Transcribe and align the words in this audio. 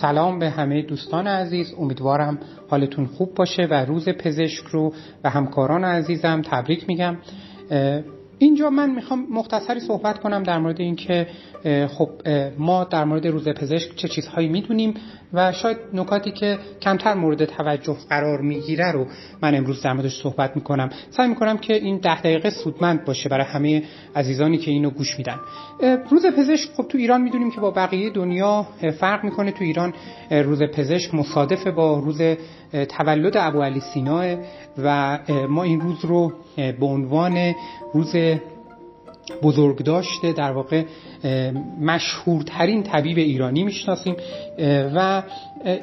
سلام 0.00 0.38
به 0.38 0.50
همه 0.50 0.82
دوستان 0.82 1.26
عزیز. 1.26 1.74
امیدوارم 1.78 2.38
حالتون 2.70 3.06
خوب 3.06 3.34
باشه 3.34 3.62
و 3.70 3.74
روز 3.74 4.08
پزشک 4.08 4.64
رو 4.64 4.92
و 5.24 5.30
همکاران 5.30 5.84
عزیزم 5.84 6.42
تبریک 6.44 6.88
میگم. 6.88 7.16
اینجا 8.38 8.70
من 8.70 8.90
می‌خوام 8.90 9.26
مختصری 9.30 9.80
صحبت 9.80 10.18
کنم 10.18 10.42
در 10.42 10.58
مورد 10.58 10.80
اینکه 10.80 11.26
خب 11.88 12.10
ما 12.58 12.84
در 12.84 13.04
مورد 13.04 13.26
روز 13.26 13.48
پزشک 13.48 13.96
چه 13.96 14.08
چیزهایی 14.08 14.48
می‌دونیم 14.48 14.94
و 15.32 15.52
شاید 15.52 15.76
نکاتی 15.94 16.30
که 16.30 16.58
کمتر 16.82 17.14
مورد 17.14 17.44
توجه 17.44 17.96
قرار 18.08 18.40
می‌گیره 18.40 18.92
رو 18.92 19.06
من 19.42 19.54
امروز 19.54 19.82
در 19.82 19.92
موردش 19.92 20.22
صحبت 20.22 20.56
می‌کنم. 20.56 20.90
سعی 21.10 21.28
می‌کنم 21.28 21.58
که 21.58 21.74
این 21.74 21.98
ده 21.98 22.20
دقیقه 22.20 22.50
سودمند 22.50 23.04
باشه 23.04 23.28
برای 23.28 23.46
همه 23.46 23.82
عزیزانی 24.16 24.58
که 24.58 24.70
اینو 24.70 24.90
گوش 24.90 25.18
میدن. 25.18 25.40
روز 26.10 26.26
پزشک 26.26 26.70
خب 26.76 26.88
تو 26.88 26.98
ایران 26.98 27.22
می‌دونیم 27.22 27.50
که 27.50 27.60
با 27.60 27.70
بقیه 27.70 28.10
دنیا 28.10 28.66
فرق 29.00 29.24
می‌کنه. 29.24 29.50
تو 29.50 29.64
ایران 29.64 29.92
روز 30.30 30.62
پزشک 30.62 31.14
مصادف 31.14 31.66
با 31.66 31.98
روز 31.98 32.20
تولد 32.88 33.36
ابو 33.36 33.62
علی 33.62 33.80
سینا 33.80 34.36
و 34.78 35.18
ما 35.48 35.62
این 35.62 35.80
روز 35.80 36.04
رو 36.04 36.32
به 36.56 36.86
عنوان 36.86 37.54
روز 37.94 38.16
بزرگ 39.42 39.78
داشته 39.78 40.32
در 40.32 40.52
واقع 40.52 40.84
مشهورترین 41.80 42.82
طبیب 42.82 43.18
ایرانی 43.18 43.64
می‌شناسیم 43.64 44.16
و 44.94 45.22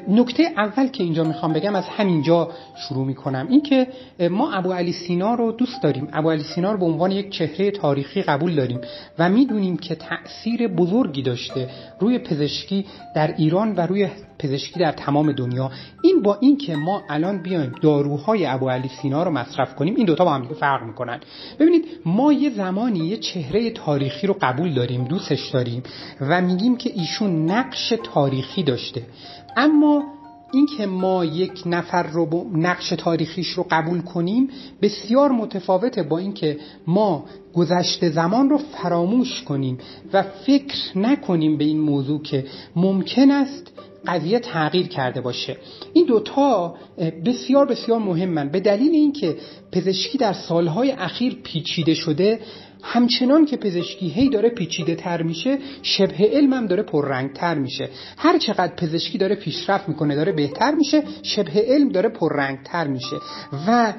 نکته 0.08 0.42
اول 0.56 0.88
که 0.88 1.02
اینجا 1.02 1.24
می‌خوام 1.24 1.52
بگم 1.52 1.74
از 1.74 1.84
همینجا 1.84 2.50
شروع 2.88 3.06
می‌کنم. 3.06 3.46
این 3.50 3.62
که 3.62 3.86
ما 4.30 4.52
ابو 4.52 4.72
علی 4.72 4.92
سینا 4.92 5.34
رو 5.34 5.52
دوست 5.52 5.82
داریم. 5.82 6.08
ابو 6.12 6.30
علی 6.30 6.42
سینا 6.42 6.72
رو 6.72 6.78
به 6.78 6.84
عنوان 6.84 7.10
یک 7.10 7.30
چهره 7.30 7.70
تاریخی 7.70 8.22
قبول 8.22 8.54
داریم 8.54 8.80
و 9.18 9.28
می‌دونیم 9.28 9.76
که 9.76 9.94
تأثیر 9.94 10.68
بزرگی 10.68 11.22
داشته 11.22 11.68
روی 12.00 12.18
پزشکی 12.18 12.86
در 13.14 13.34
ایران 13.36 13.74
و 13.74 13.80
روی 13.80 14.08
پزشکی 14.38 14.80
در 14.80 14.92
تمام 14.92 15.32
دنیا. 15.32 15.70
این 16.02 16.22
با 16.22 16.38
این 16.40 16.56
که 16.56 16.76
ما 16.76 17.02
الان 17.10 17.42
بیایم 17.42 17.72
داروهای 17.82 18.46
ابو 18.46 18.68
علی 18.68 18.88
سینا 19.02 19.22
رو 19.22 19.30
مصرف 19.30 19.74
کنیم 19.74 19.94
این 19.96 20.06
دوتا 20.06 20.24
با 20.24 20.32
هم 20.32 20.48
فرق 20.60 20.82
می‌کنن. 20.82 21.20
ببینید 21.58 21.84
ما 22.04 22.32
یه 22.32 22.50
زمانی 22.50 22.98
یه 22.98 23.16
چهره 23.16 23.70
تاریخی 23.70 24.26
رو 24.26 24.36
قبول 24.42 24.74
داریم 24.74 25.04
دوستش 25.04 25.48
داریم 25.48 25.82
و 26.20 26.40
میگیم 26.40 26.76
که 26.76 26.90
ایشون 26.94 27.50
نقش 27.50 27.94
تاریخی 28.14 28.62
داشته. 28.62 29.02
اما 29.56 30.02
اینکه 30.52 30.86
ما 30.86 31.24
یک 31.24 31.62
نفر 31.66 32.02
رو 32.02 32.46
نقش 32.54 32.88
تاریخیش 32.88 33.48
رو 33.48 33.66
قبول 33.70 34.00
کنیم 34.00 34.48
بسیار 34.82 35.30
متفاوته 35.30 36.02
با 36.02 36.18
اینکه 36.18 36.58
ما 36.86 37.24
گذشته 37.54 38.10
زمان 38.10 38.50
رو 38.50 38.58
فراموش 38.58 39.42
کنیم 39.42 39.78
و 40.12 40.22
فکر 40.22 40.98
نکنیم 40.98 41.56
به 41.56 41.64
این 41.64 41.80
موضوع 41.80 42.22
که 42.22 42.44
ممکن 42.76 43.30
است 43.30 43.72
قضیه 44.06 44.38
تغییر 44.38 44.88
کرده 44.88 45.20
باشه. 45.20 45.56
این 45.92 46.06
دوتا 46.06 46.74
بسیار 47.24 47.66
بسیار 47.66 47.98
مهمن. 47.98 48.48
به 48.48 48.60
دلیل 48.60 48.92
اینکه 48.92 49.36
پزشکی 49.72 50.18
در 50.18 50.32
سالهای 50.32 50.90
اخیر 50.90 51.38
پیچیده 51.42 51.94
شده 51.94 52.40
همچنان 52.82 53.46
که 53.46 53.56
پزشکی 53.56 54.08
هی 54.08 54.28
داره 54.28 54.48
پیچیده 54.48 54.94
تر 54.94 55.22
میشه 55.22 55.58
شبه 55.82 56.30
علم 56.32 56.52
هم 56.52 56.66
داره 56.66 56.82
پررنگ 56.82 57.32
تر 57.32 57.54
میشه. 57.54 57.88
هر 58.16 58.38
چقدر 58.38 58.74
پزشکی 58.74 59.18
داره 59.18 59.34
پیشرفت 59.34 59.88
می‌کنه 59.88 60.14
داره 60.14 60.32
بهتر 60.32 60.74
میشه 60.74 61.02
شبه 61.22 61.64
علم 61.66 61.88
داره 61.88 62.08
پررنگ 62.08 62.58
تر 62.64 62.86
میشه. 62.86 63.16
و 63.68 63.92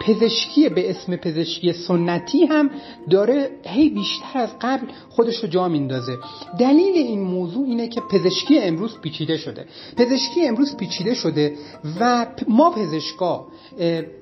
پزشکی 0.00 0.68
به 0.68 0.90
اسم 0.90 1.16
پزشکی 1.16 1.72
سنتی 1.72 2.44
هم 2.44 2.70
داره 3.10 3.50
هی 3.66 3.88
بیشتر 3.88 4.38
از 4.38 4.50
قبل 4.60 4.86
خودش 5.10 5.36
رو 5.36 5.48
جا 5.48 5.68
میندازه. 5.68 6.16
دلیل 6.58 6.94
این 6.96 7.20
موضوع 7.20 7.66
اینه 7.66 7.88
که 7.88 8.00
پزشکی 8.00 8.58
امروز 8.58 8.98
پیچیده 9.00 9.36
شده. 9.36 9.66
پزشکی 9.96 10.46
امروز 10.46 10.76
پیچیده 10.76 11.14
شده 11.14 11.54
و 12.00 12.26
ما 12.48 12.70
پزشکا 12.70 13.46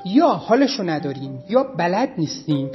یا 0.06 0.28
حالش 0.28 0.78
رو 0.78 0.84
نداریم 0.84 1.38
یا 1.50 1.62
بلد 1.62 2.14
نیستیم 2.18 2.70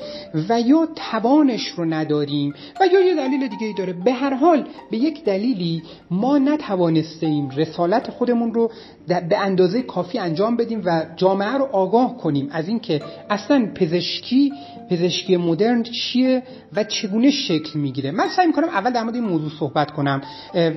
و 0.50 0.62
یا 0.62 0.88
توانش 0.96 1.68
رو 1.68 1.86
نداریم 1.86 2.54
و 2.82 2.86
یا 2.94 3.00
یه 3.00 3.16
دلیل 3.16 3.48
دیگه 3.48 3.68
ای 3.68 3.74
داره. 3.74 3.94
به 3.94 4.14
هر 4.14 4.34
حال 4.34 4.68
به 4.92 4.98
یک 4.98 5.24
دلیلی 5.24 5.84
ما 6.12 6.38
نتوانستیم 6.38 7.50
رسالت 7.50 8.10
خودمون 8.10 8.54
رو 8.54 8.72
به 9.08 9.38
اندازه 9.38 9.82
کافی 9.82 10.20
انجام 10.20 10.56
بدیم 10.56 10.82
و 10.86 11.06
جامعه 11.16 11.54
رو 11.54 11.66
آگاه 11.72 12.18
کنیم. 12.18 12.50
از 12.52 12.70
اینکه 12.90 13.06
اصلا 13.30 13.72
پزشکی 13.76 14.54
پزشکی 14.90 15.38
مدرن 15.38 15.84
چیه 15.84 16.44
و 16.74 16.84
چگونه 16.84 17.32
شکل 17.32 17.80
می‌گیره. 17.80 18.12
من 18.12 18.30
سعی 18.36 18.48
می‌کنم 18.48 18.70
اول 18.70 18.92
در 18.92 19.04
مورد 19.04 19.16
این 19.16 19.24
موضوع 19.24 19.52
صحبت 19.60 19.92
کنم 19.92 20.22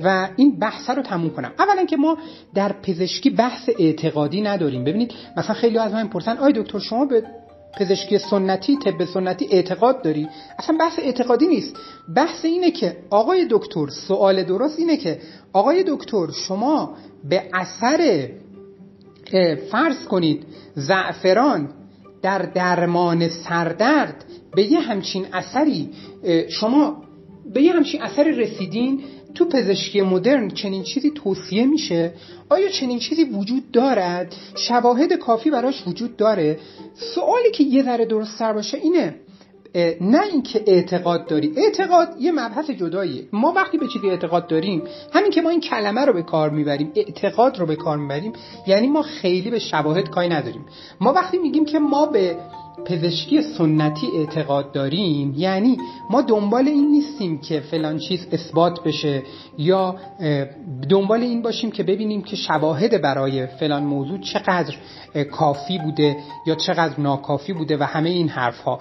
و 0.03 0.29
این 0.35 0.59
بحث 0.59 0.89
رو 0.89 1.01
تموم 1.01 1.29
کنم. 1.29 1.51
اولا 1.59 1.85
که 1.85 1.97
ما 1.97 2.17
در 2.53 2.71
پزشکی 2.83 3.29
بحث 3.29 3.69
اعتقادی 3.79 4.41
نداریم. 4.41 4.83
ببینید 4.83 5.13
مثلا 5.37 5.55
خیلی 5.55 5.77
از 5.77 5.93
من 5.93 6.07
پرسن 6.07 6.37
آی 6.37 6.53
دکتر 6.53 6.79
شما 6.79 7.05
به 7.05 7.23
پزشکی 7.77 8.17
سنتی 8.17 8.77
طب 8.77 9.05
سنتی 9.05 9.47
اعتقاد 9.51 10.01
داری؟ 10.01 10.27
اصلا 10.59 10.77
بحث 10.79 10.99
اعتقادی 10.99 11.47
نیست. 11.47 11.75
بحث 12.15 12.45
اینه 12.45 12.71
که 12.71 12.97
آقای 13.09 13.47
دکتر 13.49 13.87
سوال 13.87 14.43
درست 14.43 14.79
اینه 14.79 14.97
که 14.97 15.19
آقای 15.53 15.83
دکتر 15.87 16.27
شما 16.47 16.95
به 17.29 17.43
اثر 17.53 18.29
فرض 19.71 20.05
کنید 20.05 20.43
زعفران 20.75 21.69
در 22.27 22.41
درمان 22.41 23.29
سردرد 23.29 24.25
به 24.55 24.63
یه 24.63 24.79
همچین 24.79 25.25
اثری 25.33 25.89
شما 26.49 27.03
به 27.53 27.61
یه 27.61 27.73
همچین 27.73 28.01
اثری 28.01 28.31
رسیدین 28.31 29.01
تو 29.35 29.45
پزشکی 29.45 30.01
مدرن 30.01 30.49
چنین 30.49 30.83
چیزی 30.83 31.11
توصیه 31.11 31.65
میشه؟ 31.65 32.13
آیا 32.49 32.69
چنین 32.69 32.99
چیزی 32.99 33.23
وجود 33.23 33.71
دارد؟ 33.71 34.35
شواهد 34.55 35.13
کافی 35.13 35.51
براش 35.51 35.87
وجود 35.87 36.17
داره؟ 36.17 36.59
سوالی 37.15 37.51
که 37.51 37.63
یه 37.63 37.83
ذره 37.83 38.05
درست 38.05 38.37
سر 38.39 38.53
باشه 38.53 38.77
اینه 38.77 39.15
نه 40.01 40.23
اینکه 40.31 40.63
اعتقاد 40.67 41.27
داری. 41.27 41.53
اعتقاد 41.57 42.09
یه 42.19 42.31
مبحث 42.31 42.69
جداییه. 42.69 43.23
ما 43.33 43.51
وقتی 43.51 43.77
به 43.77 43.87
چیزی 43.87 44.09
اعتقاد 44.09 44.47
داریم 44.47 44.83
همین 45.13 45.31
که 45.31 45.41
ما 45.41 45.49
این 45.49 45.61
کلمه 45.61 46.05
رو 46.05 46.13
به 46.13 46.23
کار 46.23 46.49
می‌بریم 46.49 46.91
اعتقاد 46.95 47.59
رو 47.59 47.65
به 47.65 47.75
کار 47.75 47.97
می‌بریم 47.97 48.33
یعنی 48.67 48.87
ما 48.87 49.01
خیلی 49.01 49.49
به 49.49 49.59
شواهد 49.59 50.09
کاری 50.09 50.29
نداریم. 50.29 50.65
ما 51.01 51.13
وقتی 51.13 51.37
میگیم 51.37 51.65
که 51.65 51.79
ما 51.79 52.05
به 52.05 52.37
پزشکی 52.85 53.41
سنتی 53.41 54.07
اعتقاد 54.17 54.71
داریم 54.71 55.33
یعنی 55.37 55.77
ما 56.09 56.21
دنبال 56.21 56.67
این 56.67 56.91
نیستیم 56.91 57.37
که 57.37 57.59
فلان 57.59 57.97
چیز 57.97 58.27
اثبات 58.31 58.83
بشه 58.83 59.23
یا 59.57 59.95
دنبال 60.89 61.21
این 61.21 61.41
باشیم 61.41 61.71
که 61.71 61.83
ببینیم 61.83 62.21
که 62.21 62.35
شواهد 62.35 63.01
برای 63.01 63.47
فلان 63.47 63.83
موضوع 63.83 64.19
چقدر 64.19 64.75
کافی 65.31 65.77
بوده 65.77 66.17
یا 66.47 66.55
چقدر 66.55 66.99
ناکافی 66.99 67.53
بوده 67.53 67.77
و 67.77 67.83
همه 67.83 68.09
این 68.09 68.29
حرف 68.29 68.59
ها 68.59 68.79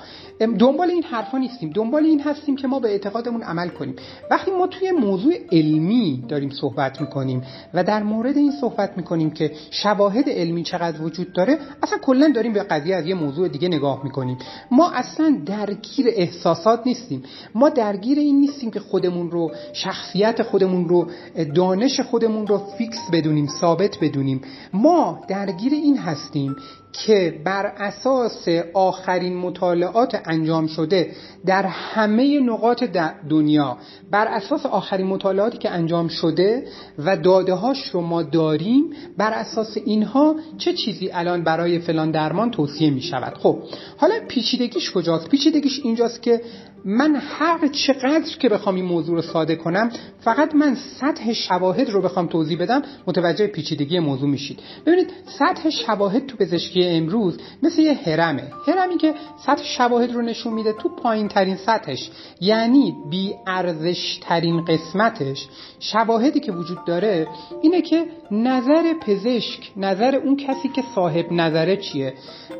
دنبال 0.58 0.90
این 0.90 1.02
حرفا 1.02 1.38
نیستیم. 1.38 1.70
دنبال 1.74 2.04
این 2.04 2.20
هستیم 2.20 2.56
که 2.56 2.68
ما 2.68 2.80
به 2.80 2.88
اعتقادمون 2.88 3.42
عمل 3.42 3.68
کنیم. 3.68 3.96
وقتی 4.30 4.50
ما 4.50 4.66
توی 4.66 4.90
موضوع 4.90 5.34
علمی 5.52 6.24
داریم 6.28 6.50
صحبت 6.50 7.00
می‌کنیم 7.00 7.42
و 7.74 7.84
در 7.84 8.02
مورد 8.02 8.36
این 8.36 8.52
صحبت 8.60 8.96
می‌کنیم 8.96 9.30
که 9.30 9.52
شواهد 9.70 10.28
علمی 10.28 10.62
چقدر 10.62 11.02
وجود 11.02 11.32
داره 11.32 11.58
اصلا 11.82 11.98
کلا 11.98 12.32
داریم 12.34 12.52
به 12.52 12.62
قضیه 12.62 12.96
از 12.96 13.06
یه 13.06 13.14
موضوع 13.14 13.48
دیگه 13.48 13.68
نگاه 13.68 13.85
می‌کنیم. 14.04 14.38
ما 14.70 14.90
اصلا 14.90 15.38
درگیر 15.46 16.06
احساسات 16.08 16.86
نیستیم. 16.86 17.22
ما 17.54 17.68
درگیر 17.68 18.18
این 18.18 18.40
نیستیم 18.40 18.70
که 18.70 18.80
خودمون 18.80 19.30
رو 19.30 19.50
شخصیت 19.72 20.42
خودمون 20.42 20.88
رو 20.88 21.06
دانش 21.54 22.00
خودمون 22.00 22.46
رو 22.46 22.58
فیکس 22.78 22.98
بدونیم 23.12 23.46
ثابت 23.46 23.98
بدونیم. 24.00 24.40
ما 24.72 25.20
درگیر 25.28 25.72
این 25.72 25.98
هستیم 25.98 26.56
که 27.04 27.40
بر 27.44 27.66
اساس 27.66 28.48
آخرین 28.74 29.36
مطالعات 29.36 30.20
انجام 30.24 30.66
شده 30.66 31.10
در 31.46 31.62
همه 31.66 32.40
نقاط 32.40 32.84
دنیا 33.30 33.76
بر 34.10 34.26
اساس 34.26 34.66
آخرین 34.66 35.06
مطالعاتی 35.06 35.58
که 35.58 35.70
انجام 35.70 36.08
شده 36.08 36.66
و 36.98 37.16
داده 37.16 37.54
هاش 37.54 37.88
رو 37.88 38.00
ما 38.00 38.22
داریم 38.22 38.84
بر 39.18 39.32
اساس 39.32 39.76
اینها 39.84 40.36
چه 40.58 40.72
چیزی 40.72 41.10
الان 41.12 41.44
برای 41.44 41.78
فلان 41.78 42.10
درمان 42.10 42.50
توصیه 42.50 42.90
می 42.90 43.02
شود 43.02 43.34
خب 43.34 43.58
حالا 43.96 44.14
پیچیدگیش 44.28 44.90
کجاست؟ 44.90 45.28
پیچیدگیش 45.28 45.80
اینجاست 45.84 46.22
که 46.22 46.40
من 46.88 47.16
هر 47.16 47.68
چقدر 47.68 48.36
که 48.38 48.48
بخوام 48.48 48.74
این 48.74 48.84
موضوع 48.84 49.16
رو 49.16 49.22
ساده 49.22 49.56
کنم 49.56 49.90
فقط 50.20 50.54
من 50.54 50.74
سطح 50.74 51.32
شواهد 51.32 51.90
رو 51.90 52.02
بخوام 52.02 52.26
توضیح 52.26 52.58
بدم 52.58 52.82
متوجه 53.06 53.46
پیچیدگی 53.46 53.98
موضوع 53.98 54.28
میشید. 54.28 54.60
ببینید 54.86 55.12
سطح 55.38 55.70
شواهد 55.70 56.26
تو 56.26 56.36
پزشکی 56.36 56.84
امروز 56.84 57.38
مثل 57.62 57.82
یه 57.82 57.94
هرمه 57.94 58.52
هرمی 58.66 58.98
که 58.98 59.14
سطح 59.46 59.64
شواهد 59.64 60.12
رو 60.12 60.22
نشون 60.22 60.52
میده 60.52 60.72
تو 60.72 60.88
پایین 60.88 61.28
ترین 61.28 61.56
سطحش 61.56 62.10
یعنی 62.40 62.94
بی 63.10 63.34
ارزش 63.46 64.18
ترین 64.22 64.64
قسمتش 64.64 65.48
شواهدی 65.80 66.40
که 66.40 66.52
وجود 66.52 66.84
داره 66.84 67.26
اینه 67.62 67.82
که 67.82 68.06
نظر 68.30 68.94
پزشک 69.00 69.72
نظر 69.76 70.14
اون 70.14 70.36
کسی 70.36 70.68
که 70.68 70.82
صاحب 70.94 71.32
نظره 71.32 71.76
چیه؟ 71.76 72.14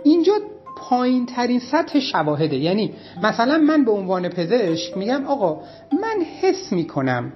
اینجا 0.05 0.33
پایین 0.77 1.27
ترین 1.27 1.61
سطح 1.61 2.01
شواهده. 2.01 2.57
یعنی 2.57 2.95
مثلا 3.23 3.59
من 3.59 3.85
به 3.85 3.91
عنوان 3.91 4.29
پزشک 4.29 4.97
میگم 4.97 5.27
آقا 5.27 5.61
من 5.93 6.25
حس 6.41 6.73
می‌کنم 6.73 7.33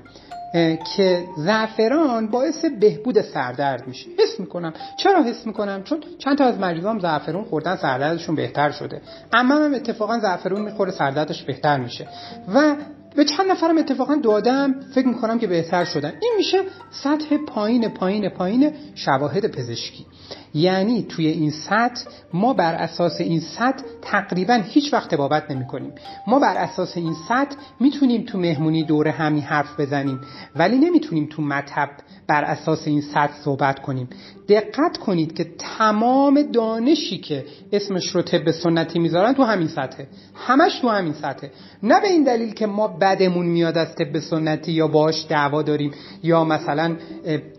که 0.97 1.25
زعفران 1.37 2.27
باعث 2.27 2.65
بهبود 2.65 3.21
سردرد 3.21 3.89
میشه. 3.89 4.07
حس 4.19 4.41
می‌کنم. 4.41 4.73
چرا 4.99 5.23
حس 5.23 5.47
می‌کنم؟ 5.47 5.83
چون 5.83 6.01
چند 6.19 6.39
تا 6.39 6.45
از 6.45 6.59
مریضام 6.59 6.99
زعفرون 6.99 7.45
خوردن 7.45 7.77
سردردشون 7.77 8.35
بهتر 8.35 8.71
شده. 8.71 9.01
اما 9.33 9.55
هم 9.55 9.75
اتفاقا 9.75 10.19
زعفرون 10.19 10.61
می‌خوره 10.61 10.91
سردردش 10.91 11.43
بهتر 11.43 11.81
میشه. 11.81 12.09
و 12.55 12.77
به 13.17 13.25
چند 13.25 13.51
نفرم 13.51 13.79
اتفاقا 13.79 14.15
دادم 14.15 14.75
فکر 14.95 15.09
می‌کنم 15.09 15.39
که 15.39 15.47
بهتر 15.47 15.85
شدن. 15.85 16.13
این 16.21 16.33
میشه 16.37 16.59
سطح 16.91 17.37
پایین 17.37 17.89
پایین 17.89 18.29
پایین 18.29 18.73
شواهد 18.95 19.47
پزشکی. 19.47 20.07
یعنی 20.55 21.03
توی 21.03 21.27
این 21.27 21.51
سطح 21.51 22.05
ما 22.33 22.53
بر 22.53 22.75
اساس 22.75 23.21
این 23.21 23.41
سطح 23.41 23.83
تقریبا 24.03 24.55
هیچ 24.55 24.93
وقت 24.93 25.15
بابت 25.15 25.51
نمی 25.51 25.67
کنیم 25.67 25.93
ما 26.27 26.39
بر 26.39 26.57
اساس 26.57 26.97
این 26.97 27.15
سطح 27.29 27.57
می‌تونیم 27.81 28.25
تو 28.25 28.39
مهمونی 28.39 28.85
دور 28.85 29.09
همی 29.09 29.41
حرف 29.41 29.81
بزنیم 29.81 30.21
ولی 30.57 30.79
نمی‌تونیم 30.79 31.29
تو 31.31 31.43
مطب 31.43 31.91
بر 32.27 32.45
اساس 32.45 32.87
این 32.87 33.01
سطح 33.01 33.33
صحبت 33.45 33.79
کنیم. 33.79 34.09
دقت 34.49 34.97
کنید 34.97 35.35
که 35.35 35.47
تمام 35.79 36.43
دانشی 36.43 37.19
که 37.19 37.45
اسمش 37.73 38.09
رو 38.09 38.23
طب 38.23 38.51
سنتی 38.51 38.99
می‌ذارن 38.99 39.33
تو 39.33 39.43
همین 39.43 39.69
سطحه. 39.69 40.07
همش 40.35 40.79
تو 40.79 40.89
همین 40.89 41.13
سطحه. 41.13 41.51
نه 41.83 42.01
به 42.01 42.09
این 42.09 42.25
دلیل 42.25 42.55
که 42.55 42.67
ما 42.67 42.89
بدمون 42.89 43.47
میاد 43.47 43.79
از 43.79 43.95
طب 43.95 44.19
سنتی 44.19 44.73
یا 44.73 44.89
باش 44.89 45.27
دعوا 45.29 45.63
داریم 45.63 45.91
یا 46.23 46.45
مثلا 46.45 46.97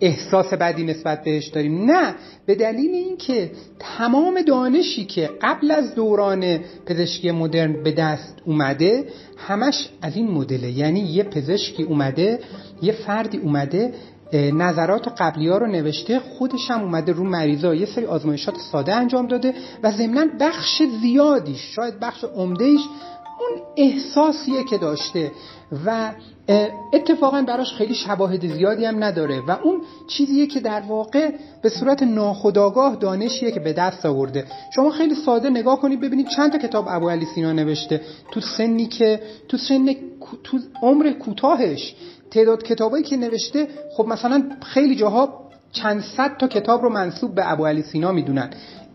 احساس 0.01 0.53
بدی 0.53 0.83
نسبت 0.83 1.23
بهش 1.23 1.47
داریم. 1.47 1.91
نه. 1.91 2.15
به 2.45 2.55
دلیل 2.55 2.80
اینکه 2.87 3.51
تمام 3.79 4.41
دانشی 4.41 5.05
که 5.05 5.29
قبل 5.41 5.71
از 5.71 5.95
دوران 5.95 6.59
پزشکی 6.85 7.31
مدرن 7.31 7.83
به 7.83 7.91
دست 7.91 8.35
اومده 8.45 9.05
همش 9.37 9.89
از 10.01 10.15
این 10.15 10.31
مدله. 10.31 10.71
یعنی 10.71 10.99
یه 10.99 11.23
پزشکی 11.23 11.83
اومده 11.83 12.39
یه 12.81 12.93
فردی 12.93 13.37
اومده 13.37 13.93
نظرات 14.33 15.07
قبلی 15.17 15.47
ها 15.47 15.57
رو 15.57 15.67
نوشته 15.67 16.19
خودش 16.19 16.71
هم 16.71 16.81
اومده 16.81 17.11
رو 17.11 17.23
مریضا. 17.23 17.75
یه 17.75 17.85
سری 17.85 18.05
آزمایشات 18.05 18.55
ساده 18.71 18.95
انجام 18.95 19.27
داده 19.27 19.53
و 19.83 19.91
ضمنا 19.91 20.25
بخش 20.39 20.81
زیادیش 21.01 21.61
شاید 21.75 21.99
بخش 21.99 22.23
عمدهش 22.23 22.81
اون 23.41 23.61
احساسیه 23.77 24.63
که 24.63 24.77
داشته 24.77 25.31
و 25.85 26.11
اتفاقا 26.93 27.41
براش 27.41 27.73
خیلی 27.73 27.93
شواهد 27.93 28.47
زیادی 28.47 28.85
هم 28.85 29.03
نداره 29.03 29.41
و 29.47 29.51
اون 29.63 29.81
چیزیه 30.07 30.47
که 30.47 30.59
در 30.59 30.81
واقع 30.81 31.31
به 31.61 31.69
صورت 31.69 32.03
ناخودآگاه 32.03 32.95
دانشیه 32.95 33.51
که 33.51 33.59
به 33.59 33.73
دست 33.73 34.05
آورده. 34.05 34.45
شما 34.75 34.89
خیلی 34.89 35.15
ساده 35.15 35.49
نگاه 35.49 35.79
کنید 35.81 36.01
ببینید 36.01 36.27
چند 36.27 36.51
تا 36.51 36.57
کتاب 36.57 36.85
ابو 36.89 37.09
علی 37.09 37.25
سینا 37.25 37.51
نوشته. 37.53 38.01
تو 38.31 38.41
سنی 38.41 38.85
که 38.85 39.19
تو 39.47 39.57
سن 39.57 39.95
تو 40.43 40.59
عمر 40.81 41.11
کوتاهش 41.11 41.95
تعداد 42.31 42.63
کتابایی 42.63 43.03
که 43.03 43.17
نوشته 43.17 43.67
خب 43.97 44.05
مثلا 44.07 44.43
خیلی 44.61 44.95
جاها 44.95 45.41
چند 45.71 46.01
صد 46.01 46.37
تا 46.37 46.47
کتاب 46.47 46.81
رو 46.81 46.89
منصوب 46.89 47.35
به 47.35 47.51
ابو 47.51 47.65
علی 47.65 47.81
سینا 47.81 48.11
می‌دونن. 48.11 48.49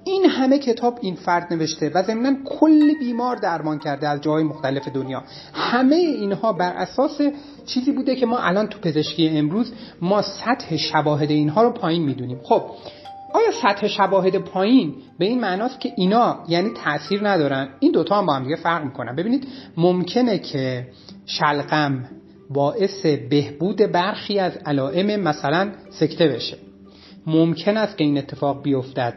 این 0.07 0.25
همه 0.25 0.59
کتاب 0.59 0.99
این 1.03 1.15
فرد 1.15 1.53
نوشته 1.53 1.91
و 1.95 2.03
ضمنا 2.03 2.33
کلی 2.45 2.95
بیمار 2.95 3.37
درمان 3.37 3.79
کرده 3.79 4.09
از 4.09 4.21
جاهای 4.21 4.45
مختلف 4.45 4.89
دنیا. 4.89 5.23
همه 5.53 5.97
اینها 5.97 6.53
بر 6.53 6.73
اساس 6.73 7.21
چیزی 7.67 7.93
بوده 7.93 8.17
که 8.17 8.27
ما 8.27 8.39
الان 8.39 8.67
تو 8.67 8.79
پزشکی 8.79 9.29
امروز 9.29 9.73
ما 10.01 10.23
سطح 10.23 10.77
شواهد 10.77 11.31
اینها 11.31 11.63
رو 11.63 11.71
پایین 11.71 12.03
می‌دونیم. 12.03 12.41
خب 12.43 12.63
آیا 13.35 13.53
سطح 13.63 13.89
شواهد 13.89 14.37
پایین 14.39 14.95
به 15.19 15.25
این 15.25 15.41
معناست 15.41 15.81
که 15.81 15.93
اینا 15.97 16.45
یعنی 16.49 16.71
تاثیر 16.85 17.29
ندارن؟ 17.29 17.69
این 17.81 17.93
دوتا 17.93 18.19
هم 18.19 18.27
با 18.27 18.33
هم 18.33 18.43
دیگه 18.43 18.57
فرق 18.57 18.85
می‌کنن. 18.85 19.17
ببینید 19.17 19.47
ممکنه 19.77 20.39
که 20.39 20.87
شلقم 21.27 22.05
باعث 22.51 23.07
بهبود 23.07 23.77
برخی 23.77 24.39
از 24.39 24.53
علائم 24.57 25.21
مثلا 25.21 25.73
سکته 25.91 26.29
بشه. 26.29 26.57
ممکن 27.27 27.77
است 27.77 27.99
که 27.99 28.05
این 28.05 28.19
اتفاق 28.19 28.63
بیفتد. 28.63 29.15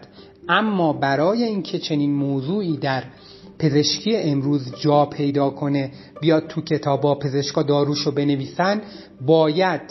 اما 0.50 0.94
برای 0.94 1.44
اینکه 1.44 1.80
چنین 1.80 2.16
موضوعی 2.16 2.78
در 2.78 3.04
پزشکی 3.60 4.18
امروز 4.18 4.76
جا 4.82 5.06
پیدا 5.06 5.50
کنه 5.50 5.92
بیاد 6.22 6.48
تو 6.48 6.62
کتابا 6.62 7.16
پزشکا 7.16 7.64
داروشو 7.64 8.12
بنویسن 8.12 8.82
باید 9.22 9.82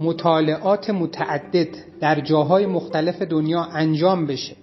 مطالعات 0.00 0.90
متعدد 0.90 1.68
در 2.00 2.20
جاهای 2.20 2.66
مختلف 2.66 3.22
دنیا 3.22 3.62
انجام 3.62 4.26
بشه. 4.26 4.56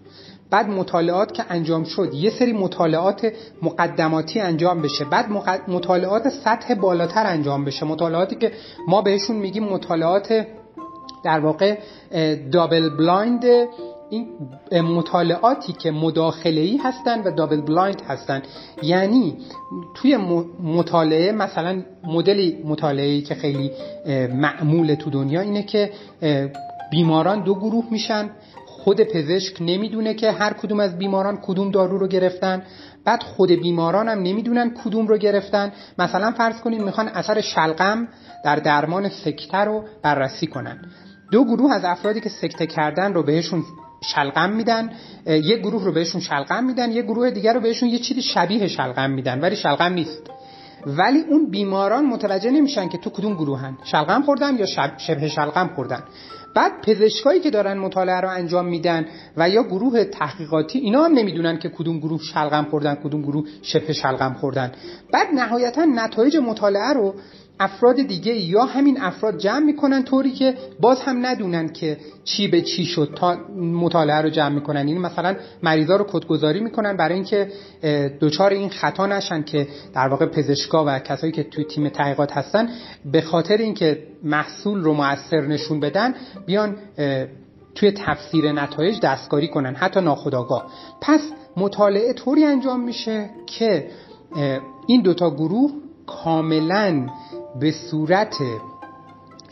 بعد 0.50 0.70
مطالعات 0.70 1.34
که 1.34 1.44
انجام 1.50 1.84
شد 1.84 2.14
یه 2.14 2.30
سری 2.30 2.54
مطالعات 2.54 3.32
مقدماتی 3.62 4.40
انجام 4.40 4.82
بشه. 4.82 5.06
بعد 5.06 5.30
مطالعات 5.68 6.30
سطح 6.30 6.74
بالاتر 6.74 7.26
انجام 7.26 7.66
بشه. 7.66 7.86
مطالعاتی 7.86 8.36
که 8.36 8.52
ما 8.88 9.02
بهشون 9.02 9.36
میگیم 9.36 9.64
مطالعات 9.64 10.48
در 11.24 11.40
واقع 11.40 11.78
double 12.52 12.90
blind 12.90 13.46
این 14.10 14.28
مطالعاتی 14.72 15.74
که 15.74 15.92
مداخله 15.92 16.62
ای 16.62 16.78
هستن 16.78 17.24
و 17.24 17.32
double 17.32 17.62
blind 17.62 18.02
هستن. 18.08 18.42
یعنی 18.84 19.38
توی 19.94 20.18
مطالعه 20.64 21.32
مثلا 21.32 21.84
مدل 22.04 22.52
مطالعه 22.66 23.22
که 23.22 23.36
خیلی 23.36 23.72
معمول 24.34 24.96
تو 24.96 25.10
دنیا 25.10 25.42
اینه 25.42 25.64
که 25.64 25.92
بیماران 26.92 27.44
دو 27.44 27.56
گروه 27.56 27.86
میشن. 27.92 28.30
خود 28.68 29.02
پزشک 29.02 29.62
نمی‌دونه 29.62 30.14
که 30.14 30.32
هر 30.32 30.54
کدوم 30.54 30.80
از 30.80 30.98
بیماران 30.98 31.38
کدوم 31.42 31.72
دارو 31.72 31.98
رو 31.98 32.08
گرفتن. 32.08 32.64
بعد 33.06 33.24
خود 33.24 33.52
بیماران 33.52 34.10
هم 34.10 34.20
نمی‌دونن 34.20 34.74
کدوم 34.84 35.08
رو 35.08 35.18
گرفتن. 35.18 35.72
مثلا 36.00 36.32
فرض 36.32 36.62
کنید 36.62 36.82
می‌خوان 36.82 37.08
اثر 37.08 37.42
شلغم 37.42 38.08
در 38.44 38.56
درمان 38.56 39.10
سکته 39.10 39.58
رو 39.58 39.84
بررسی 40.04 40.48
کنن. 40.48 40.82
دو 41.32 41.46
گروه 41.46 41.74
از 41.74 41.86
افرادی 41.86 42.22
که 42.22 42.30
سکته 42.30 42.68
کردن 42.68 43.14
رو 43.14 43.24
بهشون 43.24 43.64
شلغم 44.02 44.50
میدن 44.50 44.92
یک 45.26 45.60
گروه 45.60 45.84
رو 45.84 45.92
بهشون 45.92 46.22
شلغم 46.22 46.64
میدن 46.64 46.92
یک 46.92 47.06
گروه 47.06 47.32
دیگر 47.32 47.54
رو 47.54 47.60
بهشون 47.60 47.90
یه 47.90 48.00
چیزی 48.00 48.22
شبیه 48.22 48.68
شلغم 48.68 49.12
میدن 49.12 49.40
ولی 49.40 49.56
شلغم 49.56 49.94
نیست. 49.94 50.22
ولی 50.86 51.20
اون 51.30 51.50
بیماران 51.50 52.06
متوجه 52.06 52.52
نمیشن 52.52 52.90
که 52.90 52.98
تو 52.98 53.10
کدوم 53.10 53.34
گروهن 53.34 53.78
شلغم 53.84 54.22
خوردن 54.22 54.58
یا 54.58 54.66
شبه 54.98 55.28
شلغم 55.28 55.72
خوردن. 55.76 56.04
بعد 56.56 56.72
پزشکایی 56.82 57.40
که 57.40 57.50
دارن 57.50 57.78
مطالعه 57.78 58.22
رو 58.22 58.30
انجام 58.30 58.66
میدن 58.66 59.06
و 59.38 59.50
یا 59.50 59.64
گروه 59.64 60.04
تحقیقاتی 60.04 60.80
اینا 60.80 61.04
هم 61.04 61.14
نمی‌دونن 61.14 61.60
که 61.60 61.70
کدوم 61.70 62.00
گروه 62.00 62.22
شلغم 62.22 62.64
خوردن 62.64 62.96
کدوم 62.96 63.22
گروه 63.22 63.46
شبه 63.62 63.94
شلغم 63.94 64.34
خوردن. 64.34 64.72
بعد 65.12 65.28
نهایتا 65.34 65.86
نتایج 65.86 66.38
مطالعه 66.38 66.94
رو 66.94 67.16
افراد 67.60 67.96
دیگه 67.96 68.34
یا 68.34 68.64
همین 68.64 69.02
افراد 69.02 69.38
جمع 69.38 69.66
می‌کنن 69.66 70.04
طوری 70.04 70.32
که 70.32 70.54
باز 70.80 71.02
هم 71.02 71.26
ندونن 71.26 71.70
که 71.70 71.98
چی 72.24 72.48
به 72.48 72.62
چی 72.62 72.86
شد 72.86 73.14
تا 73.16 73.38
مطالعه 73.58 74.22
رو 74.22 74.30
جمع 74.30 74.56
می‌کنن. 74.56 74.78
این 74.78 74.88
یعنی 74.88 75.00
مثلا 75.00 75.36
مریضا 75.64 75.96
رو 75.96 76.04
کدگذاری 76.04 76.60
می‌کنن 76.60 76.98
برای 76.98 77.16
اینکه 77.16 77.52
دچار 78.22 78.52
این 78.52 78.70
خطا 78.70 79.06
نشن 79.06 79.44
که 79.44 79.68
در 79.94 80.08
واقع 80.08 80.26
پزشکا 80.26 80.86
و 80.88 81.00
کسایی 81.00 81.34
که 81.34 81.44
توی 81.44 81.64
تیم 81.64 81.90
تحقیقات 81.90 82.32
هستن 82.32 82.70
به 83.12 83.22
خاطر 83.22 83.58
اینکه 83.58 84.04
محصول 84.24 84.84
رو 84.84 84.94
موثر 84.94 85.42
نشون 85.42 85.80
بدن 85.80 86.16
بیان 86.46 86.78
توی 87.76 87.92
تفسیر 87.92 88.52
نتایج 88.52 89.00
دستکاری 89.00 89.48
کنن 89.48 89.76
حتی 89.76 90.02
ناخودآگاه. 90.02 90.66
پس 91.02 91.22
مطالعه 91.58 92.14
طوری 92.14 92.46
انجام 92.46 92.80
میشه 92.80 93.30
که 93.46 93.88
این 94.88 95.02
دوتا 95.02 95.30
گروه 95.30 95.72
کاملا 96.08 97.08
به 97.60 97.72
صورت 97.72 98.36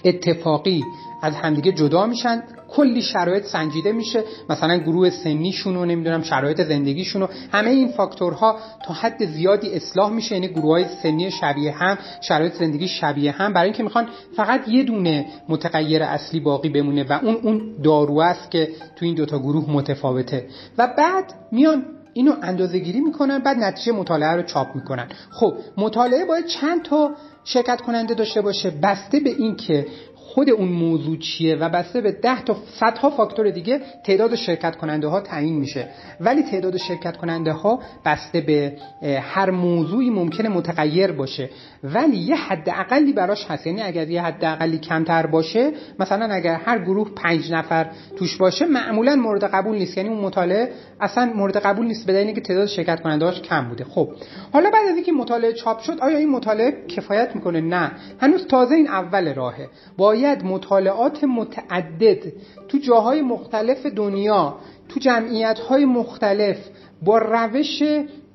اتفاقی 0.05 0.83
از 1.21 1.35
همدیگه 1.35 1.71
جدا 1.71 2.05
میشن. 2.05 2.43
کلی 2.69 3.01
شرایط 3.01 3.45
سنجیده 3.45 3.91
میشه. 3.91 4.23
مثلا 4.49 4.77
گروه 4.77 5.09
سنیشون 5.09 5.75
و 5.75 5.85
نمی‌دونم 5.85 6.23
شرایط 6.23 6.61
زندگیشون 6.61 7.21
و 7.21 7.27
همه 7.51 7.69
این 7.69 7.87
فاکتورها 7.87 8.57
تا 8.85 8.93
حد 8.93 9.25
زیادی 9.25 9.73
اصلاح 9.73 10.11
میشه. 10.11 10.35
یعنی 10.35 10.47
گروه 10.47 10.71
های 10.71 10.85
سنی 11.03 11.31
شبیه 11.31 11.71
هم 11.71 11.97
شرایط 12.21 12.53
زندگی 12.53 12.87
شبیه 12.87 13.31
هم. 13.31 13.53
برای 13.53 13.67
اینکه 13.67 13.83
می‌خوان 13.83 14.07
فقط 14.35 14.67
یه 14.67 14.83
دونه 14.83 15.25
متغیر 15.49 16.03
اصلی 16.03 16.39
باقی 16.39 16.69
بمونه 16.69 17.03
و 17.03 17.19
اون 17.23 17.35
اون 17.35 17.61
دارو 17.83 18.19
است 18.19 18.51
که 18.51 18.69
تو 18.95 19.05
این 19.05 19.15
دوتا 19.15 19.39
گروه 19.39 19.69
متفاوته. 19.69 20.45
و 20.77 20.87
بعد 20.97 21.33
میان 21.51 21.85
اینو 22.13 22.35
اندازه 22.41 22.79
گیری 22.79 22.99
می‌کنن 22.99 23.39
بعد 23.39 23.57
نتیجه 23.57 23.91
مطالعه 23.91 24.31
رو 24.31 24.43
چاپ 24.43 24.75
می‌کنن. 24.75 25.07
خب 25.31 25.57
مطالعه 25.77 26.25
باید 26.25 26.45
چند 26.45 26.81
تا 26.83 27.15
شرکت 27.43 27.81
کننده 27.81 28.13
داشته 28.13 28.41
باشه 28.41 28.69
بسته 28.83 29.19
به 29.19 29.29
اینکه 29.29 29.87
خود 30.33 30.49
اون 30.49 30.67
موضوع 30.67 31.17
چیه 31.17 31.55
و 31.55 31.69
بسته 31.69 32.01
به 32.01 32.11
ده 32.11 32.41
تا 32.41 32.55
صدها 32.79 33.09
فاکتور 33.09 33.49
دیگه 33.49 33.81
تعداد 34.05 34.35
شرکت 34.35 34.75
کننده 34.75 35.07
ها 35.07 35.21
تعیین 35.21 35.55
میشه. 35.55 35.87
ولی 36.19 36.43
تعداد 36.43 36.77
شرکت 36.77 37.17
کننده 37.17 37.51
ها 37.51 37.79
بسته 38.05 38.41
به 38.41 38.73
هر 39.21 39.51
موضوعی 39.51 40.09
ممکنه 40.09 40.49
متغیر 40.49 41.11
باشه. 41.11 41.49
ولی 41.83 42.17
یه 42.17 42.35
حد 42.35 42.69
اقلی 42.69 43.13
براش 43.13 43.45
هست. 43.45 43.67
یعنی 43.67 43.81
اگر 43.81 44.09
یه 44.09 44.21
حد 44.21 44.45
اقلی 44.45 44.77
کمتر 44.77 45.25
باشه 45.25 45.71
مثلا 45.99 46.33
اگر 46.33 46.55
هر 46.55 46.79
گروه 46.79 47.09
پنج 47.15 47.51
نفر 47.51 47.91
توش 48.17 48.37
باشه 48.37 48.65
معمولا 48.65 49.15
مورد 49.15 49.43
قبول 49.43 49.77
نیست. 49.77 49.97
یعنی 49.97 50.09
اون 50.09 50.19
مطالعه 50.19 50.71
اصلا 51.01 51.33
مورد 51.35 51.57
قبول 51.57 51.85
نیست 51.85 52.05
به 52.05 52.13
دلیل 52.13 52.39
تعداد 52.39 52.67
شرکت 52.67 53.01
کننده 53.01 53.31
کم 53.31 53.69
بوده. 53.69 53.83
خب 53.83 54.09
حالا 54.53 54.69
بعد 54.69 54.87
از 54.89 54.95
اینکه 54.95 55.11
مطالعه 55.11 55.53
چاپ 55.53 55.79
شد 55.79 55.99
آیا 55.99 56.17
این 56.17 56.29
مطالعه 56.29 56.87
کفایت 56.87 57.35
می‌کنه؟ 57.35 57.61
نه. 57.61 57.91
هنوز 58.19 58.47
تازه 58.47 58.75
این 58.75 58.87
اول 58.87 59.33
راهه. 59.33 59.69
باید 59.97 60.22
مطالعات 60.25 61.23
متعدد 61.23 62.33
تو 62.67 62.77
جاهای 62.77 63.21
مختلف 63.21 63.85
دنیا 63.85 64.55
تو 64.89 64.99
جمعیت 64.99 65.59
های 65.59 65.85
مختلف 65.85 66.57
با 67.01 67.17
روش 67.17 67.83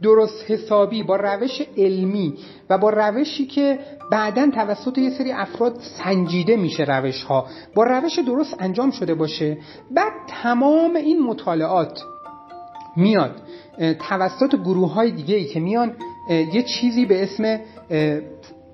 درست 0.02 0.50
حسابی 0.50 1.02
با 1.02 1.16
روش 1.16 1.62
علمی 1.76 2.34
و 2.70 2.78
با 2.78 2.90
روشی 2.90 3.46
که 3.46 3.78
بعدا 4.10 4.50
توسط 4.54 4.98
یه 4.98 5.10
سری 5.10 5.32
افراد 5.32 5.80
سنجیده 5.80 6.56
میشه 6.56 6.84
روش 6.84 7.22
ها 7.22 7.46
با 7.74 7.84
روش 7.84 8.18
درست 8.18 8.56
انجام 8.58 8.90
شده 8.90 9.14
باشه. 9.14 9.58
بعد 9.90 10.12
تمام 10.42 10.96
این 10.96 11.22
مطالعات 11.22 12.02
میاد. 12.96 13.42
توسط 14.08 14.56
گروه 14.56 14.92
های 14.92 15.10
دیگه 15.10 15.36
ای 15.36 15.44
که 15.44 15.60
میان 15.60 15.96
یه 16.52 16.62
چیزی 16.62 17.06
به 17.06 17.22
اسم 17.22 17.60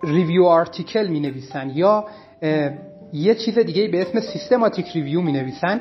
review 0.03 0.45
article 0.45 1.07
می 1.07 1.21
نویسن 1.21 1.71
یا 1.75 2.05
یه 3.15 3.35
چیز 3.35 3.59
دیگه 3.59 3.89
به 3.89 4.03
اسم 4.03 4.21
systematic 4.21 4.89
review 4.89 5.21
می 5.21 5.33
نویسن 5.33 5.81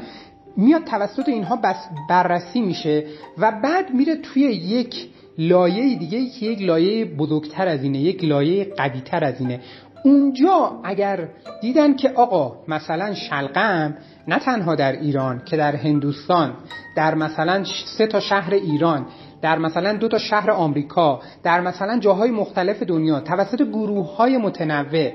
میاد 0.57 0.83
توسط 0.83 1.29
اینها 1.29 1.55
بس 1.55 1.75
بررسی 2.09 2.61
میشه 2.61 3.03
و 3.37 3.51
بعد 3.63 3.93
میره 3.93 4.15
توی 4.15 4.41
یک 4.41 5.07
لایه 5.37 5.95
دیگه 5.95 6.29
که 6.29 6.45
یک 6.45 6.61
لایه 6.61 7.05
بزرگتر 7.05 7.67
از 7.67 7.83
اینه 7.83 7.99
یک 7.99 8.23
لایه 8.23 8.73
قویتر 8.77 9.23
از 9.23 9.41
اینه. 9.41 9.59
اونجا 10.03 10.79
اگر 10.83 11.27
دیدن 11.61 11.95
که 11.95 12.09
آقا 12.09 12.55
مثلا 12.67 13.13
شلقم 13.13 13.97
نه 14.27 14.39
تنها 14.39 14.75
در 14.75 14.91
ایران 14.91 15.41
که 15.45 15.57
در 15.57 15.75
هندوستان 15.75 16.53
در 16.95 17.15
مثلا 17.15 17.63
سه 17.97 18.07
تا 18.07 18.19
شهر 18.19 18.53
ایران 18.53 19.05
در 19.43 19.57
مثلا 19.57 19.93
دو 19.93 20.07
تا 20.07 20.17
شهر 20.17 20.51
آمریکا 20.51 21.21
در 21.43 21.61
مثلا 21.61 21.99
جاهای 21.99 22.31
مختلف 22.31 22.83
دنیا 22.83 23.19
توسط 23.19 23.61
گروه 23.61 24.15
های 24.15 24.37
متنوع 24.37 25.11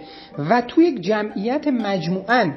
و 0.51 0.61
توی 0.61 0.85
یک 0.85 1.01
جمعیت 1.01 1.69
مجموعاً 1.69 2.51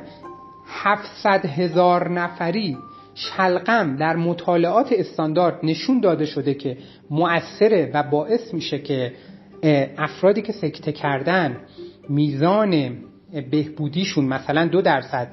700 0.67 1.45
هزار 1.45 2.09
نفری 2.09 2.77
شلقم 3.15 3.95
در 3.95 4.15
مطالعات 4.15 4.91
استاندارد 4.91 5.59
نشون 5.63 5.99
داده 5.99 6.25
شده 6.25 6.53
که 6.53 6.77
مؤثره 7.09 7.91
و 7.93 8.03
باعث 8.03 8.53
میشه 8.53 8.79
که 8.79 9.13
افرادی 9.97 10.41
که 10.41 10.53
سکته 10.53 10.91
کردن 10.91 11.57
میزان 12.09 12.97
بهبودیشون 13.51 14.25
مثلا 14.25 14.65
دو 14.67 14.81
درصد 14.81 15.27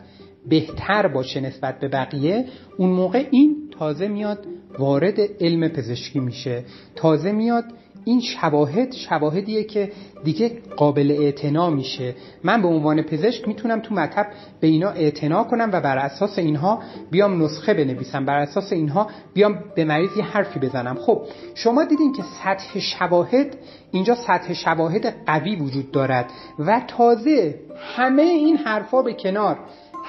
بهتر 0.49 1.09
باشه 1.09 1.41
نسبت 1.41 1.81
به 1.81 1.89
بقیه 1.89 2.45
اون 2.77 2.91
موقع 2.91 3.27
این 3.31 3.57
تازه 3.79 4.09
میاد 4.09 4.47
وارد 4.79 5.21
علم 5.41 5.69
پزشکی 5.69 6.21
میشه. 6.21 6.65
تازه 6.97 7.33
میاد 7.33 7.65
این 8.05 8.21
شواهد 8.21 8.93
شواهدیه 8.93 9.65
که 9.65 9.93
دیگه 10.25 10.53
قابل 10.77 11.17
اعتنا 11.21 11.71
میشه. 11.71 12.15
من 12.45 12.63
به 12.63 12.69
عنوان 12.69 13.03
پزشک 13.03 13.49
می‌تونم 13.49 13.81
تو 13.81 13.95
مطب 13.95 14.27
به 14.61 14.67
اینا 14.67 14.91
اعتنا 14.91 15.45
کنم 15.45 15.71
و 15.73 15.81
بر 15.81 15.99
اساس 15.99 16.39
اینها 16.39 16.83
بیام 17.11 17.43
نسخه 17.43 17.75
بنویسم. 17.75 18.25
بر 18.25 18.39
اساس 18.39 18.73
اینها 18.73 19.11
بیام 19.35 19.65
به 19.75 19.85
مریض 19.85 20.17
یه 20.17 20.25
حرفی 20.25 20.61
بزنم. 20.61 20.95
خب 20.95 21.23
شما 21.55 21.85
دیدین 21.85 22.13
که 22.13 22.23
سطح 22.23 22.79
شواهد 22.79 23.57
اینجا 23.93 24.15
سطح 24.15 24.53
شواهد 24.53 25.15
قوی 25.27 25.57
وجود 25.57 25.91
دارد 25.91 26.31
و 26.59 26.83
تازه 26.89 27.55
همه 27.97 28.23
این 28.23 28.57
حرفا 28.57 29.03
به 29.03 29.13
کنار. 29.13 29.59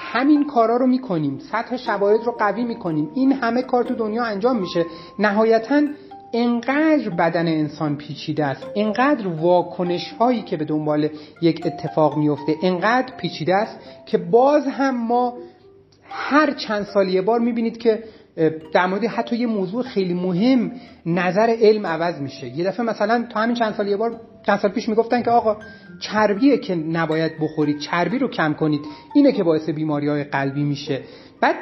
همین 0.00 0.46
کارا 0.46 0.76
رو 0.76 0.86
می‌کنیم 0.86 1.38
سطح 1.52 1.76
شواهد 1.76 2.24
رو 2.24 2.32
قوی 2.32 2.64
می‌کنیم. 2.64 3.10
این 3.14 3.32
همه 3.32 3.62
کار 3.62 3.84
تو 3.84 3.94
دنیا 3.94 4.24
انجام 4.24 4.56
میشه. 4.56 4.86
نهایتا 5.18 5.82
انقدر 6.32 7.10
بدن 7.10 7.48
انسان 7.48 7.96
پیچیده 7.96 8.44
است 8.44 8.66
انقدر 8.76 9.28
واکنش 9.28 10.12
هایی 10.12 10.42
که 10.42 10.56
به 10.56 10.64
دنبال 10.64 11.08
یک 11.42 11.66
اتفاق 11.66 12.16
میفته 12.16 12.56
انقدر 12.62 13.16
پیچیده 13.16 13.54
است 13.54 13.78
که 14.06 14.18
باز 14.18 14.66
هم 14.66 15.06
ما 15.06 15.34
هر 16.08 16.54
چند 16.54 16.84
سال 16.84 17.08
یه 17.08 17.22
بار 17.22 17.40
می‌بینید 17.40 17.78
که 17.78 18.04
در 18.72 18.86
مورد 18.86 19.04
حتی 19.04 19.36
یه 19.36 19.46
موضوع 19.46 19.82
خیلی 19.82 20.14
مهم 20.14 20.72
نظر 21.06 21.56
علم 21.60 21.86
عوض 21.86 22.20
میشه. 22.20 22.46
یه 22.46 22.64
دفعه 22.64 22.86
مثلا 22.86 23.26
تا 23.32 23.40
همین 23.40 23.56
چند 23.56 23.74
سال 23.74 23.88
یه 23.88 23.96
بار 23.96 24.20
چند 24.46 24.58
سال 24.58 24.70
پیش 24.70 24.88
می‌گفتن 24.88 25.22
که 25.22 25.30
آقا 25.30 25.56
چربیه 26.00 26.58
که 26.58 26.74
نباید 26.74 27.32
بخورید 27.40 27.78
چربی 27.78 28.18
رو 28.18 28.28
کم 28.28 28.54
کنید 28.54 28.80
اینه 29.14 29.32
که 29.32 29.42
باعث 29.42 29.68
بیماری 29.68 30.08
های 30.08 30.24
قلبی 30.24 30.62
میشه. 30.62 31.00
بعد 31.40 31.56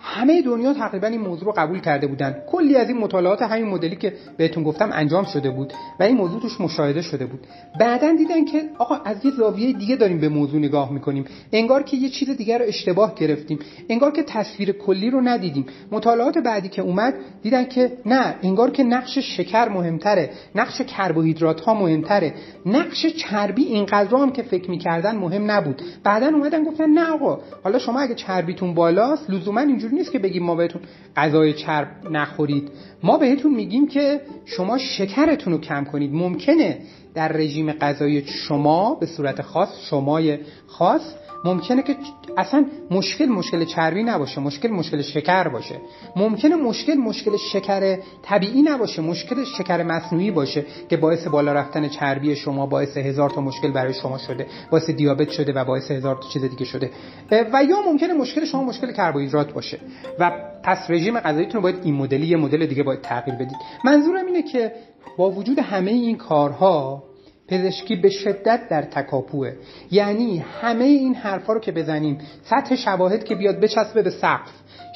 همه 0.00 0.42
دنیا 0.42 0.74
تقریبا 0.74 1.06
این 1.06 1.20
موضوع 1.20 1.44
رو 1.44 1.52
قبول 1.56 1.80
کرده 1.80 2.06
بودن. 2.06 2.36
کلی 2.46 2.76
از 2.76 2.88
این 2.88 2.98
مطالعات 2.98 3.42
همین 3.42 3.66
مدلی 3.66 3.96
که 3.96 4.12
بهتون 4.36 4.64
گفتم 4.64 4.90
انجام 4.92 5.24
شده 5.24 5.50
بود 5.50 5.72
و 6.00 6.02
این 6.02 6.16
موضوع 6.16 6.40
توش 6.40 6.60
مشاهده 6.60 7.02
شده 7.02 7.26
بود. 7.26 7.40
بعدا 7.80 8.12
دیدن 8.12 8.44
که 8.44 8.62
آقا 8.78 8.94
از 8.94 9.24
یه 9.24 9.30
زاویه 9.30 9.72
دیگه 9.72 9.96
داریم 9.96 10.20
به 10.20 10.28
موضوع 10.28 10.60
نگاه 10.60 10.92
می‌کنیم. 10.92 11.24
انگار 11.52 11.82
که 11.82 11.96
یه 11.96 12.08
چیز 12.08 12.30
دیگر 12.30 12.58
رو 12.58 12.64
اشتباه 12.68 13.14
گرفتیم. 13.14 13.58
انگار 13.88 14.12
که 14.12 14.22
تصویر 14.22 14.72
کلی 14.72 15.10
رو 15.10 15.20
ندیدیم. 15.20 15.66
مطالعات 15.92 16.38
بعدی 16.38 16.68
که 16.68 16.82
اومد 16.82 17.14
دیدن 17.42 17.64
که 17.64 17.92
نه 18.06 18.34
انگار 18.42 18.70
که 18.70 18.82
نقش 18.82 19.18
شکر 19.18 19.68
مهمتره 19.68 20.30
نقش 20.54 20.80
کربوهیدرات 20.80 21.60
ها 21.60 21.74
مهمتره. 21.74 22.34
نقش 22.66 23.06
چربی 23.06 23.64
اینقدر 23.64 24.16
هم 24.16 24.32
که 24.32 24.42
فکر 24.42 24.70
می‌کردن 24.70 25.16
مهم 25.16 25.50
نبود. 25.50 25.82
بعدا 26.04 26.26
اومدن 26.26 26.64
گفتن 26.64 26.90
نه 26.90 27.10
آقا 27.10 27.38
حالا 27.64 27.78
شما 27.78 28.00
اگه 28.00 28.14
چربیتون 28.14 28.74
بالاست 28.74 29.30
لزوما 29.30 29.60
اینجوری 29.60 29.87
نیست 29.92 30.12
که 30.12 30.18
بگیم 30.18 30.42
ما 30.42 30.54
بهتون 30.54 30.82
غذای 31.16 31.52
چرب 31.52 31.88
نخورید. 32.10 32.70
ما 33.02 33.18
بهتون 33.18 33.54
میگیم 33.54 33.88
که 33.88 34.20
شما 34.44 34.78
شکرتون 34.78 35.52
رو 35.52 35.60
کم 35.60 35.84
کنید. 35.84 36.14
ممکنه 36.14 36.78
در 37.14 37.28
رژیم 37.28 37.72
غذایی 37.72 38.24
شما 38.26 38.94
به 38.94 39.06
صورت 39.06 39.42
خاص 39.42 39.68
شمای 39.90 40.38
خاص 40.66 41.02
ممکنه 41.44 41.82
که 41.82 41.96
اصلا 42.36 42.66
مشکل 42.90 43.26
مشکل 43.26 43.64
چربی 43.64 44.02
نباشه 44.02 44.40
مشکل 44.40 44.68
مشکل 44.68 45.02
شکر 45.02 45.48
باشه. 45.48 45.80
ممکنه 46.16 46.56
مشکل 46.56 46.94
مشکل 46.94 47.36
شکر 47.36 47.98
طبیعی 48.22 48.62
نباشه 48.62 49.02
مشکل 49.02 49.44
شکر 49.44 49.82
مصنوعی 49.82 50.30
باشه 50.30 50.64
که 50.88 50.96
باعث 50.96 51.26
بالا 51.26 51.52
رفتن 51.52 51.88
چربی 51.88 52.36
شما 52.36 52.66
باعث 52.66 52.96
هزار 52.96 53.30
تا 53.30 53.40
مشکل 53.40 53.70
برای 53.70 53.94
شما 53.94 54.18
شده 54.18 54.46
باعث 54.70 54.90
دیابت 54.90 55.30
شده 55.30 55.52
و 55.52 55.64
باعث 55.64 55.90
هزار 55.90 56.16
تا 56.16 56.28
چیز 56.28 56.44
دیگه 56.44 56.64
شده. 56.64 56.90
و 57.30 57.64
یا 57.64 57.76
ممکنه 57.86 58.14
مشکل 58.14 58.44
شما 58.44 58.64
مشکل 58.64 58.92
کربوهیدرات 58.92 59.52
باشه. 59.52 59.78
و 60.18 60.32
پس 60.62 60.78
رژیم 60.88 61.20
غذاییتون 61.20 61.62
باید 61.62 61.76
این 61.84 61.94
مدلی 61.94 62.26
یه 62.26 62.36
مدل 62.36 62.66
دیگه 62.66 62.82
باید 62.82 63.00
تغییر 63.00 63.36
بدید. 63.36 63.56
منظورم 63.84 64.26
اینه 64.26 64.42
که 64.42 64.72
با 65.16 65.30
وجود 65.30 65.58
همه 65.58 65.90
این 65.90 66.16
کارها 66.16 67.07
پزشکی 67.48 67.96
به 67.96 68.08
شدت 68.08 68.68
در 68.70 68.82
تکاپوه. 68.82 69.52
یعنی 69.90 70.38
همه 70.38 70.84
این 70.84 71.14
حرفا 71.14 71.52
رو 71.52 71.60
که 71.60 71.72
بزنیم 71.72 72.18
سطح 72.42 72.76
شواهد 72.76 73.24
که 73.24 73.34
بیاد 73.34 73.60
بچسبه 73.60 74.02
به 74.02 74.10
سقف. 74.10 74.50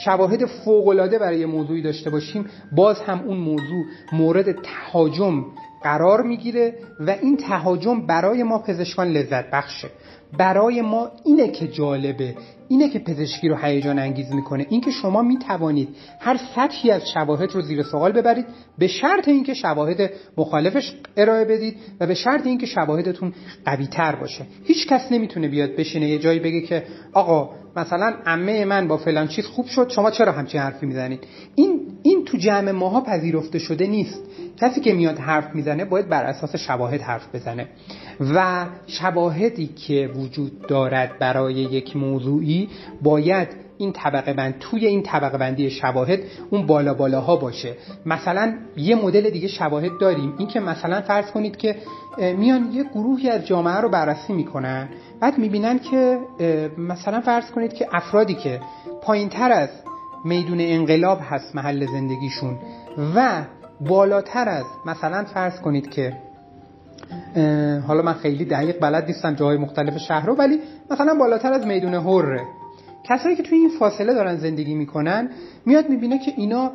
شواهد 0.05 0.47
فوقالعاده 0.47 1.19
برای 1.19 1.47
موضوعی 1.47 1.83
داشته 1.83 2.11
باشیم. 2.11 2.51
باز 2.73 3.01
هم 3.01 3.21
اون 3.21 3.37
موضوع 3.37 3.85
مورد 4.13 4.53
تهاجم 4.53 5.45
قرار 5.83 6.23
می‌گیره 6.23 6.75
و 7.01 7.11
این 7.11 7.37
تهاجم 7.37 8.07
برای 8.07 8.43
ما 8.43 8.59
پزشکان 8.59 9.09
لذت 9.09 9.51
بخشه. 9.51 9.89
برای 10.39 10.83
ما 10.83 11.11
اینه 11.25 11.49
که 11.49 11.69
جالبه 11.69 12.35
اینه 12.69 12.89
که 12.89 12.99
پزشکی 12.99 13.49
رو 13.49 13.57
هیجان 13.57 13.99
انگیز 13.99 14.33
می‌کنه. 14.33 14.67
اینکه 14.69 14.91
شما 14.91 15.23
می‌توانید 15.23 15.89
هر 16.21 16.41
سطحی 16.55 16.91
از 16.91 17.11
شواهد 17.11 17.53
رو 17.53 17.61
زیر 17.61 17.83
سوال 17.83 18.13
ببرید 18.13 18.47
به 18.79 18.87
شرط 18.87 19.29
اینکه 19.29 19.55
شواهد 19.55 20.11
مخالفش 20.37 20.95
ارائه 21.17 21.45
بدید 21.45 21.77
و 22.01 22.07
به 22.07 22.15
شرط 22.15 22.47
اینکه 22.47 22.67
شواهدتون 22.67 23.33
قوی 23.65 23.87
تر 23.87 24.15
باشه. 24.15 24.47
هیچ 24.65 24.89
کس 24.89 25.13
نمی‌تونه 25.13 25.49
بیاد 25.49 25.71
بشینه 25.77 26.09
یه 26.09 26.19
جایی 26.19 26.39
بگه 26.39 26.61
که 26.61 26.83
آقا 27.13 27.51
مثلا 27.77 28.15
عمه 28.27 28.65
من 28.65 28.89
با 28.89 28.97
فلان 28.97 29.29
چیز 29.29 29.47
خوب 29.47 29.67
شد 29.67 29.89
شما 29.89 30.11
چرا 30.11 30.33
همچین 30.33 30.61
حرفی 30.61 30.87
می‌زنید؟ 30.87 31.25
این 31.55 31.81
این 32.03 32.25
تو 32.25 32.39
جمع 32.39 32.71
ماها 32.71 33.01
پذیرفته 33.01 33.59
شده 33.59 33.87
نیست. 33.87 34.23
کسی 34.61 34.81
که 34.81 34.93
میاد 34.93 35.19
حرف 35.19 35.55
می‌زنه 35.55 35.85
باید 35.85 36.09
بر 36.09 36.25
اساس 36.25 36.57
شواهد 36.57 37.01
حرف 37.01 37.35
بزنه. 37.35 37.69
و 38.35 38.67
شواهدی 38.87 39.67
که 39.67 40.11
وجود 40.17 40.67
دارد 40.67 41.19
برای 41.19 41.55
یک 41.55 41.97
موضوعی 41.97 42.69
باید 43.03 43.49
این 43.83 43.93
طبقه 43.93 44.33
بند 44.33 44.59
توی 44.61 44.87
این 44.87 45.03
طبقه 45.03 45.39
بندی 45.39 45.71
شواهد 45.71 46.19
اون 46.51 46.67
بالا 46.67 46.95
بالاها 46.95 47.37
باشه. 47.37 47.77
مثلا 48.07 48.55
یه 48.77 48.97
مدل 48.97 49.31
دیگه 49.31 49.49
شواهد 49.49 49.91
داریم. 50.01 50.35
این 50.39 50.49
که 50.49 50.61
مثلا 50.61 51.01
فرض 51.01 51.31
کنید 51.31 51.57
که 51.57 51.77
میان 52.19 52.73
یه 52.73 52.85
گروهی 52.85 53.31
از 53.31 53.47
جامعه 53.47 53.77
رو 53.77 53.89
بررسی 53.89 54.33
می‌کنن. 54.33 54.89
بعد 55.21 55.39
می‌بینن 55.39 55.79
که 55.79 56.19
مثلا 56.79 57.21
فرض 57.21 57.51
کنید 57.51 57.73
که 57.73 57.89
افرادی 57.93 58.35
که 58.35 58.61
پایین 59.03 59.29
تر 59.29 59.53
از 59.53 59.69
میدون 60.25 60.59
انقلاب 60.61 61.19
هست 61.23 61.55
محل 61.55 61.87
زندگیشون 61.87 62.59
و 63.17 63.43
بالاتر 63.81 64.49
از 64.49 64.65
مثلا 64.87 65.25
فرض 65.25 65.61
کنید 65.61 65.91
که 65.91 66.13
حالا 67.87 68.03
من 68.03 68.13
خیلی 68.13 68.45
دقیق 68.45 68.81
بلد 68.81 69.07
نیستم 69.07 69.35
جاهای 69.35 69.57
مختلف 69.57 69.99
شهر 69.99 70.27
رو 70.27 70.35
ولی 70.35 70.59
مثلا 70.91 71.15
بالاتر 71.15 71.53
از 71.53 71.67
میدون 71.67 71.95
هره 71.95 72.41
کسایی 73.05 73.37
که 73.37 73.43
توی 73.43 73.59
این 73.59 73.69
فاصله 73.69 74.15
دارن 74.15 74.37
زندگی 74.37 74.75
می‌کنن 74.75 75.31
میاد 75.67 75.89
می‌بینه 75.89 76.19
که 76.19 76.33
اینا 76.37 76.73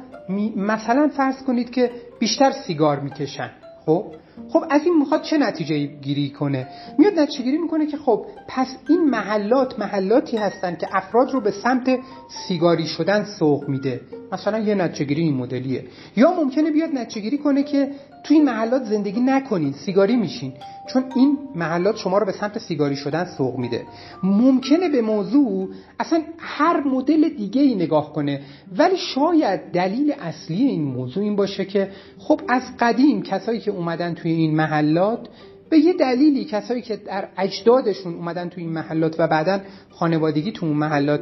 مثلا 0.55 1.07
فرض 1.07 1.43
کنید 1.43 1.69
که 1.69 1.91
بیشتر 2.19 2.51
سیگار 2.51 2.99
می‌کشن. 2.99 3.51
خب؟ 3.85 4.05
خب 4.49 4.63
از 4.69 4.81
این 4.85 4.97
می‌خواد 4.97 5.21
چه 5.21 5.37
نتیجه 5.37 5.85
گیری 5.85 6.29
کنه؟ 6.29 6.67
میاد 6.97 7.19
نتیجه 7.19 7.43
گیری 7.43 7.57
می‌کنه 7.57 7.85
که 7.85 7.97
خب 7.97 8.25
پس 8.47 8.67
این 8.89 9.09
محلات 9.09 9.79
محلاتی 9.79 10.37
هستن 10.37 10.75
که 10.75 10.87
افراد 10.91 11.31
رو 11.31 11.41
به 11.41 11.51
سمت 11.51 11.99
سیگاری 12.47 12.85
شدن 12.85 13.25
سوق 13.39 13.69
میده. 13.69 14.01
مثلا 14.31 14.59
یه 14.59 14.75
نتیجه 14.75 15.05
گیری 15.05 15.21
این 15.21 15.33
مدلیه. 15.33 15.85
یا 16.15 16.31
ممکنه 16.31 16.71
بیاد 16.71 16.89
نتیجه 16.93 17.21
گیری 17.21 17.37
کنه 17.37 17.63
که 17.63 17.91
تو 18.23 18.33
این 18.33 18.43
محلات 18.43 18.83
زندگی 18.83 19.19
نکنین 19.19 19.73
سیگاری 19.73 20.15
میشین. 20.15 20.53
چون 20.93 21.03
این 21.15 21.37
محلات 21.55 21.97
شما 21.97 22.17
رو 22.17 22.25
به 22.25 22.31
سمت 22.31 22.59
سیگاری 22.59 22.95
شدن 22.95 23.25
سوق 23.37 23.57
میده. 23.57 23.85
ممکنه 24.23 24.89
به 24.89 25.01
موضوع 25.01 25.69
اصلا 25.99 26.21
هر 26.37 26.81
مدل 26.87 27.29
دیگه 27.29 27.61
ای 27.61 27.75
نگاه 27.75 28.13
کنه. 28.13 28.41
ولی 28.77 28.97
شاید 28.97 29.61
دلیل 29.71 30.13
اصلی 30.19 30.63
این 30.63 30.83
موضوع 30.83 31.23
این 31.23 31.35
باشه 31.35 31.65
که 31.65 31.89
خب 32.19 32.41
از 32.49 32.63
قدیم 32.79 33.21
کسایی 33.21 33.59
که 33.59 33.71
اومدن 33.71 34.13
توی 34.27 34.35
این 34.35 34.55
محلات 34.55 35.27
به 35.69 35.77
یه 35.77 35.93
دلیلی 35.93 36.45
کسایی 36.45 36.81
که 36.81 36.95
در 36.95 37.27
اجدادشون 37.37 38.15
اومدن 38.15 38.49
تو 38.49 38.61
این 38.61 38.69
محلات 38.69 39.15
و 39.19 39.27
بعدا 39.27 39.59
خانوادگی 39.89 40.51
تو 40.51 40.65
اون 40.65 40.77
محلات 40.77 41.21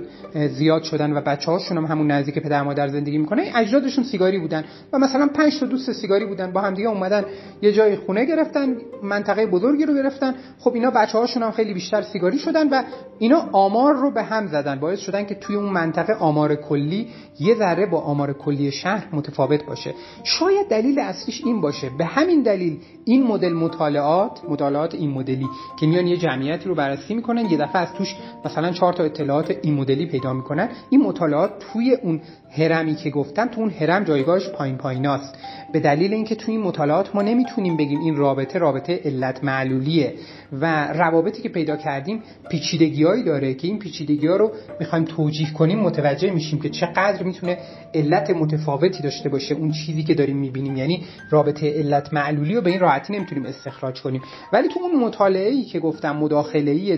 زیاد 0.49 0.83
شدن 0.83 1.17
و 1.17 1.21
بچه 1.21 1.51
هاشون 1.51 1.77
هم 1.77 1.85
همون 1.85 2.11
نزدیک 2.11 2.39
پدر 2.39 2.63
مادر 2.63 2.87
زندگی 2.87 3.17
می‌کنه 3.17 3.51
اجدادشون 3.55 4.03
سیگاری 4.03 4.39
بودن 4.39 4.63
و 4.93 4.99
مثلا 4.99 5.27
پنج 5.27 5.59
تا 5.59 5.65
دوست 5.65 5.91
سیگاری 5.91 6.25
بودن 6.25 6.51
با 6.51 6.61
هم 6.61 6.73
دیگه 6.73 6.89
اومدن 6.89 7.25
یه 7.61 7.71
جای 7.71 7.95
خونه 7.95 8.25
گرفتن 8.25 8.75
منطقه 9.03 9.45
بزرگی 9.45 9.85
رو 9.85 9.93
گرفتن. 9.93 10.35
خب 10.59 10.73
اینا 10.73 10.91
بچه 10.91 11.17
هاشون 11.17 11.43
هم 11.43 11.51
خیلی 11.51 11.73
بیشتر 11.73 12.01
سیگاری 12.01 12.37
شدن 12.37 12.69
و 12.69 12.83
اینا 13.19 13.49
آمار 13.51 13.93
رو 13.93 14.11
به 14.11 14.23
هم 14.23 14.47
زدن 14.47 14.79
باعث 14.79 14.99
شدن 14.99 15.25
که 15.25 15.35
توی 15.35 15.55
اون 15.55 15.69
منطقه 15.69 16.13
آمار 16.13 16.55
کلی 16.55 17.07
یه 17.39 17.55
ذره 17.55 17.85
با 17.85 18.01
آمار 18.01 18.33
کلی 18.33 18.71
شهر 18.71 19.07
متفاوت 19.13 19.65
باشه. 19.65 19.93
شاید 20.23 20.67
دلیل 20.67 20.99
اصلیش 20.99 21.41
این 21.45 21.61
باشه. 21.61 21.89
به 21.97 22.05
همین 22.05 22.43
دلیل 22.43 22.79
این 23.05 23.23
مدل 23.27 23.53
مطالعات 23.53 24.41
مطالعات 24.49 24.95
این 24.95 25.09
مدلی 25.11 25.47
که 25.79 25.87
میان 25.87 26.07
یه 26.07 26.17
جمعیتی 26.17 26.69
رو 26.69 26.75
بررسی 26.75 27.13
می‌کنن 27.13 27.45
یه 27.45 27.57
دفعه 27.57 27.77
از 27.81 27.93
توش 27.93 28.15
مثلا 28.45 28.71
چهار 28.71 28.93
تا 28.93 29.03
اطلاعات 29.03 29.57
این 29.61 29.73
مدلی 29.73 30.05
پیدا 30.05 30.33
می‌کنن. 30.33 30.69
این 30.89 31.01
مطالعات 31.01 31.51
توی 31.59 31.93
اون 31.93 32.21
هرمی 32.57 32.95
که 32.95 33.09
گفتم 33.09 33.47
تو 33.47 33.61
اون 33.61 33.69
هرم 33.69 34.03
جایگاهش 34.03 34.49
پایین 34.49 34.77
پاییناست. 34.77 35.37
به 35.73 35.79
دلیل 35.79 36.13
اینکه 36.13 36.35
توی 36.35 36.55
این 36.55 36.63
مطالعات 36.63 37.15
ما 37.15 37.21
نمی‌تونیم 37.21 37.77
بگیم 37.77 37.99
این 37.99 38.15
رابطه 38.15 38.59
رابطه 38.59 39.01
علت 39.05 39.43
معلولیه 39.43 40.13
و 40.61 40.87
روابطی 40.93 41.41
که 41.41 41.49
پیدا 41.49 41.75
کردیم 41.75 42.23
پیچیدگیهایی 42.49 43.23
داره 43.23 43.53
که 43.53 43.67
این 43.67 43.79
پیچیدگی 43.79 44.27
ها 44.27 44.35
رو 44.35 44.51
می‌خوایم 44.79 45.05
توجیه 45.05 45.53
کنیم 45.53 45.79
متوجه 45.79 46.31
میشیم 46.31 46.59
که 46.59 46.69
چقدر 46.69 47.23
می‌تونه 47.23 47.57
علت 47.93 48.29
متفاوتی 48.29 49.03
داشته 49.03 49.29
باشه 49.29 49.55
اون 49.55 49.71
چیزی 49.71 50.03
که 50.03 50.13
داریم 50.13 50.37
می‌بینیم. 50.37 50.77
یعنی 50.77 51.03
رابطه 51.29 51.73
علت 51.73 52.13
معلولی 52.13 52.55
رو 52.55 52.61
به 52.61 52.69
این 52.69 52.79
راحتی 52.79 53.13
نمی‌تونیم 53.13 53.45
استخراج 53.45 54.01
کنیم. 54.01 54.21
ولی 54.53 54.67
تو 54.67 54.79
اون 54.79 55.05
مطالعه 55.05 55.49
ای 55.49 55.63
که 55.63 55.79
گفتم 55.79 56.15
مداخله 56.15 56.71
ای 56.71 56.97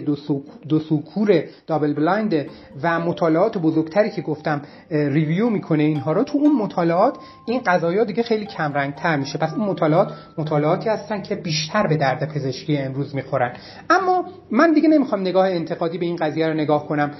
دو 0.70 0.80
سو 0.80 1.01
کور 1.01 1.44
double 1.68 1.94
blind 1.94 2.46
و 2.82 3.00
مطالعات 3.00 3.58
بزرگتری 3.58 4.10
که 4.10 4.22
گفتم 4.22 4.62
review 4.90 5.47
می‌کنه 5.50 5.84
اینها 5.84 6.12
رو. 6.12 6.24
تو 6.24 6.38
اون 6.38 6.56
مطالعات 6.56 7.18
این 7.46 7.62
قضايا 7.66 8.04
دیگه 8.04 8.24
خیلی 8.24 8.46
کم 8.46 8.74
رنگ 8.74 8.96
تر 8.96 9.18
میشه. 9.18 9.38
پس 9.38 9.54
اون 9.54 9.70
مطالعات 9.70 10.14
مطالعاتی 10.38 10.90
هستن 10.90 11.22
که 11.22 11.36
بیشتر 11.36 11.88
به 11.88 11.98
درد 11.98 12.34
پزشکی 12.34 12.78
امروز 12.78 13.16
می‌خورن. 13.16 13.54
اما 13.90 14.26
من 14.52 14.74
دیگه 14.74 14.90
نمی‌خوام 14.90 15.22
نگاه 15.22 15.50
انتقادی 15.50 15.98
به 15.98 16.06
این 16.06 16.16
قضیه 16.16 16.48
رو 16.48 16.54
نگاه 16.54 16.88
کنم. 16.88 17.12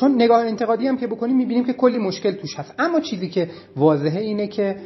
چون 0.00 0.14
نگاه 0.14 0.46
انتقادی 0.46 0.86
هم 0.86 0.96
که 0.96 1.06
بکنیم 1.06 1.36
می‌بینیم 1.36 1.64
که 1.64 1.72
کلی 1.72 1.98
مشکل 1.98 2.32
توش 2.32 2.58
هست. 2.58 2.74
اما 2.78 3.00
چیزی 3.00 3.28
که 3.28 3.50
واضحه 3.76 4.20
اینه 4.20 4.46
که 4.46 4.76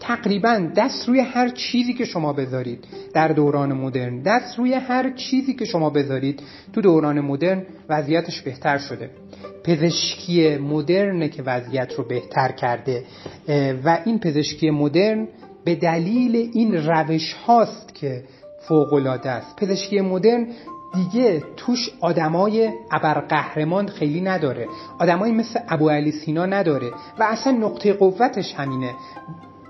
تقریبا 0.00 0.68
دست 0.76 1.08
روی 1.08 1.20
هر 1.20 1.48
چیزی 1.48 1.94
که 1.94 2.04
شما 2.04 2.32
بذارید 2.32 2.84
در 3.14 3.28
دوران 3.28 3.72
مدرن 3.72 4.22
دست 4.22 4.58
روی 4.58 4.74
هر 4.74 5.10
چیزی 5.10 5.54
که 5.54 5.64
شما 5.64 5.90
بذارید 5.90 6.42
تو 6.72 6.80
دوران 6.80 7.20
مدرن 7.20 7.62
وضعیتش 7.88 8.42
بهتر 8.42 8.78
شده. 8.78 9.10
پزشکی 9.64 10.56
مدرن 10.56 11.28
که 11.28 11.42
وضعیت 11.42 11.92
رو 11.94 12.04
بهتر 12.04 12.52
کرده 12.52 13.04
و 13.84 13.98
این 14.04 14.18
پزشکی 14.18 14.70
مدرن 14.70 15.28
به 15.64 15.74
دلیل 15.74 16.50
این 16.54 16.86
روش 16.86 17.32
هاست 17.32 17.94
که 17.94 18.24
فوقلاده 18.68 19.30
است. 19.30 19.56
پزشکی 19.56 20.00
مدرن 20.00 20.46
دیگه 20.94 21.42
توش 21.56 21.90
آدمای 22.00 22.70
ابرقهرمان 22.90 23.88
خیلی 23.88 24.20
نداره. 24.20 24.68
آدمایی 24.98 25.32
مثل 25.32 25.60
ابو 25.68 25.90
علی 25.90 26.12
سینا 26.12 26.46
نداره. 26.46 26.90
و 27.18 27.22
اصلا 27.22 27.52
نقطه 27.52 27.92
قوتش 27.92 28.54
همینه. 28.54 28.94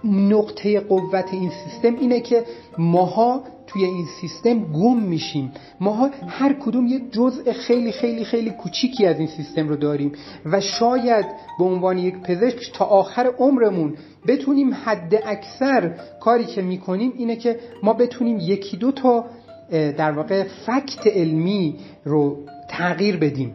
نقطه 0.04 0.80
قوت 0.80 1.28
این 1.32 1.50
سیستم 1.50 1.96
اینه 1.96 2.20
که 2.20 2.44
ماها 2.78 3.42
توی 3.74 3.84
این 3.84 4.06
سیستم 4.20 4.58
گم 4.72 5.00
میشیم. 5.00 5.52
ماها 5.80 6.10
هر 6.28 6.52
کدوم 6.52 6.86
یه 6.86 7.00
جزء 7.10 7.52
خیلی 7.52 7.92
خیلی 7.92 8.24
خیلی 8.24 8.50
کوچیکی 8.50 9.06
از 9.06 9.18
این 9.18 9.28
سیستم 9.28 9.68
رو 9.68 9.76
داریم 9.76 10.12
و 10.44 10.60
شاید 10.60 11.26
به 11.58 11.64
عنوان 11.64 11.98
یک 11.98 12.14
پزشک 12.14 12.72
تا 12.72 12.84
آخر 12.84 13.26
عمرمون 13.38 13.96
بتونیم 14.26 14.74
حد 14.84 15.22
اکثر 15.26 15.94
کاری 16.20 16.44
که 16.44 16.62
می‌کنیم 16.62 17.12
اینه 17.16 17.36
که 17.36 17.60
ما 17.82 17.92
بتونیم 17.92 18.38
یکی 18.40 18.76
دو 18.76 18.92
تا 18.92 19.24
در 19.70 20.12
واقع 20.12 20.42
فکت 20.42 21.06
علمی 21.06 21.76
رو 22.04 22.38
تغییر 22.70 23.16
بدیم 23.16 23.54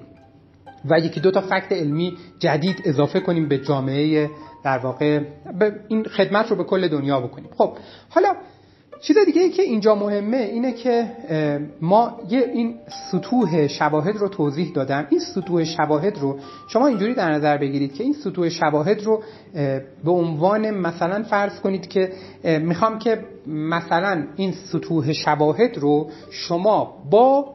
و 0.86 0.99
یکی 0.99 1.19
دو 1.19 1.32
تا 1.32 1.41
فکت 1.41 1.71
علمی 1.71 2.17
جدید 2.39 2.82
اضافه 2.86 3.19
کنیم 3.19 3.47
به 3.47 3.58
جامعه 3.58 4.29
در 4.63 4.77
واقع 4.77 5.19
این 5.88 6.03
خدمت 6.03 6.49
رو 6.49 6.55
به 6.55 6.63
کل 6.63 6.88
دنیا 6.88 7.19
بکنیم. 7.19 7.49
خب 7.58 7.77
حالا 8.10 8.36
چیز 9.01 9.17
دیگه 9.25 9.41
ای 9.41 9.49
که 9.49 9.62
اینجا 9.62 9.95
مهمه 9.95 10.38
اینه 10.38 10.71
که 10.71 11.12
ما 11.81 12.19
یه 12.29 12.51
این 12.53 12.75
سطوح 13.12 13.67
شواهد 13.67 14.17
رو 14.17 14.27
توضیح 14.27 14.71
دادم. 14.73 15.07
این 15.09 15.19
سطوح 15.19 15.63
شواهد 15.63 16.17
رو 16.17 16.39
شما 16.67 16.88
اینجوری 16.88 17.13
در 17.13 17.31
نظر 17.31 17.57
بگیرید 17.57 17.93
که 17.93 18.03
این 18.03 18.13
سطوح 18.13 18.49
شواهد 18.49 19.03
رو 19.03 19.23
به 20.03 20.12
عنوان 20.12 20.71
مثلا 20.71 21.23
فرض 21.23 21.59
کنید 21.59 21.88
که 21.88 22.12
می‌خوام 22.43 22.99
که 22.99 23.19
مثلا 23.47 24.27
این 24.35 24.51
سطوح 24.51 25.13
شواهد 25.13 25.77
رو 25.77 26.09
شما 26.31 27.03
با 27.12 27.53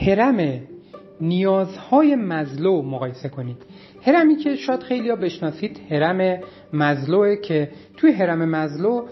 هرم 0.00 0.60
نیازهای 1.20 2.16
مزلو 2.16 2.82
مقایسه 2.82 3.28
کنید. 3.28 3.56
هرمی 4.02 4.36
که 4.36 4.56
شاید 4.56 4.80
خیلی 4.80 5.10
ها 5.10 5.16
بشناسید 5.16 5.80
هرم 5.90 6.40
مزلوه 6.72 7.36
که 7.36 7.70
توی 7.96 8.12
هرم 8.12 8.48
مزلو 8.50 9.04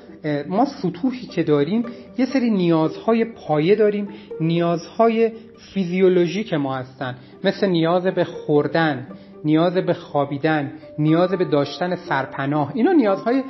ما 0.48 0.64
سطوحی 0.64 1.26
که 1.26 1.42
داریم 1.42 1.84
یه 2.18 2.26
سری 2.26 2.50
نیازهای 2.50 3.24
پایه 3.24 3.74
داریم 3.74 4.08
نیازهای 4.40 5.32
فیزیولوژیک 5.74 6.54
ما 6.54 6.76
هستن. 6.76 7.16
مثل 7.44 7.66
نیاز 7.66 8.06
به 8.06 8.24
خوردن 8.24 9.06
نیاز 9.44 9.74
به 9.74 9.94
خوابیدن 9.94 10.72
نیاز 10.98 11.30
به 11.30 11.44
داشتن 11.44 11.96
سرپناه. 11.96 12.72
اینا 12.74 12.92
نیازهای 12.92 13.42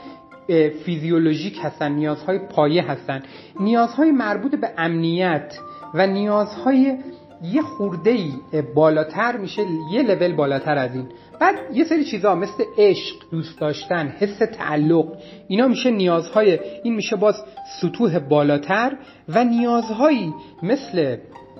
فیزیولوژیک 0.85 1.59
هستن 1.63 1.93
نیازهای 1.93 2.39
پایه 2.39 2.91
هستن. 2.91 3.23
نیازهای 3.61 4.13
مربوط 4.13 4.55
به 4.55 4.71
امنیت 4.79 5.59
و 5.95 6.07
نیازهای 6.07 6.97
یه 7.43 7.63
خورده 7.63 8.11
ای 8.11 8.33
بالاتر 8.75 9.37
میشه 9.37 9.63
یه 9.93 10.03
لول 10.03 10.33
بالاتر 10.33 10.79
از 10.79 10.95
این. 10.95 11.09
بعد 11.41 11.55
یه 11.73 11.85
سری 11.85 12.05
چیزا 12.05 12.35
مثل 12.35 12.65
عشق 12.79 13.17
دوست 13.31 13.61
داشتن 13.61 14.09
حس 14.09 14.39
تعلق 14.39 15.07
اینا 15.49 15.69
میشه 15.69 15.91
نیازهای 15.91 16.59
این 16.83 16.95
میشه 16.95 17.17
باز 17.17 17.45
سطوح 17.81 18.19
بالاتر 18.19 18.97
و 19.29 19.45
نیازهایی 19.45 20.35
مثل 20.63 21.17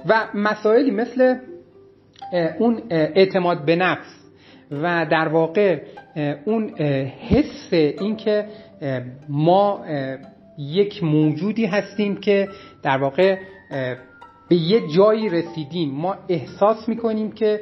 و 0.07 0.27
مسائلی 0.35 0.91
مثل 0.91 1.35
اون 2.59 2.83
اعتماد 2.91 3.65
به 3.65 3.77
نفس 3.77 4.21
و 4.71 5.07
در 5.11 5.29
واقع 5.29 5.81
اون 6.45 6.69
حس 7.29 7.69
اینکه 7.73 8.47
ما 9.29 9.85
یک 10.59 11.05
موجودی 11.05 11.67
هستیم 11.67 12.17
که 12.17 12.49
در 12.83 12.99
واقع 12.99 13.37
به 14.51 14.57
یه 14.57 14.89
جایی 14.89 15.29
رسیدیم. 15.29 15.91
ما 15.91 16.17
احساس 16.29 16.89
می‌کنیم 16.89 17.33
که 17.33 17.61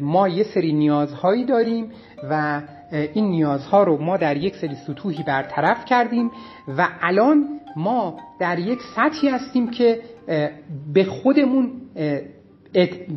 ما 0.00 0.28
یه 0.28 0.44
سری 0.44 0.72
نیازهایی 0.72 1.44
داریم 1.44 1.90
و 2.30 2.62
این 2.92 3.30
نیازها 3.30 3.82
رو 3.82 3.96
ما 4.02 4.16
در 4.16 4.36
یک 4.36 4.56
سری 4.56 4.74
سطوحی 4.86 5.22
برطرف 5.22 5.84
کردیم 5.84 6.30
و 6.78 6.88
الان 7.00 7.60
ما 7.76 8.16
در 8.40 8.58
یک 8.58 8.78
سطحی 8.96 9.28
هستیم 9.28 9.70
که 9.70 10.00
به 10.92 11.04
خودمون 11.04 11.72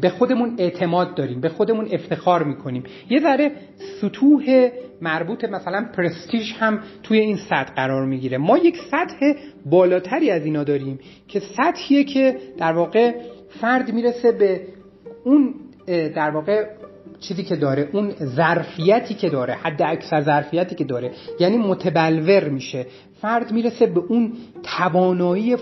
به 0.02 0.10
خودمون 0.10 0.56
اعتماد 0.58 1.16
داریم 1.16 1.42
به 1.42 1.50
خودمون 1.50 1.88
افتخار 1.92 2.44
می‌کنیم. 2.44 2.84
یه 3.10 3.20
ذره 3.20 3.52
سطوح 4.02 4.70
مربوط 5.02 5.44
مثلا 5.44 5.90
پرستیژ 5.98 6.54
هم 6.54 6.80
توی 7.04 7.20
این 7.20 7.38
سطح 7.38 7.74
قرار 7.74 8.06
می‌گیره. 8.06 8.38
ما 8.38 8.58
یک 8.58 8.78
سطح 8.92 9.34
بالاتری 9.66 10.32
از 10.32 10.46
اینا 10.46 10.64
داریم 10.64 11.00
که 11.28 11.40
سطحیه 11.40 12.04
که 12.04 12.38
در 12.58 12.74
واقع 12.74 13.14
فرد 13.62 13.94
می‌رسه 13.94 14.32
به 14.32 14.62
اون 15.24 15.54
در 15.88 16.30
واقع 16.30 16.66
چیزی 17.24 17.44
که 17.44 17.56
داره 17.56 17.90
اون 17.94 18.12
ظرفیتی 18.36 19.14
که 19.14 19.30
داره 19.30 19.54
حد 19.54 19.82
اکثر 19.82 20.22
ظرفیتی 20.22 20.76
که 20.76 20.84
داره 20.84 21.12
یعنی 21.40 21.58
متبلور 21.58 22.50
میشه. 22.50 22.86
فرد 23.22 23.52
می‌رسه 23.52 23.86
به 23.86 24.00
اون 24.00 24.34
توانایی 24.64 25.58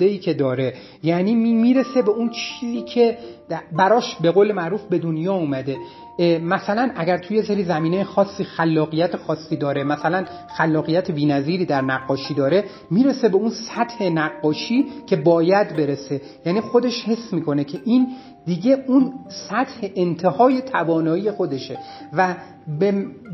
ای 0.00 0.18
که 0.18 0.34
داره. 0.34 0.74
یعنی 1.02 1.34
می‌رسه 1.34 2.02
به 2.02 2.10
اون 2.10 2.30
چیزی 2.30 2.82
که 2.82 3.18
براش 3.72 4.16
به 4.16 4.30
قول 4.30 4.52
معروف 4.52 4.82
به 4.82 4.98
دنیا 4.98 5.34
اومده. 5.34 5.76
مثلا 6.42 6.90
اگر 6.96 7.18
توی 7.18 7.42
سری 7.42 7.64
زمینه 7.64 8.04
خاصی 8.04 8.44
خلاقیت 8.44 9.16
خاصی 9.16 9.56
داره 9.56 9.84
مثلا 9.84 10.24
خلاقیت 10.56 11.10
بینظیری 11.10 11.66
در 11.66 11.80
نقاشی 11.80 12.34
داره 12.34 12.64
می‌رسه 12.90 13.28
به 13.28 13.36
اون 13.36 13.50
سطح 13.50 14.04
نقاشی 14.04 14.86
که 15.06 15.16
باید 15.16 15.76
برسه. 15.76 16.20
یعنی 16.46 16.60
خودش 16.60 17.04
حس 17.04 17.32
می‌کنه 17.32 17.64
که 17.64 17.80
این 17.84 18.08
دیگه 18.46 18.84
اون 18.86 19.12
سطح 19.28 19.88
انتهای 19.96 20.62
توانایی 20.62 21.30
خودشه 21.30 21.78
و 22.12 22.34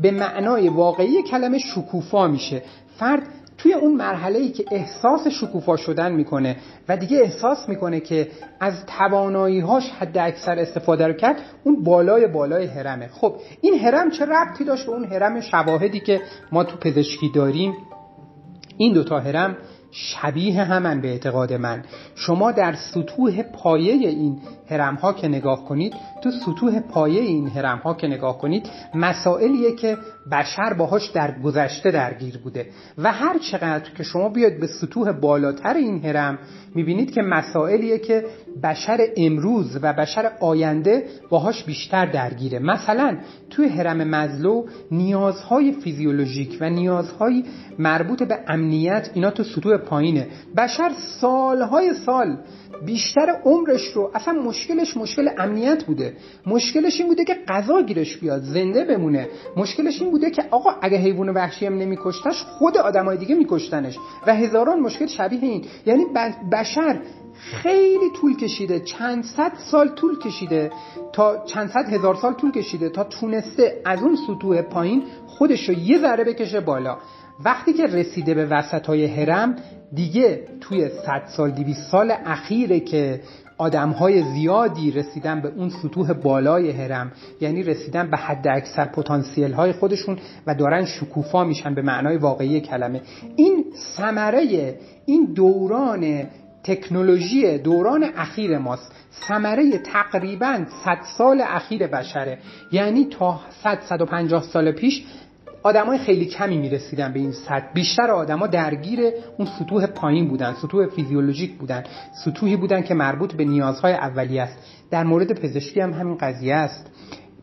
به 0.01 0.11
معنای 0.11 0.69
واقعی 0.69 1.23
کلمه 1.23 1.57
شکوفا 1.57 2.27
میشه. 2.27 2.61
فرد 2.97 3.23
توی 3.61 3.73
اون 3.73 3.93
مرحله 3.95 4.39
ای 4.39 4.51
که 4.51 4.65
احساس 4.71 5.27
شکوفا 5.27 5.77
شدن 5.77 6.11
می‌کنه 6.11 6.55
و 6.89 6.97
دیگه 6.97 7.17
احساس 7.17 7.69
می‌کنه 7.69 7.99
که 7.99 8.27
از 8.59 8.85
توانایی 8.85 9.59
هاش 9.59 9.89
حد 9.89 10.17
اکثر 10.17 10.59
استفاده 10.59 11.07
رو 11.07 11.13
کرد 11.13 11.41
اون 11.63 11.83
بالای 11.83 12.27
بالای 12.27 12.65
هرمه 12.65 13.07
خب 13.07 13.35
این 13.61 13.79
هرم 13.79 14.11
چه 14.11 14.25
ربطی 14.25 14.63
داشت 14.63 14.85
به 14.85 14.91
اون 14.91 15.05
هرم 15.05 15.41
شواهدی 15.41 15.99
که 15.99 16.21
ما 16.51 16.63
تو 16.63 16.77
پزشکی 16.77 17.31
داریم؟ 17.35 17.73
این 18.77 18.93
دوتا 18.93 19.19
هرم 19.19 19.57
شبیه 19.91 20.63
همن 20.63 21.01
به 21.01 21.07
اعتقاد 21.07 21.53
من. 21.53 21.83
شما 22.15 22.51
در 22.51 22.73
سطوح 22.73 23.41
پایه 23.41 23.93
این 23.93 24.39
هرم 24.69 24.95
ها 24.95 25.13
که 25.13 25.27
نگاه 25.27 25.65
کنید 25.65 25.93
تو 26.23 26.31
سطوح 26.31 26.79
پایه 26.79 27.21
این 27.21 27.47
هرم 27.47 27.77
ها 27.77 27.93
که 27.93 28.07
نگاه 28.07 28.37
کنید 28.37 28.69
مسائلیه 28.95 29.75
که 29.75 29.97
بشر 30.31 30.73
باهاش 30.73 31.09
در 31.09 31.39
گذشته 31.39 31.91
درگیر 31.91 32.37
بوده. 32.37 32.67
و 32.97 33.11
هر 33.11 33.39
چقدر 33.39 33.89
که 33.97 34.03
شما 34.03 34.29
بیاید 34.29 34.59
به 34.59 34.67
سطوح 34.67 35.11
بالاتر 35.11 35.73
این 35.73 36.05
هرم 36.05 36.39
می‌بینید 36.75 37.11
که 37.11 37.21
مسائلیه 37.21 37.99
که 37.99 38.25
بشر 38.63 38.99
امروز 39.17 39.77
و 39.81 39.93
بشر 39.93 40.31
آینده 40.39 41.05
باهاش 41.29 41.63
بیشتر 41.63 42.05
درگیره. 42.05 42.59
مثلا 42.59 43.17
توی 43.49 43.67
هرم 43.67 43.97
مزلو 43.97 44.65
نیازهای 44.91 45.71
فیزیولوژیک 45.71 46.57
و 46.61 46.69
نیازهای 46.69 47.43
مربوط 47.79 48.23
به 48.23 48.39
امنیت 48.47 49.09
اینا 49.13 49.31
تو 49.31 49.43
سطوح 49.43 49.77
پایینه. 49.77 50.27
بشر 50.57 50.91
سالهای 51.21 51.93
سال 51.93 52.37
بیشتر 52.85 53.41
عمرش 53.45 53.83
رو 53.83 54.11
اصلا 54.13 54.33
مشکلش 54.33 54.97
مشکل 54.97 55.29
امنیت 55.37 55.83
بوده. 55.83 56.13
مشکلش 56.45 56.99
این 56.99 57.09
بوده 57.09 57.25
که 57.25 57.37
غذا 57.47 57.81
گیرش 57.81 58.17
بیاد 58.17 58.41
زنده 58.41 58.85
بمونه. 58.85 59.27
مشکلش 59.57 60.01
این 60.01 60.11
بوده 60.11 60.31
که 60.31 60.43
آقا 60.51 60.69
اگه 60.81 60.97
حیوان 60.97 61.29
وحشی 61.29 61.65
هم 61.65 61.77
نمیکشتش 61.77 62.43
خود 62.43 62.77
آدمای 62.77 63.17
دیگه 63.17 63.35
میکشتنش. 63.35 63.97
و 64.27 64.35
هزاران 64.35 64.79
مشکل 64.79 65.05
شبیه 65.05 65.43
این. 65.43 65.65
یعنی 65.85 66.05
بشر 66.51 66.99
خیلی 67.41 68.09
طول 68.21 68.37
کشیده. 68.37 68.79
چند 68.79 69.23
صد 69.23 69.51
سال 69.57 69.89
طول 69.89 70.19
کشیده. 70.19 70.71
تا 71.13 71.45
چند 71.45 71.69
صد 71.69 71.93
هزار 71.93 72.15
سال 72.15 72.33
طول 72.33 72.51
کشیده 72.51 72.89
تا 72.89 73.03
تونسته 73.03 73.81
از 73.85 74.01
اون 74.01 74.17
سطوح 74.27 74.61
پایین 74.61 75.03
خودش 75.27 75.69
رو 75.69 75.75
یه 75.75 75.99
ذره 75.99 76.23
بکشه 76.23 76.59
بالا. 76.59 76.97
وقتی 77.45 77.73
که 77.73 77.87
رسیده 77.87 78.33
به 78.33 78.45
وسط 78.45 78.85
های 78.85 79.05
هرم 79.05 79.55
دیگه 79.93 80.47
توی 80.61 80.89
100 80.89 81.23
سال 81.37 81.51
200 81.51 81.91
سال 81.91 82.13
اخیره 82.25 82.79
که 82.79 83.21
آدم 83.57 83.89
های 83.89 84.23
زیادی 84.23 84.91
رسیدن 84.91 85.41
به 85.41 85.53
اون 85.55 85.69
سطوح 85.69 86.13
بالای 86.13 86.71
هرم 86.71 87.11
یعنی 87.41 87.63
رسیدن 87.63 88.11
به 88.11 88.17
حد 88.17 88.47
اکثر 88.47 88.85
پتانسیل 88.85 89.53
های 89.53 89.71
خودشون 89.71 90.17
و 90.47 90.55
دارن 90.55 90.85
شکوفا 90.85 91.43
میشن 91.43 91.75
به 91.75 91.81
معنای 91.81 92.17
واقعی 92.17 92.61
کلمه. 92.61 93.01
این 93.35 93.65
ثمره 93.97 94.75
این 95.05 95.33
دوران 95.33 96.27
تکنولوژی 96.63 97.57
دوران 97.57 98.03
اخیر 98.17 98.57
ماست. 98.57 98.91
ثمره 99.27 99.77
تقریبا 99.77 100.65
100 100.85 100.97
سال 101.17 101.41
اخیر 101.47 101.87
بشره. 101.87 102.37
یعنی 102.71 103.05
تا 103.05 103.39
100 103.63 103.79
150 103.81 104.43
سال 104.43 104.71
پیش 104.71 105.03
آدمای 105.63 105.97
خیلی 105.97 106.25
کمی 106.25 106.57
می‌رسیدن 106.57 107.13
به 107.13 107.19
این 107.19 107.31
سطح 107.31 107.73
بیشتر 107.73 108.11
آدما 108.11 108.47
درگیر 108.47 108.99
اون 109.37 109.47
سطوح 109.59 109.85
پایین 109.85 110.27
بودن 110.27 110.53
سطوح 110.53 110.87
فیزیولوژیک 110.87 111.53
بودن. 111.57 111.83
سطوحی 112.25 112.55
بودن 112.55 112.81
که 112.81 112.93
مربوط 112.93 113.33
به 113.33 113.45
نیازهای 113.45 113.93
اولیه 113.93 114.41
است. 114.41 114.57
در 114.91 115.03
مورد 115.03 115.39
پزشکی 115.39 115.79
هم 115.79 115.93
همین 115.93 116.17
قضیه 116.17 116.55
است. 116.55 116.91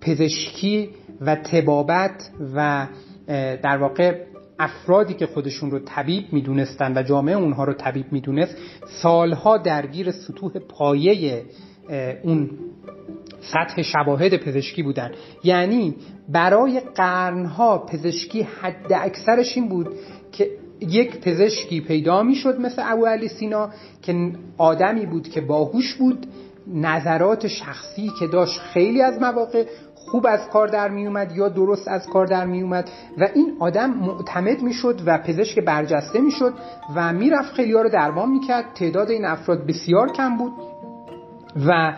پزشکی 0.00 0.90
و 1.20 1.36
تبابت 1.36 2.30
و 2.54 2.86
در 3.62 3.76
واقع 3.76 4.14
افرادی 4.58 5.14
که 5.14 5.26
خودشون 5.26 5.70
رو 5.70 5.78
طبیب 5.78 6.24
می‌دونستن 6.32 6.98
و 6.98 7.02
جامعه 7.02 7.34
اونها 7.34 7.64
رو 7.64 7.72
طبیب 7.72 8.12
می‌دونست 8.12 8.56
سالها 9.02 9.58
درگیر 9.58 10.10
سطوح 10.10 10.52
پایه 10.52 11.42
اون 12.22 12.50
سطح 13.40 13.82
شواهد 13.82 14.36
پزشکی 14.36 14.82
بودن. 14.82 15.12
یعنی 15.44 15.94
برای 16.28 16.80
قرنها 16.80 17.78
پزشکی 17.78 18.42
حد 18.42 18.92
اکثرش 18.92 19.56
این 19.56 19.68
بود 19.68 19.88
که 20.32 20.50
یک 20.80 21.20
پزشکی 21.20 21.80
پیدا 21.80 22.22
می‌شد 22.22 22.60
مثل 22.60 22.82
ابو 22.84 23.06
علی 23.06 23.28
سینا 23.28 23.70
که 24.02 24.32
آدمی 24.58 25.06
بود 25.06 25.28
که 25.28 25.40
باهوش 25.40 25.94
بود 25.94 26.26
نظرات 26.74 27.46
شخصی 27.46 28.10
که 28.18 28.26
داشت 28.26 28.60
خیلی 28.60 29.02
از 29.02 29.20
مواقع 29.20 29.64
خوب 30.10 30.26
از 30.26 30.48
کار 30.52 30.68
در 30.68 30.88
می 30.88 31.06
اومد 31.06 31.36
یا 31.36 31.48
درست 31.48 31.88
از 31.88 32.06
کار 32.06 32.26
در 32.26 32.46
می 32.46 32.62
اومد 32.62 32.90
و 33.18 33.28
این 33.34 33.56
آدم 33.60 33.90
معتمد 33.90 34.62
می‌شد 34.62 35.00
و 35.06 35.18
پزشک 35.18 35.58
برجسته 35.58 36.20
می‌شد 36.20 36.54
و 36.94 37.12
می‌رفت 37.12 37.52
خیلی 37.52 37.72
ها 37.72 37.82
رو 37.82 37.88
درمان 37.88 38.28
می‌کرد. 38.30 38.64
تعداد 38.74 39.10
این 39.10 39.24
افراد 39.24 39.66
بسیار 39.66 40.12
کم 40.12 40.36
بود 40.36 40.52
و 41.66 41.94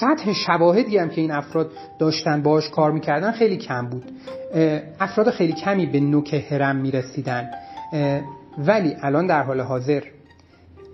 سطح 0.00 0.32
شواهدی 0.32 0.98
هم 0.98 1.08
که 1.08 1.20
این 1.20 1.30
افراد 1.30 1.70
داشتن 1.98 2.42
باش 2.42 2.70
کار 2.70 2.92
می‌کردن 2.92 3.32
خیلی 3.32 3.56
کم 3.56 3.86
بود. 3.86 4.04
افراد 5.00 5.30
خیلی 5.30 5.52
کمی 5.52 5.86
به 5.86 6.00
نوک 6.00 6.34
هرم 6.50 6.76
می‌رسیدن. 6.76 7.50
ولی 8.58 8.96
الان 9.02 9.26
در 9.26 9.42
حال 9.42 9.60
حاضر 9.60 10.02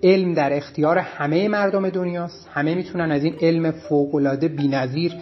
علم 0.03 0.33
در 0.33 0.53
اختیار 0.57 0.97
همه 0.97 1.47
مردم 1.47 1.89
دنیاست. 1.89 2.49
همه 2.53 2.75
می‌تونن 2.75 3.11
از 3.11 3.23
این 3.23 3.35
علم 3.41 3.71
فوقالعاده 3.71 4.47
بی‌نظیر 4.47 5.13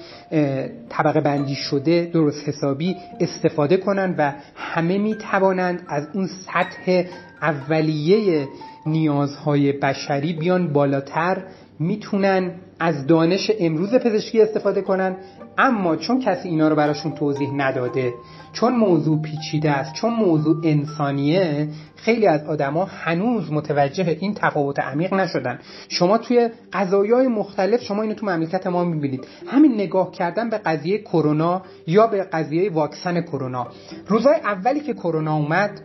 طبقه 0.89 1.21
بندی 1.21 1.55
شده 1.55 2.09
درست 2.13 2.49
حسابی 2.49 2.95
استفاده 3.19 3.77
کنن 3.77 4.15
و 4.17 4.33
همه 4.55 4.97
می‌توانند 4.97 5.81
از 5.87 6.07
اون 6.13 6.27
سطح 6.27 7.03
اولیه 7.41 8.47
نیازهای 8.85 9.71
بشری 9.71 10.33
بیان 10.33 10.73
بالاتر. 10.73 11.43
می‌تونن 11.79 12.51
از 12.79 13.07
دانش 13.07 13.51
امروز 13.59 13.93
پزشکی 13.93 14.41
استفاده 14.41 14.81
کنن. 14.81 15.15
اما 15.57 15.95
چون 15.95 16.19
کسی 16.19 16.49
اینا 16.49 16.67
رو 16.67 16.75
براشون 16.75 17.11
توضیح 17.11 17.51
نداده 17.55 18.13
چون 18.53 18.75
موضوع 18.75 19.21
پیچیده 19.21 19.71
است 19.71 19.93
چون 19.93 20.13
موضوع 20.13 20.61
انسانیه 20.63 21.67
خیلی 21.95 22.27
از 22.27 22.43
آدما 22.43 22.85
هنوز 22.85 23.51
متوجه 23.51 24.17
این 24.19 24.33
تفاوت 24.33 24.79
عمیق 24.79 25.13
نشدن. 25.13 25.59
شما 25.87 26.17
توی 26.17 26.49
قضایای 26.73 27.27
مختلف 27.27 27.83
شما 27.83 28.01
اینو 28.01 28.13
تو 28.13 28.25
مملکت 28.25 28.67
ما 28.67 28.83
می‌بینید. 28.83 29.27
همین 29.47 29.73
نگاه 29.73 30.11
کردن 30.11 30.49
به 30.49 30.57
قضیه 30.57 30.97
کرونا 30.97 31.61
یا 31.87 32.07
به 32.07 32.23
قضیه 32.23 32.71
واکسن 32.71 33.21
کرونا. 33.21 33.67
روزای 34.07 34.35
اولی 34.35 34.79
که 34.79 34.93
کرونا 34.93 35.35
اومد 35.35 35.81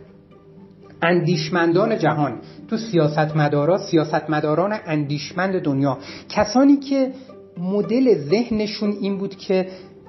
اندیشمندان 1.01 1.97
جهان 1.97 2.33
تو 2.69 2.77
سیاستمدارا 2.77 3.77
سیاستمداران 3.77 4.75
اندیشمند 4.85 5.59
دنیا 5.59 5.97
کسانی 6.29 6.77
که 6.77 7.11
مدل 7.57 8.15
ذهنشون 8.15 8.91
این 9.01 9.17
بود 9.17 9.35
که 9.35 9.67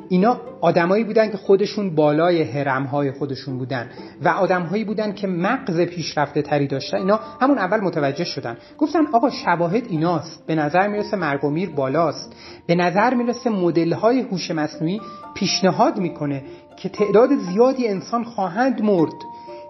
اینا 0.08 0.40
آدمایی 0.60 1.04
بودن 1.04 1.30
که 1.30 1.36
خودشون 1.36 1.94
بالای 1.94 2.42
های 2.42 3.12
خودشون 3.12 3.58
بودن 3.58 3.90
و 4.22 4.28
آدمهایی 4.28 4.84
بودن 4.84 5.12
که 5.12 5.26
مغز 5.26 5.80
پیشرفته 5.80 6.42
تری 6.42 6.66
داشتن. 6.66 6.96
اینا 6.96 7.20
همون 7.40 7.58
اول 7.58 7.80
متوجه 7.80 8.24
شدن. 8.24 8.56
گفتن 8.78 9.06
آقا 9.12 9.30
شواهد 9.30 9.86
ایناست. 9.88 10.46
به 10.46 10.54
نظر 10.54 10.88
می‌رسه 10.88 11.16
مرگ 11.16 11.44
و 11.44 11.66
بالاست. 11.76 12.36
به 12.66 12.74
نظر 12.74 13.14
می‌رسه 13.14 13.50
مدل 13.50 13.92
های 13.92 14.20
هوش 14.20 14.50
مصنوعی 14.50 15.00
پیشنهاد 15.34 15.98
می‌کنه 15.98 16.42
که 16.76 16.88
تعداد 16.88 17.30
زیادی 17.36 17.88
انسان 17.88 18.24
خواهند 18.24 18.82
مرد. 18.82 19.12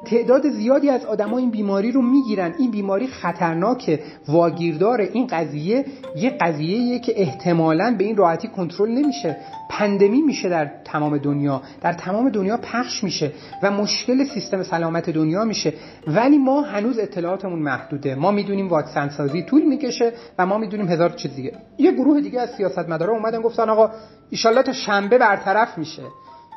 تعداد 0.05 0.51
زیادی 0.51 0.91
از 0.91 1.05
آدما 1.05 1.39
این 1.39 1.51
بیماری 1.51 1.93
رو 1.93 2.03
می‌گیرن. 2.03 2.55
این 2.59 2.71
بیماری 2.71 3.07
خطرناکه 3.07 4.01
واگیردار 4.29 5.01
این 5.01 5.27
قضیه 5.27 5.85
یه 6.17 6.31
قضیه 6.31 6.99
که 6.99 7.13
احتمالا 7.17 7.95
به 7.99 8.05
این 8.05 8.17
راحتی 8.17 8.49
کنترل 8.49 8.91
نمیشه. 8.91 9.37
پندمی 9.71 10.23
میشه 10.23 10.49
در 10.49 10.71
تمام 10.85 11.19
دنیا. 11.19 11.63
در 11.81 11.93
تمام 11.93 12.29
دنیا 12.29 12.57
پخش 12.57 13.05
میشه 13.05 13.33
و 13.63 13.71
مشکل 13.71 14.25
سیستم 14.25 14.63
سلامت 14.63 15.11
دنیا 15.11 15.45
میشه. 15.45 15.73
ولی 16.07 16.39
ما 16.39 16.63
هنوز 16.63 16.99
اطلاعاتمون 16.99 17.59
محدوده. 17.59 18.15
ما 18.15 18.31
می‌دونیم 18.31 18.69
واکسن 18.69 19.09
سازی 19.09 19.43
طول 19.43 19.63
می‌کشه 19.63 20.13
و 20.39 20.47
ما 20.47 20.59
می‌دونیم 20.59 20.89
هزار 20.89 21.11
چیز 21.11 21.35
دیگه. 21.35 21.53
یه 21.79 21.93
گروه 21.93 22.21
دیگه 22.21 22.41
از 22.41 22.51
سیاستمدارا 22.57 23.13
اومدن 23.13 23.41
گفتن 23.41 23.69
آقا 23.71 23.91
ایشالله 24.31 24.63
تا 24.63 24.73
شنبه 24.73 25.19
برطرف 25.19 25.79
میشه. 25.79 26.03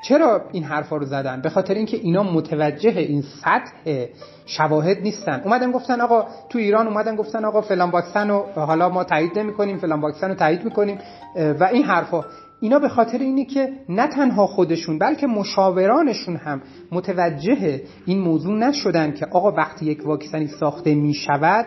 چرا 0.03 0.41
این 0.51 0.63
حرفا 0.63 0.97
رو 0.97 1.05
زدن؟ 1.05 1.41
به 1.41 1.49
خاطر 1.49 1.73
اینکه 1.73 1.97
اینا 1.97 2.23
متوجه 2.23 2.97
این 2.97 3.21
سطح 3.21 4.05
شواهد 4.45 4.97
نیستن. 5.01 5.41
اومدن 5.45 5.71
گفتن 5.71 6.01
آقا 6.01 6.27
تو 6.49 6.59
ایران 6.59 6.87
اومدن 6.87 7.15
گفتن 7.15 7.45
آقا 7.45 7.61
فلان 7.61 7.89
واکسن 7.89 8.29
رو 8.29 8.45
حالا 8.55 8.89
ما 8.89 9.03
تایید 9.03 9.39
نمی 9.39 9.53
کنیم 9.53 9.77
فلان 9.77 10.01
واکسن 10.01 10.29
رو 10.29 10.35
تایید 10.35 10.63
می‌کنیم 10.63 10.97
و 11.35 11.63
این 11.63 11.83
حرفا. 11.83 12.25
اینا 12.61 12.79
به 12.79 12.89
خاطر 12.89 13.17
اینه 13.17 13.45
که 13.45 13.69
نه 13.89 14.07
تنها 14.07 14.47
خودشون 14.47 14.99
بلکه 14.99 15.27
مشاورانشون 15.27 16.35
هم 16.35 16.61
متوجه 16.91 17.81
این 18.05 18.19
موضوع 18.19 18.57
نشدن 18.57 19.11
که 19.11 19.25
آقا 19.25 19.51
وقتی 19.51 19.85
یک 19.85 20.05
واکسنی 20.05 20.47
ساخته 20.47 20.95
می 20.95 21.13
شود 21.13 21.65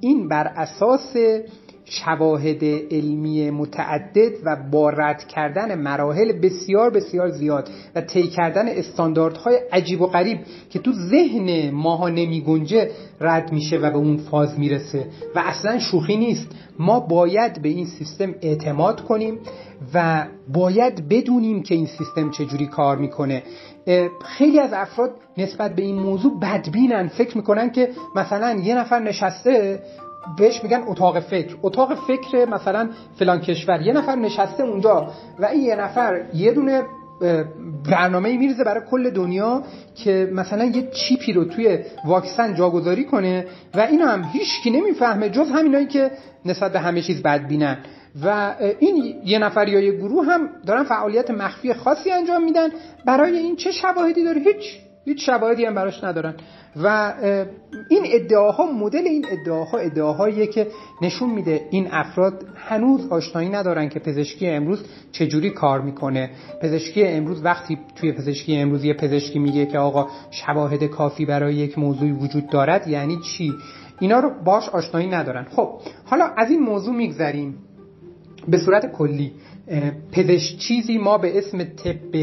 این 0.00 0.28
بر 0.28 0.46
اساس 0.46 1.16
شواهد 1.90 2.64
علمی 2.90 3.50
متعدد 3.50 4.32
و 4.44 4.56
با 4.72 4.90
رد 4.90 5.24
کردن 5.28 5.74
مراحل 5.74 6.32
بسیار 6.32 6.90
بسیار 6.90 7.30
زیاد 7.30 7.68
و 7.94 8.00
طی 8.00 8.22
کردن 8.22 8.68
استانداردهای 8.68 9.58
عجیب 9.72 10.00
و 10.00 10.06
غریب 10.06 10.38
که 10.70 10.78
تو 10.78 10.92
ذهن 10.92 11.70
ماها 11.70 12.08
نمی 12.08 12.40
گنجه 12.40 12.90
رد 13.20 13.52
میشه 13.52 13.76
و 13.78 13.90
به 13.90 13.96
اون 13.96 14.16
فاز 14.16 14.58
می‌رسه. 14.58 15.06
و 15.34 15.38
اصلا 15.46 15.78
شوخی 15.78 16.16
نیست. 16.16 16.46
ما 16.78 17.00
باید 17.00 17.62
به 17.62 17.68
این 17.68 17.86
سیستم 17.86 18.34
اعتماد 18.42 19.00
کنیم 19.00 19.38
و 19.94 20.26
باید 20.52 21.08
بدونیم 21.08 21.62
که 21.62 21.74
این 21.74 21.86
سیستم 21.86 22.30
چجوری 22.30 22.66
کار 22.66 22.96
می‌کنه. 22.96 23.42
خیلی 24.24 24.60
از 24.60 24.72
افراد 24.72 25.10
نسبت 25.38 25.74
به 25.74 25.82
این 25.82 25.98
موضوع 25.98 26.40
بدبینن. 26.40 27.08
فکر 27.08 27.36
می‌کنن 27.36 27.70
که 27.70 27.90
مثلا 28.16 28.60
یه 28.64 28.74
نفر 28.74 28.98
نشسته 28.98 29.80
بهش 30.38 30.62
میگن 30.62 30.82
اتاق 30.86 31.20
فکر. 31.20 31.56
اتاق 31.62 31.94
فکر 31.94 32.44
مثلا 32.44 32.88
فلان 33.18 33.40
کشور. 33.40 33.80
یه 33.80 33.92
نفر 33.92 34.16
نشسته 34.16 34.62
اونجا 34.62 35.10
و 35.38 35.44
این 35.44 35.62
یه 35.62 35.76
نفر 35.76 36.24
یه 36.34 36.52
دونه 36.52 36.82
برنامه 37.90 38.38
میریزه 38.38 38.64
برای 38.64 38.82
کل 38.90 39.10
دنیا 39.10 39.62
که 39.94 40.30
مثلا 40.32 40.64
یه 40.64 40.90
چیپی 40.90 41.32
رو 41.32 41.44
توی 41.44 41.78
واکسن 42.04 42.54
جاگذاری 42.54 43.04
کنه 43.04 43.46
و 43.74 43.80
اینو 43.80 44.06
هم 44.06 44.22
هیچکی 44.32 44.70
نمی‌فهمه 44.70 45.30
جز 45.30 45.50
همینایی 45.50 45.86
که 45.86 46.10
نسبت 46.44 46.72
به 46.72 46.80
همه 46.80 47.02
چیز 47.02 47.22
بینن 47.22 47.78
و 48.24 48.54
این 48.78 49.14
یه 49.24 49.38
نفر 49.38 49.68
یا 49.68 49.80
یه 49.80 49.92
گروه 49.92 50.26
هم 50.26 50.48
دارن 50.66 50.82
فعالیت 50.82 51.30
مخفی 51.30 51.74
خاصی 51.74 52.10
انجام 52.10 52.44
میدن. 52.44 52.68
برای 53.06 53.38
این 53.38 53.56
چه 53.56 53.70
شواهدی 53.72 54.24
داره؟ 54.24 54.40
هیچ. 54.40 54.89
هیچ 55.04 55.26
شواهدی 55.26 55.64
هم 55.64 55.74
براش 55.74 56.04
ندارن. 56.04 56.34
و 56.76 57.14
این 57.90 58.02
ادعاها 58.06 58.72
مدل 58.72 59.06
این 59.06 59.26
ادعاها 59.30 59.78
ادعاهاییه 59.78 60.46
که 60.46 60.66
نشون 61.02 61.30
میده 61.30 61.68
این 61.70 61.88
افراد 61.90 62.44
هنوز 62.56 63.08
آشنایی 63.08 63.48
ندارن 63.48 63.88
که 63.88 63.98
پزشکی 63.98 64.46
امروز 64.46 64.84
چجوری 65.12 65.50
کار 65.50 65.80
می‌کنه. 65.80 66.30
پزشکی 66.62 67.04
امروز 67.06 67.44
وقتی 67.44 67.78
توی 67.96 68.12
پزشکی 68.12 68.56
امروز 68.56 68.84
یه 68.84 68.94
پزشکی 68.94 69.38
میگه 69.38 69.66
که 69.66 69.78
آقا 69.78 70.08
شواهد 70.30 70.84
کافی 70.84 71.26
برای 71.26 71.54
یک 71.54 71.78
موضوعی 71.78 72.12
وجود 72.12 72.50
دارد 72.50 72.88
یعنی 72.88 73.18
چی؟ 73.20 73.52
اینا 74.00 74.20
رو 74.20 74.30
باش 74.44 74.68
آشنایی 74.68 75.08
ندارن. 75.08 75.46
خب 75.56 75.80
حالا 76.04 76.24
از 76.36 76.50
این 76.50 76.60
موضوع 76.60 76.94
میگذریم. 76.94 77.58
به 78.48 78.58
صورت 78.58 78.92
کلی 78.92 79.32
پزشک 80.12 80.58
چیزی 80.58 80.98
ما 80.98 81.18
به 81.18 81.38
اسم 81.38 81.64
طب 81.64 82.14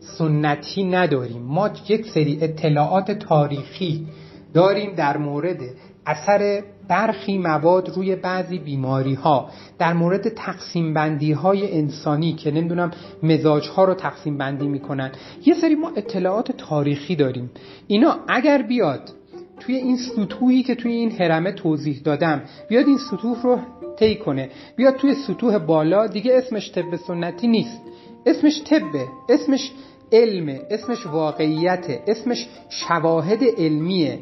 سنتی 0.00 0.84
نداریم. 0.84 1.42
ما 1.42 1.70
یک 1.88 2.06
سری 2.06 2.38
اطلاعات 2.42 3.10
تاریخی 3.10 4.06
داریم 4.54 4.94
در 4.94 5.16
مورد 5.16 5.58
اثر 6.06 6.62
برخی 6.88 7.38
مواد 7.38 7.88
روی 7.96 8.16
بعضی 8.16 8.58
بیماری 8.58 9.14
ها 9.14 9.50
در 9.78 9.92
مورد 9.92 10.28
تقسیم 10.28 10.94
بندی 10.94 11.32
های 11.32 11.78
انسانی 11.78 12.32
که 12.32 12.50
نمی‌دونم 12.50 12.90
مزاج 13.22 13.68
ها 13.68 13.84
رو 13.84 13.94
تقسیم 13.94 14.38
بندی 14.38 14.68
می‌کنن. 14.68 15.12
یه 15.46 15.54
سری 15.54 15.74
ما 15.74 15.92
اطلاعات 15.96 16.52
تاریخی 16.52 17.16
داریم. 17.16 17.50
اینا 17.86 18.16
اگر 18.28 18.62
بیاد 18.62 19.10
توی 19.60 19.74
این 19.74 19.96
سطوحی 19.96 20.62
که 20.62 20.74
توی 20.74 20.92
این 20.92 21.10
حرمه 21.10 21.52
توضیح 21.52 22.00
دادم 22.04 22.42
بیاد 22.68 22.86
این 22.86 22.98
سطوح 22.98 23.42
رو 23.42 23.58
طی 23.98 24.16
کنه 24.16 24.50
بیاد 24.76 24.96
توی 24.96 25.14
سطوح 25.14 25.58
بالا 25.58 26.06
دیگه 26.06 26.36
اسمش 26.36 26.72
طب 26.72 26.96
سنتی 26.96 27.46
نیست. 27.46 27.80
اسمش 28.26 28.62
طبه 28.64 29.08
اسمش 29.28 29.72
علمه 30.12 30.60
اسمش 30.70 31.06
واقعیته 31.06 32.02
اسمش 32.06 32.48
شواهد 32.68 33.44
علمیه. 33.58 34.18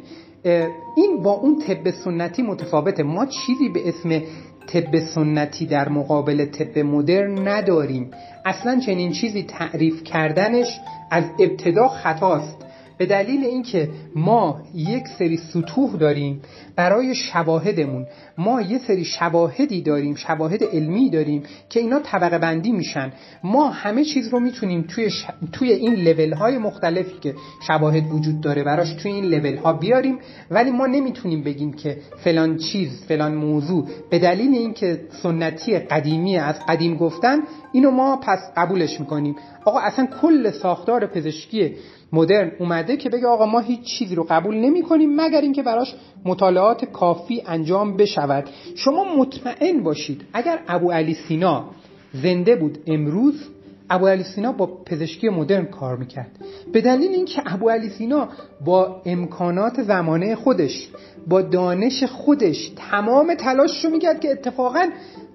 این 0.95 1.23
با 1.23 1.31
اون 1.31 1.59
طب 1.67 1.91
سنتی 1.91 2.41
متفاوته. 2.41 3.03
ما 3.03 3.25
چیزی 3.25 3.69
به 3.69 3.89
اسم 3.89 4.21
طب 4.67 4.99
سنتی 4.99 5.65
در 5.65 5.89
مقابل 5.89 6.45
طب 6.45 6.79
مدرن 6.79 7.47
نداریم. 7.47 8.11
اصلا 8.45 8.79
چنین 8.79 9.11
چیزی 9.11 9.43
تعریف 9.43 10.03
کردنش 10.03 10.79
از 11.11 11.23
ابتدا 11.39 11.87
خطاست. 11.87 12.58
به 12.99 13.05
دلیل 13.05 13.45
اینکه 13.45 13.89
ما 14.15 14.61
یک 14.75 15.03
سری 15.19 15.37
سطوح 15.37 15.97
داریم 15.97 16.41
برای 16.75 17.15
شواهدمون 17.15 18.05
ما 18.37 18.61
یه 18.61 18.77
سری 18.77 19.05
شواهدی 19.05 19.81
داریم 19.81 20.15
شواهد 20.15 20.63
علمی 20.63 21.09
داریم 21.09 21.43
که 21.69 21.79
اینا 21.79 21.99
طبقه 21.99 22.37
بندی 22.37 22.71
میشن. 22.71 23.13
ما 23.43 23.69
همه 23.69 24.05
چیز 24.05 24.27
رو 24.27 24.39
می‌تونیم 24.39 24.81
توی, 24.81 25.11
توی 25.51 25.71
این 25.71 25.93
لول 25.93 26.33
های 26.33 26.57
مختلفی 26.57 27.19
که 27.21 27.35
شواهد 27.67 28.11
وجود 28.11 28.41
داره 28.41 28.63
براش 28.63 28.93
توی 28.93 29.11
این 29.11 29.25
لول 29.25 29.55
ها 29.57 29.73
بیاریم 29.73 30.19
ولی 30.51 30.71
ما 30.71 30.87
نمی‌تونیم 30.87 31.43
بگیم 31.43 31.73
که 31.73 31.97
فلان 32.23 32.57
چیز 32.57 33.03
فلان 33.07 33.35
موضوع 33.35 33.87
به 34.09 34.19
دلیل 34.19 34.53
اینکه 34.53 34.99
سنتی 35.23 35.79
قدیمی 35.79 36.37
از 36.37 36.55
قدیم 36.67 36.95
گفتن 36.97 37.39
اینو 37.71 37.91
ما 37.91 38.17
پس 38.17 38.39
قبولش 38.57 38.99
می‌کنیم. 38.99 39.35
آقا 39.65 39.79
اصلا 39.79 40.07
کل 40.21 40.51
ساختار 40.51 41.05
پزشکی 41.05 41.75
مدرن 42.13 42.51
اومده 42.59 42.97
که 42.97 43.09
بگه 43.09 43.27
آقا 43.27 43.45
ما 43.45 43.59
هیچ 43.59 43.83
چیزی 43.83 44.15
رو 44.15 44.25
قبول 44.29 44.55
نمی 44.55 44.81
کنیم 44.81 45.21
مگر 45.21 45.41
اینکه 45.41 45.63
براش 45.63 45.95
مطالعات 46.25 46.85
کافی 46.85 47.43
انجام 47.47 47.97
بشود. 47.97 48.49
شما 48.75 49.15
مطمئن 49.15 49.83
باشید 49.83 50.21
اگر 50.33 50.59
ابو 50.67 50.91
علی 50.91 51.13
سینا 51.13 51.65
زنده 52.13 52.55
بود 52.55 52.77
امروز 52.87 53.49
ابو 53.89 54.07
علی 54.07 54.23
سینا 54.23 54.51
با 54.51 54.65
پزشکی 54.85 55.29
مدرن 55.29 55.65
کار 55.65 55.97
می‌کرد. 55.97 56.31
به 56.73 56.81
دلیل 56.81 57.11
اینکه 57.11 57.41
ابو 57.45 57.69
علی 57.69 57.89
سینا 57.89 58.29
با 58.65 59.01
امکانات 59.05 59.83
زمانه 59.83 60.35
خودش 60.35 60.89
با 61.27 61.41
دانش 61.41 62.03
خودش 62.03 62.71
تمام 62.91 63.35
تلاش 63.35 63.85
رو 63.85 63.91
می‌کرد 63.91 64.19
که 64.19 64.31
اتفاقا 64.31 64.85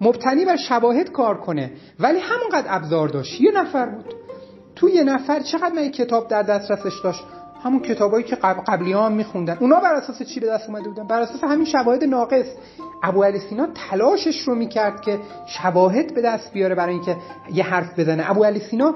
مبتنی 0.01 0.45
بر 0.45 0.57
شواهد 0.57 1.13
کار 1.13 1.41
کنه. 1.41 1.71
ولی 2.01 2.19
همونقدر 2.19 2.67
ابزار 2.69 3.09
داشت. 3.09 3.41
یه 3.41 3.53
نفر 3.55 3.87
بود. 3.87 4.24
تو 4.77 4.89
یه 4.89 5.05
نفر 5.05 5.41
چقدر 5.41 5.73
من 5.75 5.89
کتاب 5.89 6.29
در 6.29 6.43
دسترسش 6.43 7.01
داشت؟ 7.05 7.25
همون 7.65 7.81
کتابایی 7.81 8.25
که 8.25 8.37
قبل 8.37 8.61
قبلی 8.61 8.93
ها 8.93 9.09
میخوندن. 9.09 9.57
اونا 9.61 9.81
بر 9.81 9.95
اساس 9.95 10.23
چی 10.23 10.41
به 10.41 10.47
دست 10.47 10.69
اومده 10.69 10.89
بودن؟ 10.89 11.07
بر 11.07 11.21
اساس 11.21 11.45
همین 11.45 11.67
شواهد 11.67 12.05
ناقص. 12.05 12.47
ابو 13.03 13.25
علی 13.25 13.39
سینا 13.39 13.69
تلاشش 13.91 14.41
رو 14.41 14.55
می‌کرد 14.55 15.01
که 15.01 15.19
شواهد 15.47 16.15
به 16.15 16.23
دست 16.23 16.53
بیاره 16.53 16.75
برای 16.75 16.95
اینکه 16.95 17.17
یه 17.53 17.65
حرف 17.65 17.99
بزنه. 17.99 18.31
ابو 18.31 18.45
علی 18.45 18.61
سینا 18.61 18.95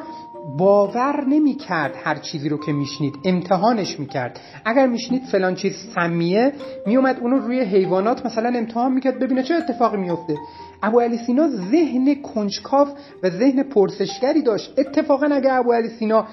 باور 0.59 1.25
نمی‌کرد 1.25 1.95
هر 2.05 2.15
چیزی 2.15 2.49
رو 2.49 2.59
که 2.59 2.73
میشنید 2.73 3.15
امتحانش 3.25 4.01
می‌کرد. 4.01 4.41
اگر 4.65 4.87
میشنید 4.87 5.23
فلان 5.23 5.55
چیز 5.55 5.73
سمیه 5.95 6.53
میومد 6.87 7.19
اونو 7.21 7.39
روی 7.39 7.61
حیوانات 7.61 8.27
مثلا 8.27 8.59
امتحان 8.59 8.93
می‌کرد 8.93 9.19
ببینه 9.19 9.43
چه 9.43 9.55
اتفاقی 9.55 9.97
میفته 9.97 10.37
ابو 10.83 11.01
علی 11.01 11.19
سینا 11.19 11.49
ذهن 11.49 12.23
کنجکاو 12.23 12.89
و 13.23 13.31
ذهن 13.31 13.63
پرسشگری 13.63 14.43
داشت. 14.43 14.75
اتفاقا 14.79 15.27
اگر 15.27 15.59
ابو 15.59 15.73
علی 15.73 15.89
سینا 15.89 16.27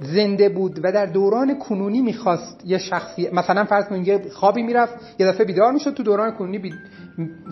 زنده 0.00 0.48
بود 0.48 0.80
و 0.82 0.92
در 0.92 1.06
دوران 1.06 1.58
کنونی 1.58 2.02
می‌خواست 2.02 2.62
یه 2.66 2.78
شخصی 2.78 3.28
مثلا 3.32 3.64
فرض 3.64 3.88
کنید 3.88 4.08
یه 4.08 4.22
خوابی 4.32 4.62
می‌رفت 4.62 4.94
یه 5.18 5.26
دفعه 5.26 5.46
بیدار 5.46 5.72
می‌شد 5.72 5.94
تو 5.94 6.02
دوران 6.02 6.30
کنونی 6.30 6.58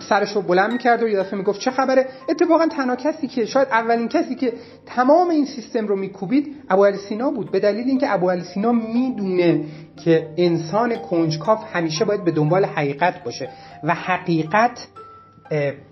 سرش 0.09 0.31
رو 0.31 0.41
بلند 0.41 0.71
می‌کرد 0.71 1.03
و 1.03 1.07
یه 1.07 1.19
دفعه 1.19 1.37
می‌گفت 1.37 1.59
چه 1.59 1.71
خبره؟ 1.71 2.05
اتفاقا 2.29 2.67
تنها 2.67 2.95
کسی 2.95 3.27
که 3.27 3.45
شاید 3.45 3.67
اولین 3.67 4.07
کسی 4.07 4.35
که 4.35 4.53
تمام 4.85 5.29
این 5.29 5.45
سیستم 5.45 5.87
رو 5.87 5.95
میکوبید 5.95 6.55
ابو 6.69 6.91
سینا 6.97 7.31
بود. 7.31 7.51
به 7.51 7.59
دلیل 7.59 7.87
اینکه 7.87 8.13
ابو 8.13 8.39
سینا 8.39 8.71
می‌دونه 8.71 9.65
که 10.03 10.27
انسان 10.37 10.95
کنجکاف 10.95 11.63
همیشه 11.73 12.05
باید 12.05 12.23
به 12.23 12.31
دنبال 12.31 12.65
حقیقت 12.65 13.23
باشه 13.23 13.49
و 13.83 13.93
حقیقت 13.93 14.87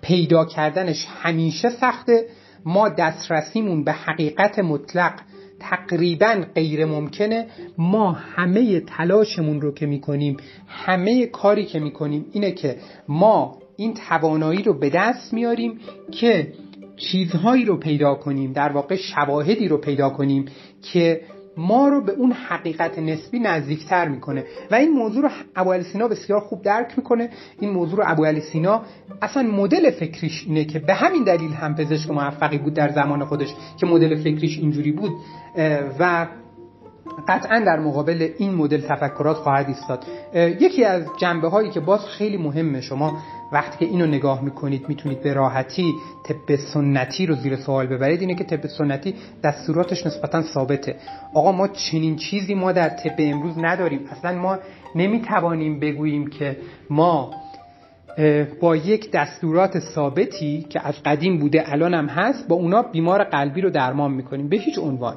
پیدا 0.02 0.46
کردنش 0.46 1.08
همیشه 1.22 1.70
سخته. 1.70 2.26
ما 2.66 2.90
دسترسیمون 2.90 3.84
به 3.84 3.92
حقیقت 3.92 4.60
مطلق 4.60 5.14
تقریبا 5.60 6.46
غیر 6.56 6.86
ممکنه. 6.86 7.48
ما 7.78 8.12
همه 8.12 8.80
تلاشمون 8.80 9.62
رو 9.62 9.74
که 9.74 9.86
می‌کنیم 9.86 10.38
همه 10.68 11.26
کاری 11.26 11.66
که 11.66 11.80
می‌کنیم 11.80 12.26
اینه 12.32 12.52
که 12.52 12.78
ما 13.08 13.60
این 13.78 13.94
توانایی 13.94 14.64
رو 14.64 14.80
به 14.80 14.90
دست 14.90 15.34
میاریم 15.34 15.80
که 16.12 16.54
چیزهایی 16.98 17.66
رو 17.66 17.78
پیدا 17.78 18.16
کنیم 18.16 18.54
در 18.54 18.72
واقع 18.72 18.96
شواهدی 18.96 19.68
رو 19.68 19.78
پیدا 19.78 20.10
کنیم 20.10 20.46
که 20.82 21.22
ما 21.58 21.88
رو 21.88 22.02
به 22.02 22.12
اون 22.12 22.32
حقیقت 22.32 23.00
نسبی 23.00 23.40
نزدیکتر 23.40 24.08
می‌کنه. 24.08 24.44
و 24.72 24.76
این 24.76 24.92
موضوع 24.92 25.24
رو 25.24 25.30
ابو 25.56 25.84
سینا 25.84 26.08
بسیار 26.08 26.40
خوب 26.40 26.62
درک 26.62 26.94
می‌کنه. 26.98 27.30
این 27.60 27.70
موضوع 27.70 27.98
رو 27.98 28.04
ابو 28.08 28.40
سینا 28.52 28.82
اصلا 29.22 29.44
مدل 29.44 29.92
فکریش 29.92 30.46
اینه 30.48 30.66
که 30.66 30.80
به 30.80 30.94
همین 30.94 31.24
دلیل 31.24 31.52
هم 31.52 31.76
پزشک 31.76 32.12
موفقی 32.12 32.58
بود 32.58 32.74
در 32.74 32.90
زمان 32.90 33.26
خودش 33.26 33.56
که 33.80 33.86
مدل 33.86 34.16
فکریش 34.16 34.58
اینجوری 34.58 34.92
بود 34.92 35.12
و 36.00 36.28
قطعا 37.28 37.60
در 37.60 37.80
مقابل 37.80 38.30
این 38.38 38.54
مدل 38.54 38.82
تفکرات 38.82 39.38
خواهد 39.38 39.68
ایستاد. 39.68 40.06
یکی 40.36 40.84
از 40.84 41.04
جنبه 41.18 41.50
هایی 41.50 41.70
که 41.70 41.80
باز 41.80 42.06
خیلی 42.06 42.38
مهمه 42.38 42.82
شما 42.82 43.18
وقتی 43.52 43.86
که 43.86 43.92
اینو 43.92 44.06
نگاه 44.06 44.44
می‌کنید 44.44 44.90
می‌تونید 44.90 45.24
به 45.24 45.34
راحتی 45.34 45.94
طب 46.26 46.56
سنتی 46.56 47.26
رو 47.26 47.36
زیر 47.36 47.56
سوال 47.56 47.88
ببرید. 47.88 48.22
اینه 48.22 48.36
که 48.36 48.44
طب 48.44 48.68
سنتی 48.68 49.14
دستوراتش 49.44 50.06
نسبتا 50.06 50.42
ثابته. 50.42 50.96
آقا 51.34 51.52
ما 51.52 51.68
چنین 51.68 52.16
چیزی 52.16 52.54
ما 52.54 52.72
در 52.72 52.90
طب 52.90 53.16
امروز 53.20 53.54
نداریم. 53.58 54.00
اصلا 54.12 54.40
ما 54.40 54.58
نمی‌توانیم 54.96 55.80
بگوییم 55.80 56.28
که 56.28 56.58
ما 56.90 57.32
با 58.62 58.76
یک 58.76 59.12
دستورات 59.12 59.80
ثابتی 59.80 60.66
که 60.70 60.88
از 60.88 60.96
قدیم 61.06 61.40
بوده 61.40 61.72
الان 61.74 61.94
هم 61.94 62.06
هست 62.06 62.48
با 62.48 62.56
اونا 62.56 62.82
بیمار 62.82 63.24
قلبی 63.24 63.62
رو 63.62 63.70
درمان 63.70 64.12
می‌کنیم. 64.12 64.50
به 64.50 64.58
هیچ 64.58 64.80
عنوان. 64.80 65.16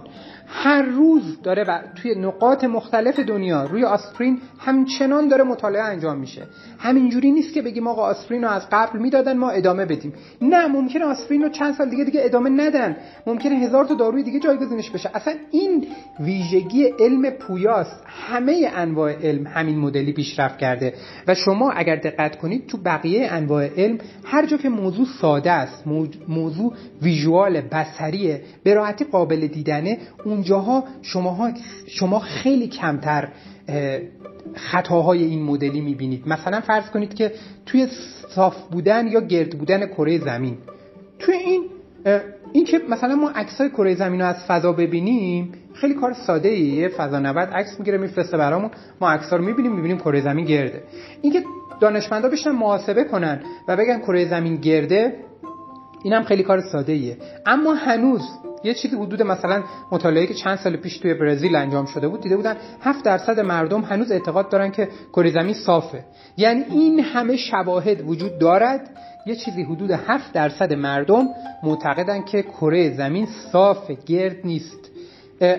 هر 0.52 0.82
روز 0.82 1.42
داره 1.42 1.64
و 1.64 1.78
توی 2.02 2.14
نقاط 2.14 2.64
مختلف 2.64 3.20
دنیا 3.20 3.64
روی 3.64 3.84
آسپرین 3.84 4.40
همچنان 4.58 5.28
داره 5.28 5.44
مطالعه 5.44 5.82
انجام 5.82 6.18
میشه. 6.18 6.42
همینجوری 6.78 7.30
نیست 7.30 7.54
که 7.54 7.62
بگیم 7.62 7.86
آقا 7.86 8.02
آسپرین 8.02 8.44
رو 8.44 8.50
از 8.50 8.66
قبل 8.72 8.98
می‌دادن 8.98 9.38
ما 9.38 9.50
ادامه 9.50 9.86
بدیم. 9.86 10.12
نه 10.42 10.66
ممکنه 10.66 11.04
آسپرین 11.04 11.42
رو 11.42 11.48
چند 11.48 11.74
سال 11.74 11.88
دیگه 11.88 12.04
دیگه 12.04 12.20
ادامه 12.24 12.50
ندن. 12.50 12.96
ممکنه 13.26 13.54
هزار 13.54 13.84
تا 13.84 13.94
داروی 13.94 14.22
دیگه 14.22 14.40
جایگزینش 14.40 14.90
بشه. 14.90 15.10
اصلا 15.14 15.34
این 15.50 15.86
ویژگی 16.20 16.84
علم 16.84 17.30
پویاست. 17.30 18.02
همه 18.06 18.70
انواع 18.74 19.12
علم 19.12 19.46
همین 19.46 19.78
مدلی 19.78 20.12
پیشرفت 20.12 20.58
کرده. 20.58 20.94
و 21.26 21.34
شما 21.34 21.70
اگر 21.70 21.96
دقت 21.96 22.36
کنید 22.36 22.66
تو 22.66 22.78
بقیه 22.78 23.32
انواع 23.32 23.66
علم 23.76 23.98
هر 24.24 24.46
جا 24.46 24.56
که 24.56 24.68
موضوع 24.68 25.06
ساده 25.20 25.50
است 25.50 25.84
موضوع 26.28 26.74
ویژوال 27.02 27.60
بصریه 27.60 28.42
به 28.64 28.74
راحتی 28.74 29.04
قابل 29.04 29.46
دیدنه 29.46 29.98
اونجاها 30.40 30.84
شما, 31.02 31.52
شما 31.86 32.18
خیلی 32.18 32.68
کمتر 32.68 33.28
خطاهای 34.54 35.24
این 35.24 35.42
مدلی 35.42 35.80
می‌بینید. 35.80 36.28
مثلا 36.28 36.60
فرض 36.60 36.90
کنید 36.90 37.14
که 37.14 37.32
توی 37.66 37.88
صاف 38.34 38.56
بودن 38.70 39.06
یا 39.06 39.20
گرد 39.20 39.58
بودن 39.58 39.86
کره 39.86 40.18
زمین. 40.18 40.56
توی 41.18 41.34
این 41.34 41.62
این 42.52 42.64
که 42.64 42.80
مثلا 42.88 43.14
ما 43.14 43.30
عکسای 43.30 43.68
کره 43.70 43.94
زمین 43.94 44.20
رو 44.20 44.26
از 44.26 44.36
فضا 44.48 44.72
ببینیم 44.72 45.52
خیلی 45.74 45.94
کار 45.94 46.12
ساده 46.26 46.48
ایه 46.48 46.88
فضا 46.88 47.18
نورد 47.18 47.52
عکس 47.52 47.78
می‌گیره 47.78 47.98
میفرسته 47.98 48.36
برامون 48.36 48.70
ما 49.00 49.10
عکس 49.10 49.32
رو 49.32 49.44
می‌بینیم 49.44 49.72
می‌بینیم 49.72 49.98
کره 49.98 50.20
زمین 50.20 50.44
گرده. 50.44 50.82
اینکه 51.22 51.42
دانشمندا 51.80 52.28
بشن 52.28 52.50
محاسبه 52.50 53.04
کنن 53.04 53.40
و 53.68 53.76
بگن 53.76 53.98
کره 53.98 54.28
زمین 54.28 54.56
گرده 54.56 55.16
اینم 56.04 56.22
خیلی 56.22 56.42
کار 56.42 56.60
ساده 56.60 56.92
ایه 56.92 57.16
اما 57.46 57.74
هنوز 57.74 58.22
یه 58.64 58.74
چیزی 58.74 58.96
حدود 58.96 59.22
مثلا 59.22 59.62
مطالعه 59.92 60.26
که 60.26 60.34
چند 60.34 60.58
سال 60.58 60.76
پیش 60.76 60.98
توی 60.98 61.14
برزیل 61.14 61.56
انجام 61.56 61.86
شده 61.86 62.08
بود 62.08 62.20
دیده 62.20 62.36
بودن 62.36 62.56
7 62.80 63.04
درصد 63.04 63.40
مردم 63.40 63.80
هنوز 63.80 64.12
اعتقاد 64.12 64.48
دارن 64.48 64.70
که 64.70 64.88
کره 65.12 65.30
زمین 65.30 65.54
صافه. 65.54 66.04
یعنی 66.36 66.64
این 66.70 67.00
همه 67.00 67.36
شواهد 67.36 68.08
وجود 68.08 68.38
دارد. 68.38 68.90
یه 69.26 69.34
چیزی 69.34 69.62
حدود 69.62 69.90
7 69.90 70.32
درصد 70.32 70.72
مردم 70.72 71.26
معتقدن 71.62 72.22
که 72.22 72.42
کره 72.42 72.96
زمین 72.96 73.26
صاف 73.52 73.90
گرد 74.06 74.36
نیست. 74.44 74.90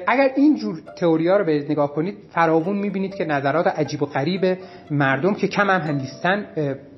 اگر 0.08 0.32
این 0.36 0.56
جور 0.56 0.82
تئوریا 0.98 1.38
رو 1.38 1.46
به 1.46 1.66
نگاه 1.70 1.94
کنید 1.94 2.18
فراوون 2.30 2.78
می‌بینید 2.78 3.16
که 3.16 3.26
نظرات 3.26 3.68
عجیب 3.68 4.04
و 4.04 4.06
غریب 4.06 4.58
مردم 4.92 5.34
که 5.34 5.48
کم 5.48 5.70
هم 5.70 5.82
هندیستن 5.82 6.46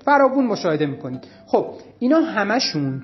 فراوون 0.05 0.45
مشاهده 0.45 0.85
می‌کنید. 0.85 1.27
خب 1.47 1.65
اینا 1.99 2.19
همشون 2.19 3.03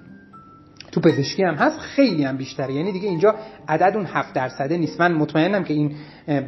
تو 0.92 1.02
پزشکی 1.02 1.44
هم 1.44 1.54
هست 1.54 1.80
خیلی 1.80 2.24
هم 2.24 2.38
بیشتره. 2.38 2.74
یعنی 2.74 2.92
دیگه 2.92 3.10
اینجا 3.10 3.36
عدد 3.68 3.96
اون 3.96 4.06
7 4.06 4.34
درصده 4.34 4.78
نیست. 4.78 5.02
من 5.02 5.14
مطمئنم 5.14 5.64
که 5.64 5.74
این 5.74 5.96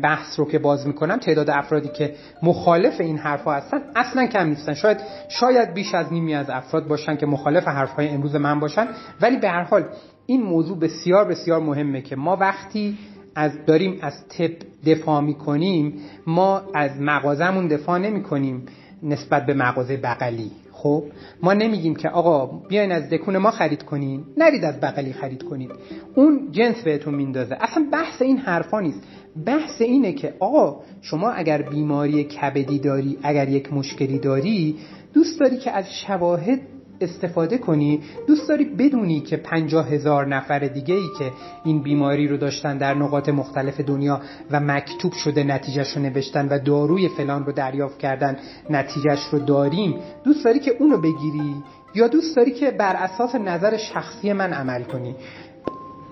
بحث 0.03 0.39
رو 0.39 0.45
که 0.45 0.59
باز 0.59 0.87
می‌کنم 0.87 1.17
تعداد 1.17 1.49
افرادی 1.49 1.89
که 1.89 2.15
مخالف 2.43 3.01
این 3.01 3.17
حرفها 3.17 3.53
هستن 3.53 3.81
اصلا 3.95 4.25
کم 4.25 4.47
نیستن. 4.47 4.73
شاید 4.73 4.97
شاید 5.29 5.73
بیش 5.73 5.95
از 5.95 6.13
نیمی 6.13 6.35
از 6.35 6.49
افراد 6.49 6.87
باشن 6.87 7.15
که 7.15 7.25
مخالف 7.25 7.67
حرفهای 7.67 8.07
امروز 8.07 8.35
من 8.35 8.59
باشن. 8.59 8.87
ولی 9.21 9.37
به 9.37 9.49
هر 9.49 9.63
حال 9.63 9.85
این 10.25 10.41
موضوع 10.41 10.79
بسیار 10.79 11.25
بسیار 11.25 11.59
مهمه 11.59 12.01
که 12.01 12.15
ما 12.15 12.35
وقتی 12.35 12.97
از 13.35 13.51
داریم 13.65 13.99
از 14.01 14.27
تپ 14.29 14.51
دفاع 14.85 15.21
می‌کنیم 15.21 15.93
ما 16.27 16.61
از 16.75 17.01
مغازمون 17.01 17.67
دفاع 17.67 17.97
نمی 17.97 18.23
کنیم 18.23 18.65
نسبت 19.03 19.45
به 19.45 19.53
مغازه 19.53 19.97
بغلی. 19.97 20.51
خب 20.81 21.03
ما 21.43 21.53
نمیگیم 21.53 21.95
که 21.95 22.09
آقا 22.09 22.45
بیاین 22.45 22.91
از 22.91 23.09
دکون 23.09 23.37
ما 23.37 23.51
خرید 23.51 23.83
کنین. 23.83 24.23
نرید 24.37 24.63
از 24.63 24.79
بغلی 24.79 25.13
خرید 25.13 25.43
کنید 25.43 25.71
اون 26.15 26.51
جنس 26.51 26.83
بهتون 26.83 27.15
میندازه. 27.15 27.57
اصلا 27.59 27.85
بحث 27.91 28.21
این 28.21 28.37
حرفا 28.37 28.79
نیست. 28.79 29.01
بحث 29.45 29.81
اینه 29.81 30.13
که 30.13 30.33
آقا 30.39 30.79
شما 31.01 31.31
اگر 31.31 31.61
بیماری 31.61 32.23
کبدی 32.23 32.79
داری 32.79 33.17
اگر 33.23 33.49
یک 33.49 33.73
مشکلی 33.73 34.19
داری 34.19 34.75
دوست 35.13 35.39
داری 35.39 35.57
که 35.57 35.71
از 35.71 35.85
شواهد 35.93 36.59
استفاده 37.03 37.57
کنی 37.57 38.01
دوست 38.27 38.49
داری 38.49 38.65
بدونی 38.65 39.19
که 39.19 39.37
پنجاه 39.37 39.89
هزار 39.89 40.27
نفر 40.27 40.59
دیگه 40.59 40.95
ای 40.95 41.07
که 41.19 41.31
این 41.63 41.81
بیماری 41.83 42.27
رو 42.27 42.37
داشتن 42.37 42.77
در 42.77 42.93
نقاط 42.93 43.29
مختلف 43.29 43.79
دنیا 43.79 44.21
و 44.51 44.59
مکتوب 44.59 45.13
شده 45.13 45.43
نتیجهش 45.43 45.97
رو 45.97 46.01
نوشتن 46.01 46.47
و 46.47 46.59
داروی 46.59 47.09
فلان 47.09 47.45
رو 47.45 47.51
دریافت 47.51 47.97
کردن 47.97 48.37
نتیجهش 48.69 49.23
رو 49.31 49.39
داریم. 49.39 49.95
دوست 50.23 50.45
داری 50.45 50.59
که 50.59 50.71
اونو 50.79 50.97
بگیری؟ 50.97 51.55
یا 51.95 52.07
دوست 52.07 52.35
داری 52.35 52.51
که 52.51 52.71
بر 52.71 52.95
اساس 52.95 53.35
نظر 53.35 53.77
شخصی 53.77 54.33
من 54.33 54.53
عمل 54.53 54.83
کنی؟ 54.83 55.15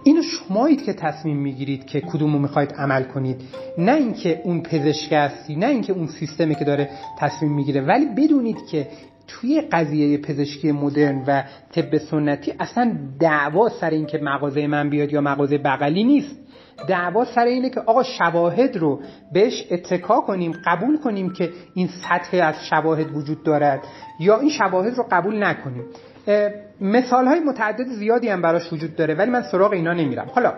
اینو 0.03 0.21
شمایید 0.21 0.83
که 0.83 0.93
تصمیم 0.93 1.37
می‌گیرید 1.37 1.85
که 1.85 2.01
کدومو 2.01 2.39
می‌خواید 2.39 2.71
عمل 2.71 3.03
کنید. 3.03 3.41
نه 3.77 3.95
اینکه 3.95 4.41
اون 4.43 4.61
پزشک 4.61 5.13
هستی 5.13 5.55
نه 5.55 5.65
اینکه 5.65 5.93
اون 5.93 6.07
سیستمی 6.07 6.55
که 6.55 6.65
داره 6.65 6.89
تصمیم 7.19 7.53
می‌گیره 7.53 7.81
ولی 7.81 8.05
بدونید 8.05 8.57
که 8.71 8.87
توی 9.29 9.61
قضیه 9.61 10.17
پزشکی 10.17 10.71
مدرن 10.71 11.23
و 11.27 11.43
طب 11.71 11.97
سنتی 11.97 12.53
اصلا 12.59 12.97
دعوا 13.19 13.69
سر 13.69 13.89
این 13.89 14.05
که 14.05 14.17
مغازه 14.17 14.67
من 14.67 14.89
بیاد 14.89 15.13
یا 15.13 15.21
مغازه 15.21 15.57
بغلی 15.57 16.03
نیست. 16.03 16.35
دعوا 16.87 17.25
سر 17.25 17.45
اینه 17.45 17.69
که 17.69 17.79
آقا 17.79 18.03
شواهد 18.03 18.77
رو 18.77 18.99
بهش 19.33 19.67
اتکا 19.71 20.21
کنیم 20.21 20.51
قبول 20.65 20.97
کنیم 20.97 21.33
که 21.33 21.49
این 21.73 21.87
سطح 21.87 22.37
از 22.43 22.55
شواهد 22.69 23.15
وجود 23.15 23.43
دارد 23.43 23.79
یا 24.19 24.39
این 24.39 24.49
شواهد 24.49 24.97
رو 24.97 25.05
قبول 25.11 25.43
نکنیم. 25.43 25.83
مثال 26.81 27.25
های 27.25 27.39
متعدد 27.39 27.87
زیادی 27.87 28.29
هم 28.29 28.41
براش 28.41 28.73
وجود 28.73 28.95
داره 28.95 29.13
ولی 29.15 29.31
من 29.31 29.41
سراغ 29.41 29.71
اینا 29.71 29.93
نمیرم. 29.93 30.27
حالا 30.35 30.53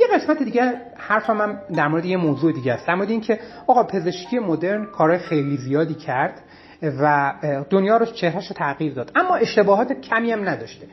یه 0.00 0.06
قسمت 0.14 0.42
دیگه 0.42 0.72
حرفم 0.96 1.40
هم 1.40 1.58
در 1.76 1.88
مورد 1.88 2.04
یه 2.04 2.16
موضوع 2.16 2.52
دیگه 2.52 2.72
است. 2.72 2.86
در 2.86 2.94
مورد 2.94 3.10
اینکه 3.10 3.38
آقا 3.66 3.82
پزشکی 3.82 4.38
مدرن 4.38 4.84
کار 4.84 5.18
خیلی 5.18 5.56
زیادی 5.56 5.94
کرد. 5.94 6.40
و 6.82 7.34
دنیا 7.70 7.96
رو 7.96 8.06
چهرهش 8.06 8.46
رو 8.46 8.56
تغییر 8.56 8.92
داد. 8.92 9.12
اما 9.14 9.36
اشتباهات 9.36 9.92
کمی 9.92 10.32
هم 10.32 10.48
نداشته. 10.48 10.86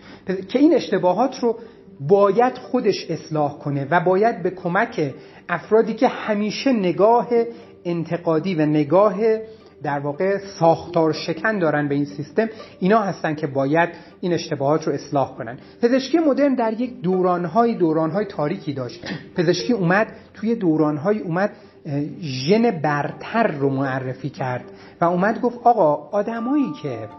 که 0.49 0.59
این 0.59 0.73
اشتباهات 0.73 1.39
رو 1.39 1.59
باید 1.99 2.57
خودش 2.57 3.05
اصلاح 3.09 3.59
کنه 3.59 3.87
و 3.91 3.99
باید 3.99 4.43
به 4.43 4.49
کمک 4.49 5.13
افرادی 5.49 5.93
که 5.93 6.07
همیشه 6.07 6.71
نگاه 6.71 7.27
انتقادی 7.85 8.55
و 8.55 8.65
نگاه 8.65 9.15
در 9.83 9.99
واقع 9.99 10.37
ساختار 10.37 11.13
شکن 11.13 11.59
دارن 11.59 11.87
به 11.87 11.95
این 11.95 12.05
سیستم 12.05 12.49
اینا 12.79 12.99
هستن 12.99 13.35
که 13.35 13.47
باید 13.47 13.89
این 14.21 14.33
اشتباهات 14.33 14.87
رو 14.87 14.93
اصلاح 14.93 15.35
کنن. 15.37 15.57
پزشکی 15.81 16.17
مدرن 16.17 16.55
در 16.55 16.81
یک 16.81 17.01
دورانهای 17.01 17.75
دورانهای 17.75 18.25
تاریکی 18.25 18.73
داشت. 18.73 19.05
پزشکی 19.35 19.73
اومد 19.73 20.07
توی 20.33 20.55
دورانهای 20.55 21.19
اومد 21.19 21.51
ژن 22.21 22.71
برتر 22.71 23.47
رو 23.47 23.69
معرفی 23.69 24.29
کرد 24.29 24.63
و 25.01 25.05
اومد 25.05 25.41
گفت 25.41 25.59
آقا 25.63 26.09
آدمایی 26.11 26.71
که 26.81 27.09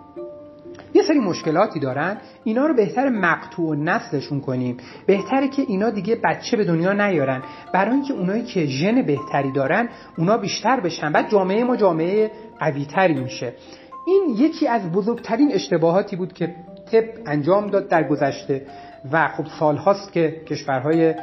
یه 0.94 1.02
سری 1.02 1.18
مشکلاتی 1.18 1.80
دارن 1.80 2.16
اینا 2.44 2.66
رو 2.66 2.74
بهتر 2.74 3.08
مقطوع 3.08 3.76
نسلشون 3.76 4.40
کنیم. 4.40 4.76
بهتره 5.06 5.48
که 5.48 5.62
اینا 5.68 5.90
دیگه 5.90 6.20
بچه 6.24 6.56
به 6.56 6.64
دنیا 6.64 6.92
نیارن. 6.92 7.42
برای 7.72 7.90
اینکه 7.94 8.14
اونایی 8.14 8.42
که 8.42 8.66
ژن 8.66 9.02
بهتری 9.02 9.52
دارن 9.52 9.88
اونا 10.18 10.36
بیشتر 10.36 10.80
بشن. 10.80 11.12
بعد 11.12 11.30
جامعه 11.30 11.64
ما 11.64 11.76
جامعه 11.76 12.30
قویتری 12.60 13.14
میشه. 13.14 13.52
این 14.06 14.34
یکی 14.36 14.68
از 14.68 14.92
بزرگترین 14.92 15.52
اشتباهاتی 15.52 16.16
بود 16.16 16.32
که 16.32 16.54
طب 16.92 17.04
انجام 17.26 17.66
داد 17.66 17.88
در 17.88 18.08
گذشته. 18.08 18.66
و 19.12 19.28
خب 19.28 19.46
سالهاست 19.58 20.12
که 20.12 20.40
کشورهای 20.46 21.14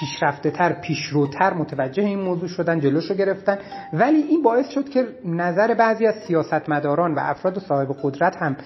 پیشرفته 0.00 0.50
تر 0.50 0.72
پیشروتر 0.72 1.54
متوجه 1.54 2.02
این 2.02 2.20
موضوع 2.20 2.48
شدن 2.48 2.80
جلوش 2.80 3.10
رو 3.10 3.16
گرفتن. 3.16 3.58
ولی 3.92 4.18
این 4.18 4.42
باعث 4.42 4.68
شد 4.68 4.88
که 4.88 5.06
نظر 5.24 5.74
بعضی 5.74 6.06
از 6.06 6.14
سیاستمداران 6.26 7.14
و 7.14 7.18
افراد 7.22 7.58
صاحب 7.58 7.96
قدرت 8.02 8.36
هم 8.36 8.56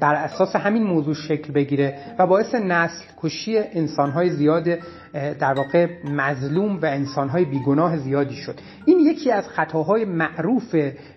بر 0.00 0.14
اساس 0.14 0.56
همین 0.56 0.82
موضوع 0.82 1.14
شکل 1.14 1.52
بگیره 1.52 1.98
و 2.18 2.26
باعث 2.26 2.54
نسل 2.54 3.04
کشی 3.22 3.58
انسانهای 3.58 4.30
زیاد 4.30 4.78
در 5.12 5.54
واقع 5.54 5.86
مظلوم 6.04 6.78
و 6.82 6.86
انسانهای 6.86 7.44
بیگناه 7.44 7.96
زیادی 7.96 8.36
شد. 8.36 8.54
این 8.84 8.98
یکی 8.98 9.32
از 9.32 9.48
خطاهای 9.48 10.04
معروف 10.04 10.74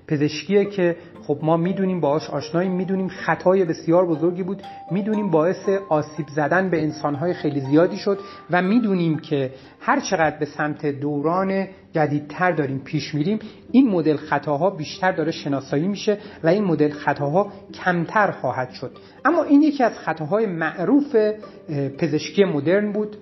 پزشکیه 0.07 0.65
که 0.65 0.95
خب 1.27 1.39
ما 1.41 1.57
می‌دونیم 1.57 1.99
باهاش 1.99 2.29
آشناییم 2.29 2.71
می‌دونیم 2.71 3.07
خطای 3.07 3.65
بسیار 3.65 4.05
بزرگی 4.05 4.43
بود. 4.43 4.61
می‌دونیم 4.91 5.31
باعث 5.31 5.69
آسیب 5.89 6.27
زدن 6.35 6.69
به 6.69 6.81
انسانهای 6.81 7.33
خیلی 7.33 7.59
زیادی 7.59 7.97
شد 7.97 8.19
و 8.51 8.61
می‌دونیم 8.61 9.19
که 9.19 9.53
هر 9.79 9.99
چقدر 9.99 10.37
به 10.39 10.45
سمت 10.45 10.85
دوران 10.85 11.67
جدیدتر 11.93 12.51
داریم 12.51 12.79
پیش 12.79 13.15
میریم 13.15 13.39
این 13.71 13.89
مدل 13.89 14.15
خطاها 14.15 14.69
بیشتر 14.69 15.11
داره 15.11 15.31
شناسایی 15.31 15.87
میشه 15.87 16.17
و 16.43 16.47
این 16.47 16.63
مدل 16.63 16.89
خطاها 16.89 17.51
کمتر 17.73 18.31
خواهد 18.31 18.71
شد. 18.71 18.91
اما 19.25 19.43
این 19.43 19.61
یکی 19.61 19.83
از 19.83 19.97
خطاهای 19.97 20.45
معروف 20.45 21.15
پزشکی 21.97 22.43
مدرن 22.43 22.91
بود. 22.91 23.17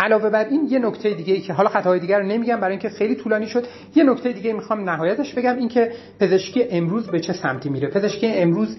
علاوه 0.00 0.30
بر 0.30 0.44
این 0.44 0.68
یه 0.70 0.78
نکته 0.78 1.10
دیگه 1.10 1.34
ای 1.34 1.40
که 1.40 1.52
حالا 1.52 1.68
خطاهای 1.68 2.00
دیگر 2.00 2.18
رو 2.18 2.26
نمیگم 2.26 2.56
برای 2.56 2.70
اینکه 2.70 2.88
خیلی 2.88 3.14
طولانی 3.14 3.46
شد 3.46 3.66
یه 3.94 4.04
نکته 4.04 4.32
دیگه 4.32 4.52
می‌خوام 4.52 4.90
نهایتش 4.90 5.34
بگم 5.34 5.56
این 5.56 5.68
که 5.68 5.92
پزشکی 6.20 6.64
امروز 6.70 7.06
به 7.06 7.20
چه 7.20 7.32
سمتی 7.32 7.68
میره؟ 7.68 7.88
پزشکی 7.88 8.26
امروز 8.26 8.76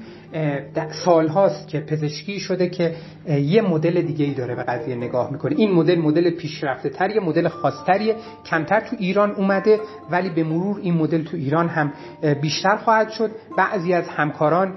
سال 1.06 1.28
هاست 1.28 1.68
که 1.68 1.80
پزشکی 1.80 2.40
شده 2.40 2.70
که 2.70 2.96
یه 3.28 3.62
مدل 3.62 4.02
دیگه 4.02 4.26
ای 4.26 4.34
داره 4.34 4.56
به 4.56 4.64
قضیه 4.64 4.96
نگاه 4.96 5.32
می‌کنه. 5.32 5.56
این 5.58 5.72
مدل 5.72 6.00
مدل 6.00 6.30
پیشرفته 6.30 6.90
تریه 6.90 7.20
مدل 7.20 7.48
خاصتریه. 7.48 8.16
کمتر 8.46 8.80
تو 8.80 8.96
ایران 9.00 9.32
اومده 9.32 9.80
ولی 10.12 10.30
به 10.30 10.44
مرور 10.44 10.80
این 10.82 10.94
مدل 10.94 11.24
تو 11.24 11.38
ایران 11.38 11.68
هم 11.68 11.94
بیشتر 12.42 12.76
خواهد 12.76 13.10
شد. 13.10 13.32
بعضی 13.58 13.94
از 13.94 14.08
همکاران 14.08 14.74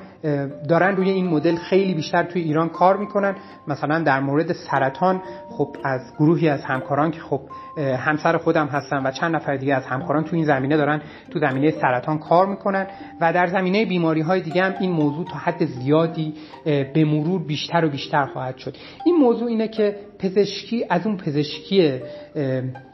دارن 0.69 0.97
روی 0.97 1.11
این 1.11 1.27
مدل 1.27 1.57
خیلی 1.57 1.95
بیشتر 1.95 2.23
توی 2.23 2.43
ایران 2.43 2.69
کار 2.69 2.97
می‌کنن. 2.97 3.37
مثلا 3.69 3.99
در 3.99 4.21
مورد 4.21 4.53
سرطان 4.53 5.23
خب 5.51 5.77
از 5.85 6.01
گروهی 6.19 6.49
از 6.49 6.65
همکاران 6.65 7.11
که 7.11 7.21
خب 7.21 7.41
همسر 7.79 8.37
خودم 8.37 8.67
هستن 8.67 9.07
و 9.07 9.11
چند 9.11 9.37
نفر 9.37 9.57
دیگه 9.57 9.75
از 9.75 9.87
همکاران 9.87 10.25
تو 10.25 10.37
این 10.37 10.45
زمینه 10.45 10.77
دارن 10.77 11.03
تو 11.31 11.39
زمینه 11.39 11.71
سرطان 11.71 12.19
کار 12.19 12.47
می‌کنن 12.47 12.87
و 13.21 13.33
در 13.33 13.47
زمینه 13.47 13.85
بیماری 13.85 14.21
های 14.21 14.41
دیگه 14.41 14.63
هم 14.63 14.75
این 14.81 14.91
موضوع 14.91 15.25
تا 15.25 15.37
حد 15.39 15.65
زیادی 15.65 16.35
به 16.65 17.05
مرور 17.05 17.43
بیشتر 17.43 17.85
و 17.85 17.91
بیشتر 17.91 18.25
خواهد 18.25 18.57
شد. 18.57 18.77
این 19.05 19.17
موضوع 19.17 19.49
اینه 19.49 19.69
که 19.69 19.97
پزشکی 20.19 20.85
از 20.91 21.07
اون 21.07 21.17
پزشکی 21.17 22.01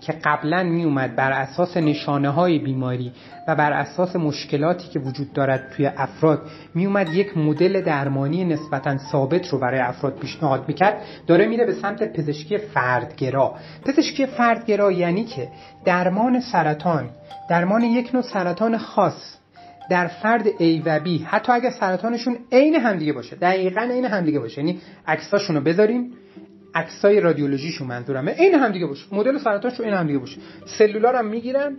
که 0.01 0.13
قبلا 0.25 0.63
می 0.63 0.85
اومد 0.85 1.17
بر 1.17 1.33
اساس 1.33 1.77
نشانه 1.77 2.29
های 2.29 2.59
بیماری 2.59 3.13
و 3.49 3.55
بر 3.55 3.73
اساس 3.73 4.17
مشکلاتی 4.17 4.89
که 4.89 4.99
وجود 4.99 5.33
دارد 5.33 5.73
توی 5.77 5.87
افراد 5.87 6.43
می 6.75 6.87
اومد 6.87 7.15
یک 7.15 7.39
مدل 7.39 7.81
درمانی 7.81 8.45
نسبتا 8.45 8.99
ثابت 8.99 9.49
رو 9.49 9.59
برای 9.59 9.81
افراد 9.81 10.19
پیشنهاد 10.19 10.65
می‌کرد. 10.69 11.03
داره 11.27 11.47
میره 11.47 11.67
به 11.67 11.73
سمت 11.73 12.13
پزشکی 12.13 12.59
فردگرا. 12.59 13.55
پزشکی 13.87 14.27
فردگرا 14.27 14.93
یعنی 14.93 15.25
که 15.25 15.49
درمان 15.85 16.41
سرطان 16.41 17.11
درمان 17.51 17.83
یک 17.83 18.15
نوع 18.15 18.23
سرطان 18.23 18.79
خاص 18.79 19.37
در 19.91 20.07
فرد 20.07 20.49
A 20.49 20.83
و 20.85 21.01
B. 21.01 21.09
حتی 21.25 21.53
اگر 21.53 21.71
سرطانشون 21.71 22.37
عین 22.53 22.75
همدیگه 22.75 23.13
باشه 23.13 23.37
دقیقا 23.37 23.81
عین 23.81 24.05
همدیگه 24.05 24.39
باشه. 24.39 24.59
یعنی 24.59 24.81
عکساشون 25.07 25.57
رو 25.57 25.63
بذاریم. 25.63 26.13
عکسای 26.75 27.21
رادیولوژیشون 27.21 27.87
منظورمه. 27.89 28.33
عین 28.33 28.55
همدیگه 28.55 28.87
باشه 28.87 29.05
مدل 29.13 29.39
سرطانش 29.39 29.81
عین 29.81 29.95
همدیگه 29.95 30.19
باشه. 30.19 30.37
سلولار 30.65 31.17
هم 31.17 31.27
می‌گیرن 31.27 31.77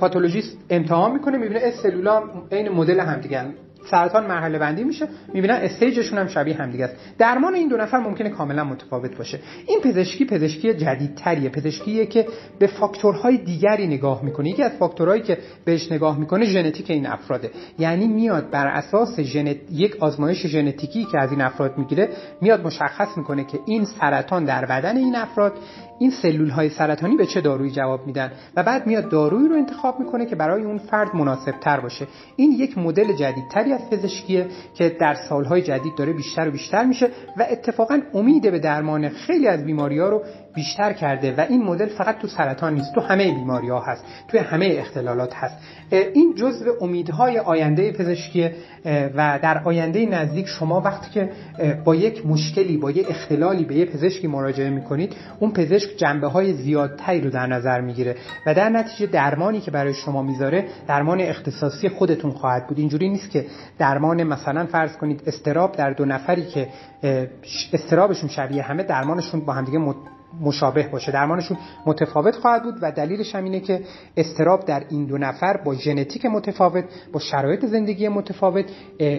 پاتولوژیست 0.00 0.58
امتحان 0.70 1.12
می‌کنه 1.12 1.38
می‌بینه 1.38 1.70
سلولا 1.70 2.22
عین 2.52 2.68
مدل 2.68 3.00
همدیگه 3.00 3.46
سرطان 3.90 4.26
مرحله 4.26 4.58
بندی 4.58 4.84
میشه 4.84 5.08
می‌بینن 5.34 5.54
استیجشون 5.54 6.18
هم 6.18 6.26
شبیه 6.26 6.56
همدیگه 6.56 6.84
است. 6.84 6.96
درمان 7.18 7.54
این 7.54 7.68
دو 7.68 7.76
نفر 7.76 7.98
ممکنه 7.98 8.30
کاملا 8.30 8.64
متفاوت 8.64 9.16
باشه. 9.16 9.38
این 9.66 9.80
پزشکی 9.80 10.24
پزشکی 10.24 10.74
جدیدتریه. 10.74 11.48
پزشکیه 11.48 12.06
که 12.06 12.26
به 12.58 12.66
فاکتورهای 12.66 13.36
دیگری 13.36 13.86
نگاه 13.86 14.24
می‌کنه. 14.24 14.50
یکی 14.50 14.62
از 14.62 14.72
فاکتورهایی 14.72 15.22
که 15.22 15.38
بهش 15.64 15.92
نگاه 15.92 16.18
می‌کنه 16.18 16.44
ژنتیک 16.44 16.90
این 16.90 17.06
افراده. 17.06 17.50
یعنی 17.78 18.08
میاد 18.08 18.50
بر 18.50 18.66
اساس 18.66 19.20
ژنت... 19.20 19.56
یک 19.70 19.96
آزمایش 20.00 20.46
ژنتیکی 20.46 21.04
که 21.04 21.18
از 21.18 21.30
این 21.30 21.40
افراد 21.40 21.78
می‌گیره 21.78 22.08
میاد 22.40 22.66
مشخص 22.66 23.16
می‌کنه 23.16 23.44
که 23.44 23.58
این 23.66 23.84
سرطان 23.84 24.44
در 24.44 24.66
بدن 24.66 24.96
این 24.96 25.16
افراد 25.16 25.52
این 25.98 26.10
سلول 26.10 26.48
های 26.50 26.68
سرطانی 26.68 27.16
به 27.16 27.26
چه 27.26 27.40
دارویی 27.40 27.70
جواب 27.70 28.06
میدن؟ 28.06 28.32
و 28.56 28.62
بعد 28.62 28.86
میاد 28.86 29.08
دارویی 29.08 29.48
رو 29.48 29.54
انتخاب 29.54 30.00
می‌کنه 30.00 30.26
که 30.26 30.36
برای 30.36 30.64
اون 30.64 30.78
فرد 30.78 31.16
مناسب 31.16 31.54
تر 31.60 31.80
باشه. 31.80 32.06
این 32.36 32.52
یک 32.52 32.78
مدل 32.78 33.12
جدیدتری 33.12 33.72
از 33.72 33.90
پزشکیه 33.90 34.46
که 34.74 34.96
در 35.00 35.14
سالهای 35.14 35.62
جدید 35.62 35.94
داره 35.98 36.12
بیشتر 36.12 36.48
و 36.48 36.50
بیشتر 36.50 36.84
میشه 36.84 37.10
و 37.36 37.46
اتفاقا 37.50 38.00
امید 38.14 38.50
به 38.50 38.58
درمان 38.58 39.08
خیلی 39.08 39.46
از 39.46 39.64
بیماری 39.64 39.98
ها 39.98 40.08
رو 40.08 40.22
بیشتر 40.54 40.92
کرده 40.92 41.34
و 41.36 41.40
این 41.48 41.62
مدل 41.62 41.86
فقط 41.86 42.18
تو 42.18 42.28
سرطان 42.28 42.74
نیست 42.74 42.94
تو 42.94 43.00
همه 43.00 43.34
بیماری 43.34 43.68
ها 43.68 43.80
هست 43.80 44.04
توی 44.28 44.40
همه 44.40 44.76
اختلالات 44.78 45.34
هست. 45.34 45.56
این 45.90 46.34
جزء 46.36 46.70
امیدهای 46.80 47.38
آینده 47.38 47.92
پزشکی 47.92 48.50
و 48.84 49.38
در 49.42 49.62
آینده 49.64 50.06
نزدیک 50.06 50.46
شما 50.46 50.80
وقتی 50.80 51.10
که 51.10 51.30
با 51.84 51.94
یک 51.94 52.26
مشکلی 52.26 52.76
با 52.76 52.90
یک 52.90 53.10
اختلالی 53.10 53.64
به 53.64 53.74
یک 53.74 53.90
پزشکی 53.90 54.26
مراجعه 54.26 54.70
می‌کنید 54.70 55.16
اون 55.40 55.52
پزشک 55.52 55.96
جنبه 55.96 56.28
های 56.28 56.52
زیادتری 56.52 57.20
رو 57.20 57.30
در 57.30 57.46
نظر 57.46 57.80
می‌گیره 57.80 58.16
و 58.46 58.54
در 58.54 58.68
نتیجه 58.68 59.06
درمانی 59.06 59.60
که 59.60 59.70
برای 59.70 59.94
شما 59.94 60.22
می‌ذاره 60.22 60.64
درمان 60.88 61.20
اختصاصی 61.20 61.88
خودتون 61.88 62.30
خواهد 62.30 62.66
بود. 62.66 62.78
اینجوری 62.78 63.08
نیست 63.08 63.30
که 63.30 63.46
درمان 63.78 64.22
مثلا 64.22 64.66
فرض 64.66 64.96
کنید 64.96 65.22
استراب 65.26 65.76
در 65.76 65.90
دو 65.90 66.04
نفری 66.04 66.46
که 66.46 66.68
استرابشون 67.72 68.28
شبیه 68.28 68.62
همه 68.62 68.82
درمانشون 68.82 69.40
با 69.40 69.52
همدیگه 69.52 69.78
مشابه 70.40 70.88
باشه. 70.88 71.12
درمانشون 71.12 71.56
متفاوت 71.86 72.36
خواهد 72.36 72.62
بود 72.62 72.74
و 72.82 72.92
دلیلش 72.92 73.34
هم 73.34 73.44
اینه 73.44 73.60
که 73.60 73.80
استراب 74.16 74.64
در 74.64 74.84
این 74.90 75.06
دو 75.06 75.18
نفر 75.18 75.56
با 75.56 75.74
ژنتیک 75.74 76.26
متفاوت 76.26 76.84
با 77.12 77.20
شرایط 77.20 77.66
زندگی 77.66 78.08
متفاوت 78.08 78.64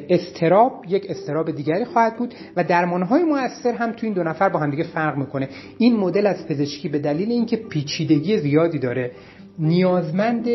استراب 0.09 0.86
یک 0.88 1.05
استراب 1.09 1.51
دیگری 1.51 1.86
خواهد 1.86 2.18
بود 2.18 2.34
و 2.55 2.64
درمانهای 2.64 3.24
مؤثر 3.24 3.74
هم 3.74 3.91
تو 3.91 4.05
این 4.05 4.14
دو 4.14 4.24
نفر 4.24 4.49
با 4.49 4.59
هم 4.59 4.72
دیگه 4.72 4.84
فرق 4.84 5.18
می‌کنه. 5.18 5.49
این 5.78 5.95
مدل 5.95 6.28
از 6.28 6.47
پزشکی 6.47 6.89
به 6.89 6.99
دلیل 6.99 7.32
اینکه 7.32 7.57
پیچیدگی 7.57 8.38
زیادی 8.38 8.80
داره 8.80 9.11
نیازمند 9.60 10.47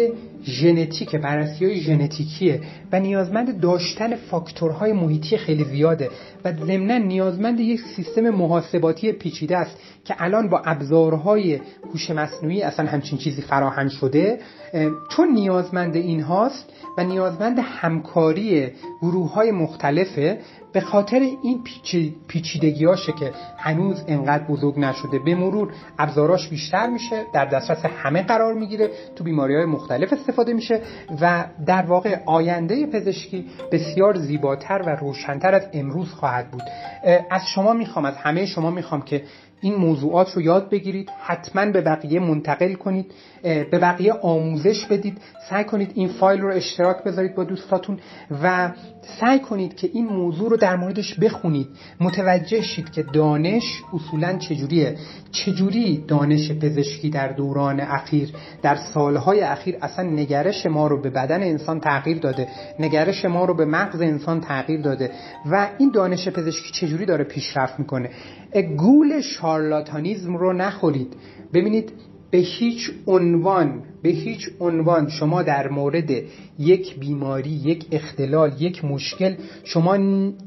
ژنتیک 0.45 1.17
بررسی 1.17 1.65
های 1.65 1.81
ژنتیکیه 1.81 2.61
و 2.93 3.01
نیازمند 3.01 3.61
داشتن 3.61 4.17
فاکتورهای 4.17 4.93
محیطی 4.93 5.37
خیلی 5.37 5.65
زیاده 5.65 6.11
و 6.45 6.53
ضمنا 6.53 6.99
نیازمند 6.99 7.61
یک 7.61 7.81
سیستم 7.97 8.31
محاسباتی 8.31 9.13
پیچیده 9.13 9.57
است 9.57 9.77
که 10.05 10.15
الان 10.19 10.49
با 10.49 10.63
ابزارهای 10.65 11.61
هوش 11.93 12.11
مصنوعی 12.11 12.63
اصلا 12.63 12.87
همچین 12.87 13.19
چیزی 13.19 13.43
فراهم 13.43 13.89
شده 13.89 14.39
چون 15.11 15.29
نیازمند 15.29 15.97
این 15.97 16.21
هاست 16.21 16.73
و 16.99 17.05
نیازمند 17.05 17.59
همکاری 17.59 18.69
گروه 19.03 19.33
های 19.33 19.51
مختلفه 19.51 20.39
به 20.79 20.85
خاطر 20.85 21.20
این 21.43 21.64
پیچیدگی 22.29 22.85
هاشه 22.85 23.12
که 23.12 23.33
هنوز 23.59 24.05
انقدر 24.09 24.45
بزرگ 24.45 24.79
نشده. 24.79 25.18
به 25.18 25.35
مرور 25.35 25.72
ابزاراش 25.99 26.49
بیشتر 26.49 26.87
میشه 26.87 27.24
در 27.33 27.45
دسترس 27.45 27.85
همه 27.85 28.22
قرار 28.22 28.55
می‌گیره 28.55 28.91
تو 29.16 29.24
بیماری 29.24 29.57
های 29.57 29.64
مختلف 29.64 30.12
استفاده 30.12 30.53
میشه 30.53 30.81
و 31.20 31.45
در 31.66 31.83
واقع 31.83 32.18
آینده 32.26 32.87
پزشکی 32.87 33.47
بسیار 33.72 34.18
زیباتر 34.18 34.83
و 34.87 34.89
روشنتر 34.89 35.55
از 35.55 35.62
امروز 35.72 36.12
خواهد 36.12 36.51
بود. 36.51 36.62
از 37.31 37.43
شما 37.55 37.72
می‌خوام 37.72 38.05
از 38.05 38.16
همه 38.16 38.47
شما 38.47 38.70
می‌خوام 38.70 39.03
که 39.03 39.22
این 39.61 39.74
موضوعات 39.74 40.35
رو 40.35 40.43
یاد 40.43 40.70
بگیرید. 40.70 41.11
حتما 41.20 41.66
به 41.66 41.81
بقیه 41.81 42.20
منتقل 42.20 42.74
کنید. 42.74 43.12
به 43.43 43.78
بقیه 43.78 44.12
آموزش 44.12 44.86
بدید. 44.86 45.18
سعی 45.51 45.64
کنید 45.64 45.91
این 45.95 46.09
فایل 46.09 46.41
رو 46.41 46.53
اشتراک 46.55 47.05
بذارید 47.05 47.34
با 47.34 47.45
دوستاتون 47.45 47.99
و 48.43 48.72
سعی 49.20 49.39
کنید 49.39 49.76
که 49.76 49.91
این 49.93 50.07
موضوع 50.07 50.51
رو 50.51 50.57
در 50.57 50.76
موردش 50.76 51.18
بخونید. 51.20 51.68
متوجه 52.01 52.62
شید 52.62 52.91
که 52.91 53.03
دانش 53.03 53.82
اصولا 53.93 54.39
چجوریه. 54.39 54.97
چجوری 55.32 56.05
دانش 56.09 56.53
پزشکی 56.53 57.11
در 57.11 57.28
دوران 57.28 57.80
اخیر 57.80 58.32
در 58.62 58.76
سالهای 58.76 59.41
اخیر 59.41 59.76
اصلا 59.82 60.05
نگرش 60.05 60.66
ما 60.66 60.86
رو 60.86 61.03
به 61.03 61.11
بدن 61.11 61.43
انسان 61.43 61.80
تغییر 61.80 62.18
داده 62.18 62.49
نگرش 62.78 63.24
ما 63.24 63.45
رو 63.45 63.55
به 63.55 63.64
مغز 63.64 64.01
انسان 64.01 64.41
تغییر 64.41 64.80
داده 64.80 65.11
و 65.51 65.68
این 65.78 65.91
دانش 65.95 66.28
پزشکی 66.28 66.72
چجوری 66.72 67.07
داره 67.07 67.24
پیشرفت 67.24 67.78
می‌کنه؟ 67.78 68.11
گول 68.76 69.20
شارلاتانیزم 69.20 70.36
رو 70.36 70.53
نخورید. 70.53 71.16
ببینید 71.55 71.93
به 72.31 72.39
هیچ 72.39 72.91
عنوان 73.07 73.83
به 74.03 74.09
هیچ 74.09 74.51
عنوان 74.61 75.09
شما 75.09 75.43
در 75.43 75.68
مورد 75.68 76.11
یک 76.59 76.99
بیماری 76.99 77.51
یک 77.51 77.87
اختلال 77.93 78.53
یک 78.59 78.85
مشکل 78.85 79.35
شما 79.64 79.95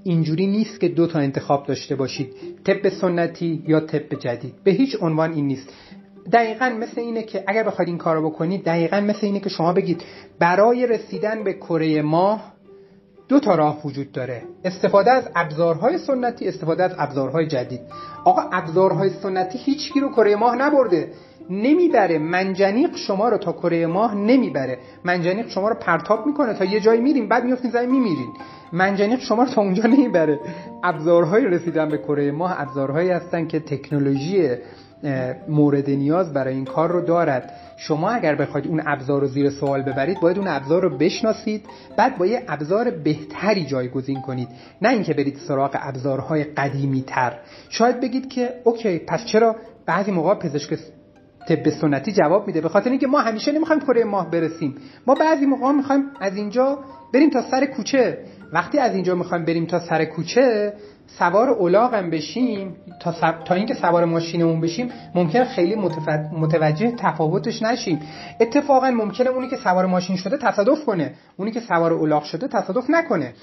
اینجوری 0.04 0.48
نیست 0.48 0.80
که 0.80 0.88
دو 0.88 1.08
تا 1.08 1.20
انتخاب 1.20 1.68
داشته 1.68 1.96
باشید 1.96 2.34
طب 2.66 2.90
سنتی 2.90 3.64
یا 3.68 3.80
طب 3.80 4.20
جدید. 4.20 4.54
به 4.64 4.72
هیچ 4.72 4.98
عنوان 5.02 5.34
این 5.34 5.48
نیست. 5.48 5.70
دقیقا 6.34 6.70
مثل 6.70 7.02
اینه 7.02 7.24
که 7.24 7.44
اگر 7.48 7.64
بخواید 7.64 7.90
این 7.90 7.98
کارو 7.98 8.30
بکنید 8.30 8.64
دقیقا 8.64 9.00
مثل 9.00 9.26
اینه 9.26 9.40
که 9.40 9.50
شما 9.50 9.74
بگید 9.74 10.04
برای 10.40 10.88
رسیدن 10.88 11.44
به 11.44 11.54
کره 11.54 12.02
ماه 12.02 12.54
دو 13.28 13.40
تا 13.40 13.56
راه 13.56 13.86
وجود 13.86 14.12
داره. 14.12 14.44
استفاده 14.66 15.12
از 15.12 15.24
ابزارهای 15.36 15.98
سنتی 15.98 16.48
استفاده 16.48 16.84
از 16.84 16.92
ابزارهای 16.98 17.48
جدید. 17.48 17.82
آقا 18.26 18.42
ابزارهای 18.52 19.10
سنتی 19.10 19.58
هیچکی 19.58 20.00
رو 20.00 20.10
کره 20.10 20.36
ماه 20.36 20.56
نبرده. 20.56 21.12
نمی‌بره. 21.50 22.18
منجنیق 22.18 22.96
شما 22.96 23.30
رو 23.30 23.38
تا 23.38 23.52
کره 23.52 23.88
ماه 23.88 24.16
نمی‌بره. 24.16 24.78
منجنیق 25.04 25.50
شما 25.50 25.70
رو 25.70 25.76
پرتاب 25.76 26.26
می‌کنه. 26.28 26.54
تا 26.54 26.66
یه 26.66 26.80
جایی 26.80 27.02
میریم 27.02 27.28
بعد 27.28 27.44
میفتین 27.44 27.72
زمین 27.72 27.90
میمیرین. 27.90 28.30
منجنیق 28.74 29.20
شما 29.20 29.44
رو 29.44 29.50
تا 29.50 29.62
اونجا 29.62 29.84
نمی‌بره. 29.84 30.40
ابزارهای 30.84 31.46
رسیدن 31.46 31.90
به 31.90 31.98
کره 31.98 32.32
ماه 32.32 32.62
ابزارهایی 32.62 33.10
هستن 33.10 33.48
که 33.48 33.60
تکنولوژی 33.60 34.50
مورد 35.48 35.90
نیاز 35.90 36.34
برای 36.34 36.54
این 36.56 36.66
کار 36.66 36.92
رو 36.92 37.02
دارد. 37.02 37.54
شما 37.78 38.10
اگر 38.10 38.36
بخواید 38.36 38.68
اون 38.68 38.82
ابزار 38.86 39.22
رو 39.22 39.28
زیر 39.28 39.50
سوال 39.50 39.82
ببرید 39.82 40.20
باید 40.20 40.38
اون 40.38 40.48
ابزار 40.48 40.82
رو 40.82 40.98
بشناسید. 40.98 41.66
بعد 41.98 42.18
با 42.18 42.26
یه 42.26 42.44
ابزار 42.48 42.90
بهتری 42.90 43.66
جایگزین 43.66 44.22
کنید. 44.22 44.48
نه 44.82 44.90
اینکه 44.90 45.14
برید 45.14 45.38
سراغ 45.48 45.78
ابزارهای 45.82 46.44
قدیمی 46.44 47.04
تر 47.08 47.34
شاید 47.70 48.00
بگید 48.00 48.30
که 48.30 48.50
اوکی 48.64 49.00
پس 49.00 49.26
چرا 49.26 49.56
بعضی 49.86 50.12
موقع 50.12 50.34
پزشک 50.34 50.78
طب 51.48 51.70
سنتی 51.70 52.12
جواب 52.12 52.48
میده. 52.48 52.62
به 52.62 52.70
خاطر 52.70 52.90
اینکه 52.90 53.08
ما 53.08 53.20
همیشه 53.20 53.52
نمی‌خوایم 53.52 53.82
کره 53.82 54.04
ماه 54.04 54.32
برسیم. 54.32 54.76
ما 55.08 55.16
بعضی 55.16 55.46
موقع 55.46 55.72
می‌خوایم 55.72 56.04
از 56.20 56.36
اینجا 56.36 56.80
بریم 57.14 57.30
تا 57.30 57.42
سر 57.52 57.66
کوچه. 57.66 58.18
وقتی 58.54 58.80
از 58.80 58.94
اینجا 58.94 59.16
می‌خوایم 59.16 59.46
بریم 59.46 59.66
تا 59.66 59.80
سر 59.80 60.06
کوچه 60.06 60.74
سوار 61.20 61.50
اولاغم 61.50 62.10
بشیم. 62.10 62.76
تا, 63.02 63.12
تا 63.46 63.56
اینکه 63.56 63.74
سوار 63.74 64.06
ماشینمون 64.06 64.62
بشیم 64.62 64.90
ممکن 65.16 65.44
خیلی 65.44 65.76
متوجه 66.32 66.92
تفاوتش 66.92 67.62
نشیم. 67.62 68.00
اتفاقا 68.40 68.92
ممکنه 68.92 69.30
اونی 69.30 69.48
که 69.50 69.56
سوار 69.56 69.86
ماشین 69.86 70.16
شده 70.16 70.38
تصادف 70.38 70.86
کنه. 70.86 71.14
اونی 71.38 71.52
که 71.52 71.60
سوار 71.60 71.94
اولاغ 71.94 72.24
شده 72.24 72.48
تصادف 72.48 72.90
نکنه. 72.90 73.34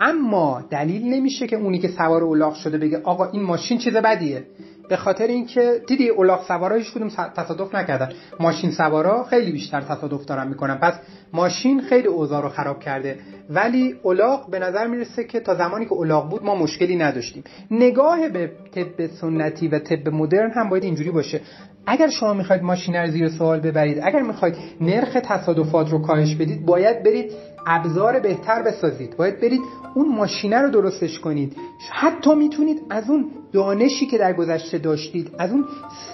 اما 0.00 0.64
دلیل 0.70 1.14
نمیشه 1.14 1.46
که 1.46 1.56
اونی 1.56 1.78
که 1.78 1.88
سوار 1.88 2.22
اولاغ 2.22 2.54
شده 2.54 2.78
بگه 2.78 3.00
آقا 3.02 3.30
این 3.30 3.42
ماشین 3.42 3.78
چیز 3.78 3.96
بدیه. 3.96 4.44
به 4.88 4.96
خاطر 4.96 5.26
اینکه 5.26 5.82
دیدی 5.86 6.10
الاغ 6.10 6.46
سوارا 6.48 6.76
هیچ 6.76 6.92
کدوم 6.92 7.08
تصادف 7.08 7.74
نکردن. 7.74 8.08
ماشین 8.40 8.70
سوارا 8.70 9.24
خیلی 9.24 9.52
بیشتر 9.52 9.80
تصادف 9.80 10.24
دارن 10.24 10.48
می‌کنن. 10.48 10.74
پس 10.74 10.94
ماشین 11.32 11.80
خیلی 11.80 12.08
اوضاع 12.08 12.42
رو 12.42 12.48
خراب 12.48 12.80
کرده. 12.80 13.18
ولی 13.50 13.94
الاغ 14.04 14.50
به 14.50 14.58
نظر 14.58 14.86
می‌رسه 14.86 15.24
که 15.24 15.40
تا 15.40 15.54
زمانی 15.54 15.84
که 15.84 15.92
الاغ 15.92 16.30
بود 16.30 16.44
ما 16.44 16.54
مشکلی 16.54 16.96
نداشتیم. 16.96 17.44
نگاه 17.70 18.28
به 18.28 18.50
طب 18.74 19.06
سنتی 19.06 19.68
و 19.68 19.78
طب 19.78 20.08
مدرن 20.08 20.50
هم 20.50 20.68
باید 20.68 20.84
اینجوری 20.84 21.10
باشه. 21.10 21.40
اگر 21.86 22.08
شما 22.08 22.32
می‌خواید 22.32 22.62
ماشین 22.62 22.96
رو 22.96 23.10
زیر 23.10 23.28
سوال 23.28 23.60
ببرید 23.60 23.98
اگر 24.02 24.22
می‌خواید 24.22 24.56
نرخ 24.80 25.16
تصادفات 25.24 25.90
رو 25.90 25.98
کاهش 25.98 26.34
بدید 26.34 26.66
باید 26.66 27.02
برید 27.02 27.32
ابزار 27.66 28.20
بهتر 28.20 28.62
بسازید. 28.62 29.16
باید 29.16 29.40
برید 29.40 29.60
اون 29.94 30.08
ماشینه 30.08 30.58
رو 30.62 30.70
درستش 30.70 31.18
کنید. 31.18 31.56
حتی 31.90 32.34
می‌تونید 32.34 32.82
از 32.90 33.10
اون 33.10 33.30
دانشی 33.52 34.06
که 34.06 34.18
در 34.18 34.32
گذشته 34.32 34.78
داشتید 34.78 35.30
از 35.38 35.52
اون 35.52 35.64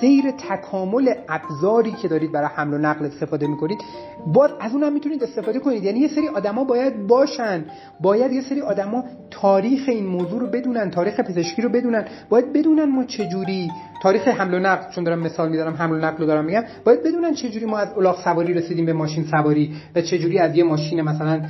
سیر 0.00 0.30
تکامل 0.30 1.14
ابزاری 1.28 1.92
که 1.92 2.08
دارید 2.08 2.32
برای 2.32 2.48
حمل 2.54 2.74
و 2.74 2.78
نقل 2.78 3.04
استفاده 3.04 3.46
می‌کنید 3.46 3.78
باز 4.26 4.50
از 4.60 4.72
اون 4.72 4.82
هم 4.82 4.92
می‌تونید 4.92 5.22
استفاده 5.22 5.58
کنید. 5.58 5.84
یعنی 5.84 6.00
یه 6.00 6.08
سری 6.08 6.28
آدما 6.28 6.64
باید 6.64 7.06
باشن. 7.06 7.64
باید 8.00 8.32
یه 8.32 8.40
سری 8.40 8.60
آدما 8.60 9.04
تاریخ 9.30 9.88
این 9.88 10.06
موضوع 10.06 10.40
رو 10.40 10.46
بدونن 10.46 10.90
تاریخ 10.90 11.20
پزشکی 11.20 11.62
رو 11.62 11.68
بدونن. 11.68 12.04
باید 12.28 12.52
بدونن 12.52 12.84
ما 12.84 13.04
چجوری 13.04 13.70
تاریخ 14.02 14.28
حمل 14.28 14.54
و 14.54 14.58
نقل 14.58 14.90
چون 14.94 15.04
دارم 15.04 15.18
مثال 15.18 15.48
میدارم 15.48 15.74
حمل 15.74 15.96
و 15.96 15.98
نقل 15.98 16.18
رو 16.18 16.26
دارم 16.26 16.44
میگم. 16.44 16.64
باید 16.84 17.02
بدونن 17.02 17.34
چجوری 17.34 17.66
ما 17.66 17.78
از 17.78 17.88
الاغ 17.96 18.24
سواری 18.24 18.54
رسیدیم 18.54 18.86
به 18.86 18.92
ماشین 18.92 19.24
سواری 19.24 19.74
و 19.94 20.00
چجوری 20.00 20.38
از 20.38 20.56
یه 20.56 20.64
ماشین 20.64 21.02
مثلا 21.02 21.42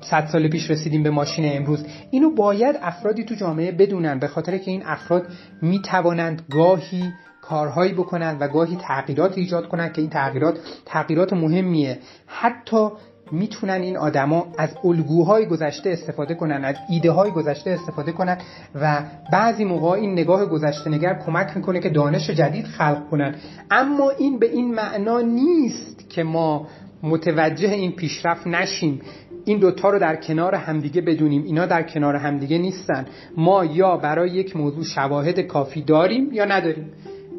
100 0.00 0.26
سال 0.32 0.48
پیش 0.48 0.70
رسیدیم 0.70 1.02
به 1.02 1.10
ماشین 1.10 1.56
امروز. 1.56 1.84
اینو 2.10 2.30
باید 2.30 2.76
افرادی 2.82 3.24
تو 3.24 3.34
جامعه 3.34 3.72
بدونن 3.72 4.18
به 4.18 4.28
خاطر 4.28 4.58
که 4.58 4.70
این 4.70 4.82
افراد 4.86 5.26
می‌توانند 5.62 6.42
گاهی 6.50 7.12
کارهایی 7.42 7.92
بکنند 7.92 8.42
و 8.42 8.48
گاهی 8.48 8.76
تغییرات 8.76 9.38
ایجاد 9.38 9.68
کنند 9.68 9.92
که 9.92 10.00
این 10.00 10.10
تغییرات 10.10 10.58
تغییرات 10.86 11.32
مهمیه. 11.32 11.98
حتی 12.26 12.88
می‌تونن 13.32 13.82
این 13.82 13.96
آدما 13.96 14.46
از 14.58 14.70
الگوهای 14.84 15.46
گذشته 15.46 15.90
استفاده 15.90 16.34
کنن 16.34 16.64
از 16.64 16.76
ایده 16.88 17.10
های 17.10 17.30
گذشته 17.30 17.70
استفاده 17.70 18.12
کنن 18.12 18.38
و 18.74 19.02
بعضی 19.32 19.64
موقع 19.64 19.88
این 19.88 20.12
نگاه 20.12 20.46
گذشته 20.46 20.90
نگر 20.90 21.14
کمک 21.26 21.56
می‌کنه 21.56 21.80
که 21.80 21.88
دانش 21.88 22.30
جدید 22.30 22.66
خلق 22.66 23.08
کنن. 23.10 23.34
اما 23.70 24.10
این 24.10 24.38
به 24.38 24.50
این 24.50 24.74
معنا 24.74 25.20
نیست 25.20 26.08
که 26.08 26.22
ما 26.22 26.66
متوجه 27.02 27.70
این 27.70 27.92
پیشرفت 27.92 28.46
نشیم. 28.46 29.00
این 29.44 29.58
دوتا 29.58 29.90
رو 29.90 29.98
در 29.98 30.16
کنار 30.16 30.54
همدیگه 30.54 31.00
بدونیم. 31.00 31.42
اینا 31.42 31.66
در 31.66 31.82
کنار 31.82 32.16
همدیگه 32.16 32.58
نیستن. 32.58 33.06
ما 33.36 33.64
یا 33.64 33.96
برای 33.96 34.30
یک 34.30 34.56
موضوع 34.56 34.84
شواهد 34.84 35.40
کافی 35.40 35.82
داریم 35.82 36.32
یا 36.32 36.44
نداریم. 36.44 36.92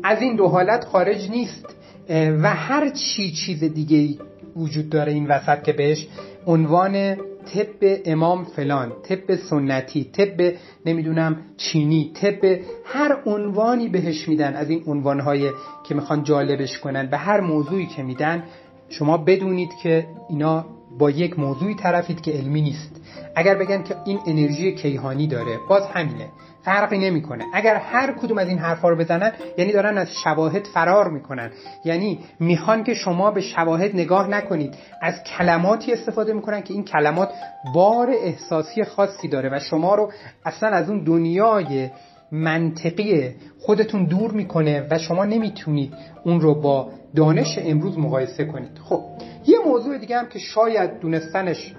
از 0.04 0.22
این 0.22 0.36
دو 0.36 0.48
حالت 0.48 0.86
خارج 0.86 1.30
نیست. 1.30 1.76
و 2.10 2.50
هر 2.50 2.90
چی 2.90 3.32
چیز 3.32 3.64
دیگه 3.64 4.24
وجود 4.56 4.90
داره 4.90 5.12
این 5.12 5.28
وسط 5.28 5.64
که 5.64 5.74
بهش 5.74 6.08
عنوان 6.48 7.16
طب 7.16 8.02
امام 8.06 8.44
فلان 8.44 8.92
طب 9.04 9.36
سنتی 9.36 10.04
طب 10.04 10.54
نمی‌دونم 10.86 11.38
چینی 11.58 12.12
طب 12.22 12.60
هر 12.86 13.18
عنوانی 13.26 13.90
بهش 13.90 14.28
میدن. 14.28 14.54
از 14.54 14.70
این 14.70 14.84
عنوانهای 14.88 15.52
که 15.88 15.96
می‌خوان 15.96 16.24
جالبش 16.24 16.78
کنن 16.78 17.08
به 17.08 17.18
هر 17.18 17.42
موضوعی 17.42 17.86
که 17.86 18.04
میدن 18.04 18.44
شما 18.90 19.18
بدونید 19.18 19.70
که 19.84 20.06
اینا 20.30 20.66
با 21.00 21.10
یک 21.10 21.40
موضوعی 21.40 21.76
طرفید 21.76 22.22
که 22.22 22.32
علمی 22.32 22.62
نیست. 22.62 23.02
اگر 23.36 23.56
بگن 23.56 23.84
که 23.84 23.96
این 24.06 24.20
انرژی 24.28 24.76
کیهانی 24.76 25.28
داره 25.28 25.60
باز 25.70 25.84
همینه. 25.86 26.28
فرقی 26.64 26.98
نمی‌کنه. 26.98 27.44
اگر 27.54 27.76
هر 27.76 28.14
کدوم 28.14 28.38
از 28.38 28.48
این 28.48 28.58
حرفا 28.58 28.90
رو 28.90 28.96
بزنن 28.96 29.32
یعنی 29.58 29.72
دارن 29.72 29.98
از 29.98 30.08
شواهد 30.24 30.66
فرار 30.74 31.10
می‌کنن. 31.10 31.52
یعنی 31.86 32.20
می‌خوان 32.40 32.84
که 32.84 32.94
شما 32.94 33.32
به 33.32 33.42
شواهد 33.42 33.96
نگاه 33.96 34.28
نکنید 34.28 34.76
از 35.02 35.24
کلماتی 35.24 35.94
استفاده 35.94 36.34
می‌کنن 36.34 36.62
که 36.62 36.74
این 36.74 36.84
کلمات 36.84 37.30
بار 37.76 38.10
احساسی 38.10 38.84
خاصی 38.84 39.28
داره 39.28 39.50
و 39.50 39.60
شما 39.60 39.96
رو 39.96 40.12
اصلا 40.46 40.70
از 40.70 40.90
اون 40.90 41.04
دنیای 41.04 41.90
منطقی 42.32 43.36
خودتون 43.60 44.06
دور 44.06 44.32
می‌کنه 44.32 44.88
و 44.92 44.98
شما 44.98 45.26
نمی‌تونید 45.26 45.94
اون 46.24 46.42
رو 46.42 46.62
با 46.62 46.90
دانش 47.16 47.60
امروز 47.62 47.98
مقایسه 47.98 48.46
کنید. 48.46 48.80
خب 48.84 49.02
یه 49.48 49.60
موضوع 49.66 49.98
دیگه 49.98 50.18
هم 50.18 50.28
که 50.28 50.40
شاید 50.40 51.00
دونستنش 51.00 51.76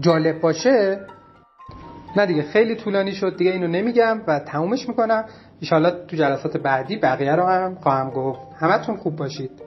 جالب 0.00 0.40
باشه. 0.40 1.06
نه 2.16 2.26
دیگه 2.26 2.42
خیلی 2.42 2.76
طولانی 2.76 3.12
شد 3.12 3.36
دیگه 3.36 3.50
اینو 3.50 3.66
نمیگم 3.66 4.22
و 4.26 4.38
تمومش 4.38 4.88
می‌کنم. 4.88 5.24
ایشالله 5.60 5.90
تو 5.90 6.16
جلسات 6.16 6.56
بعدی 6.56 6.96
بقیه 6.96 7.32
رو 7.34 7.46
هم 7.46 7.74
خواهم 7.74 8.10
گفت. 8.10 8.40
همتون 8.58 8.96
خوب 8.96 9.16
باشید. 9.16 9.65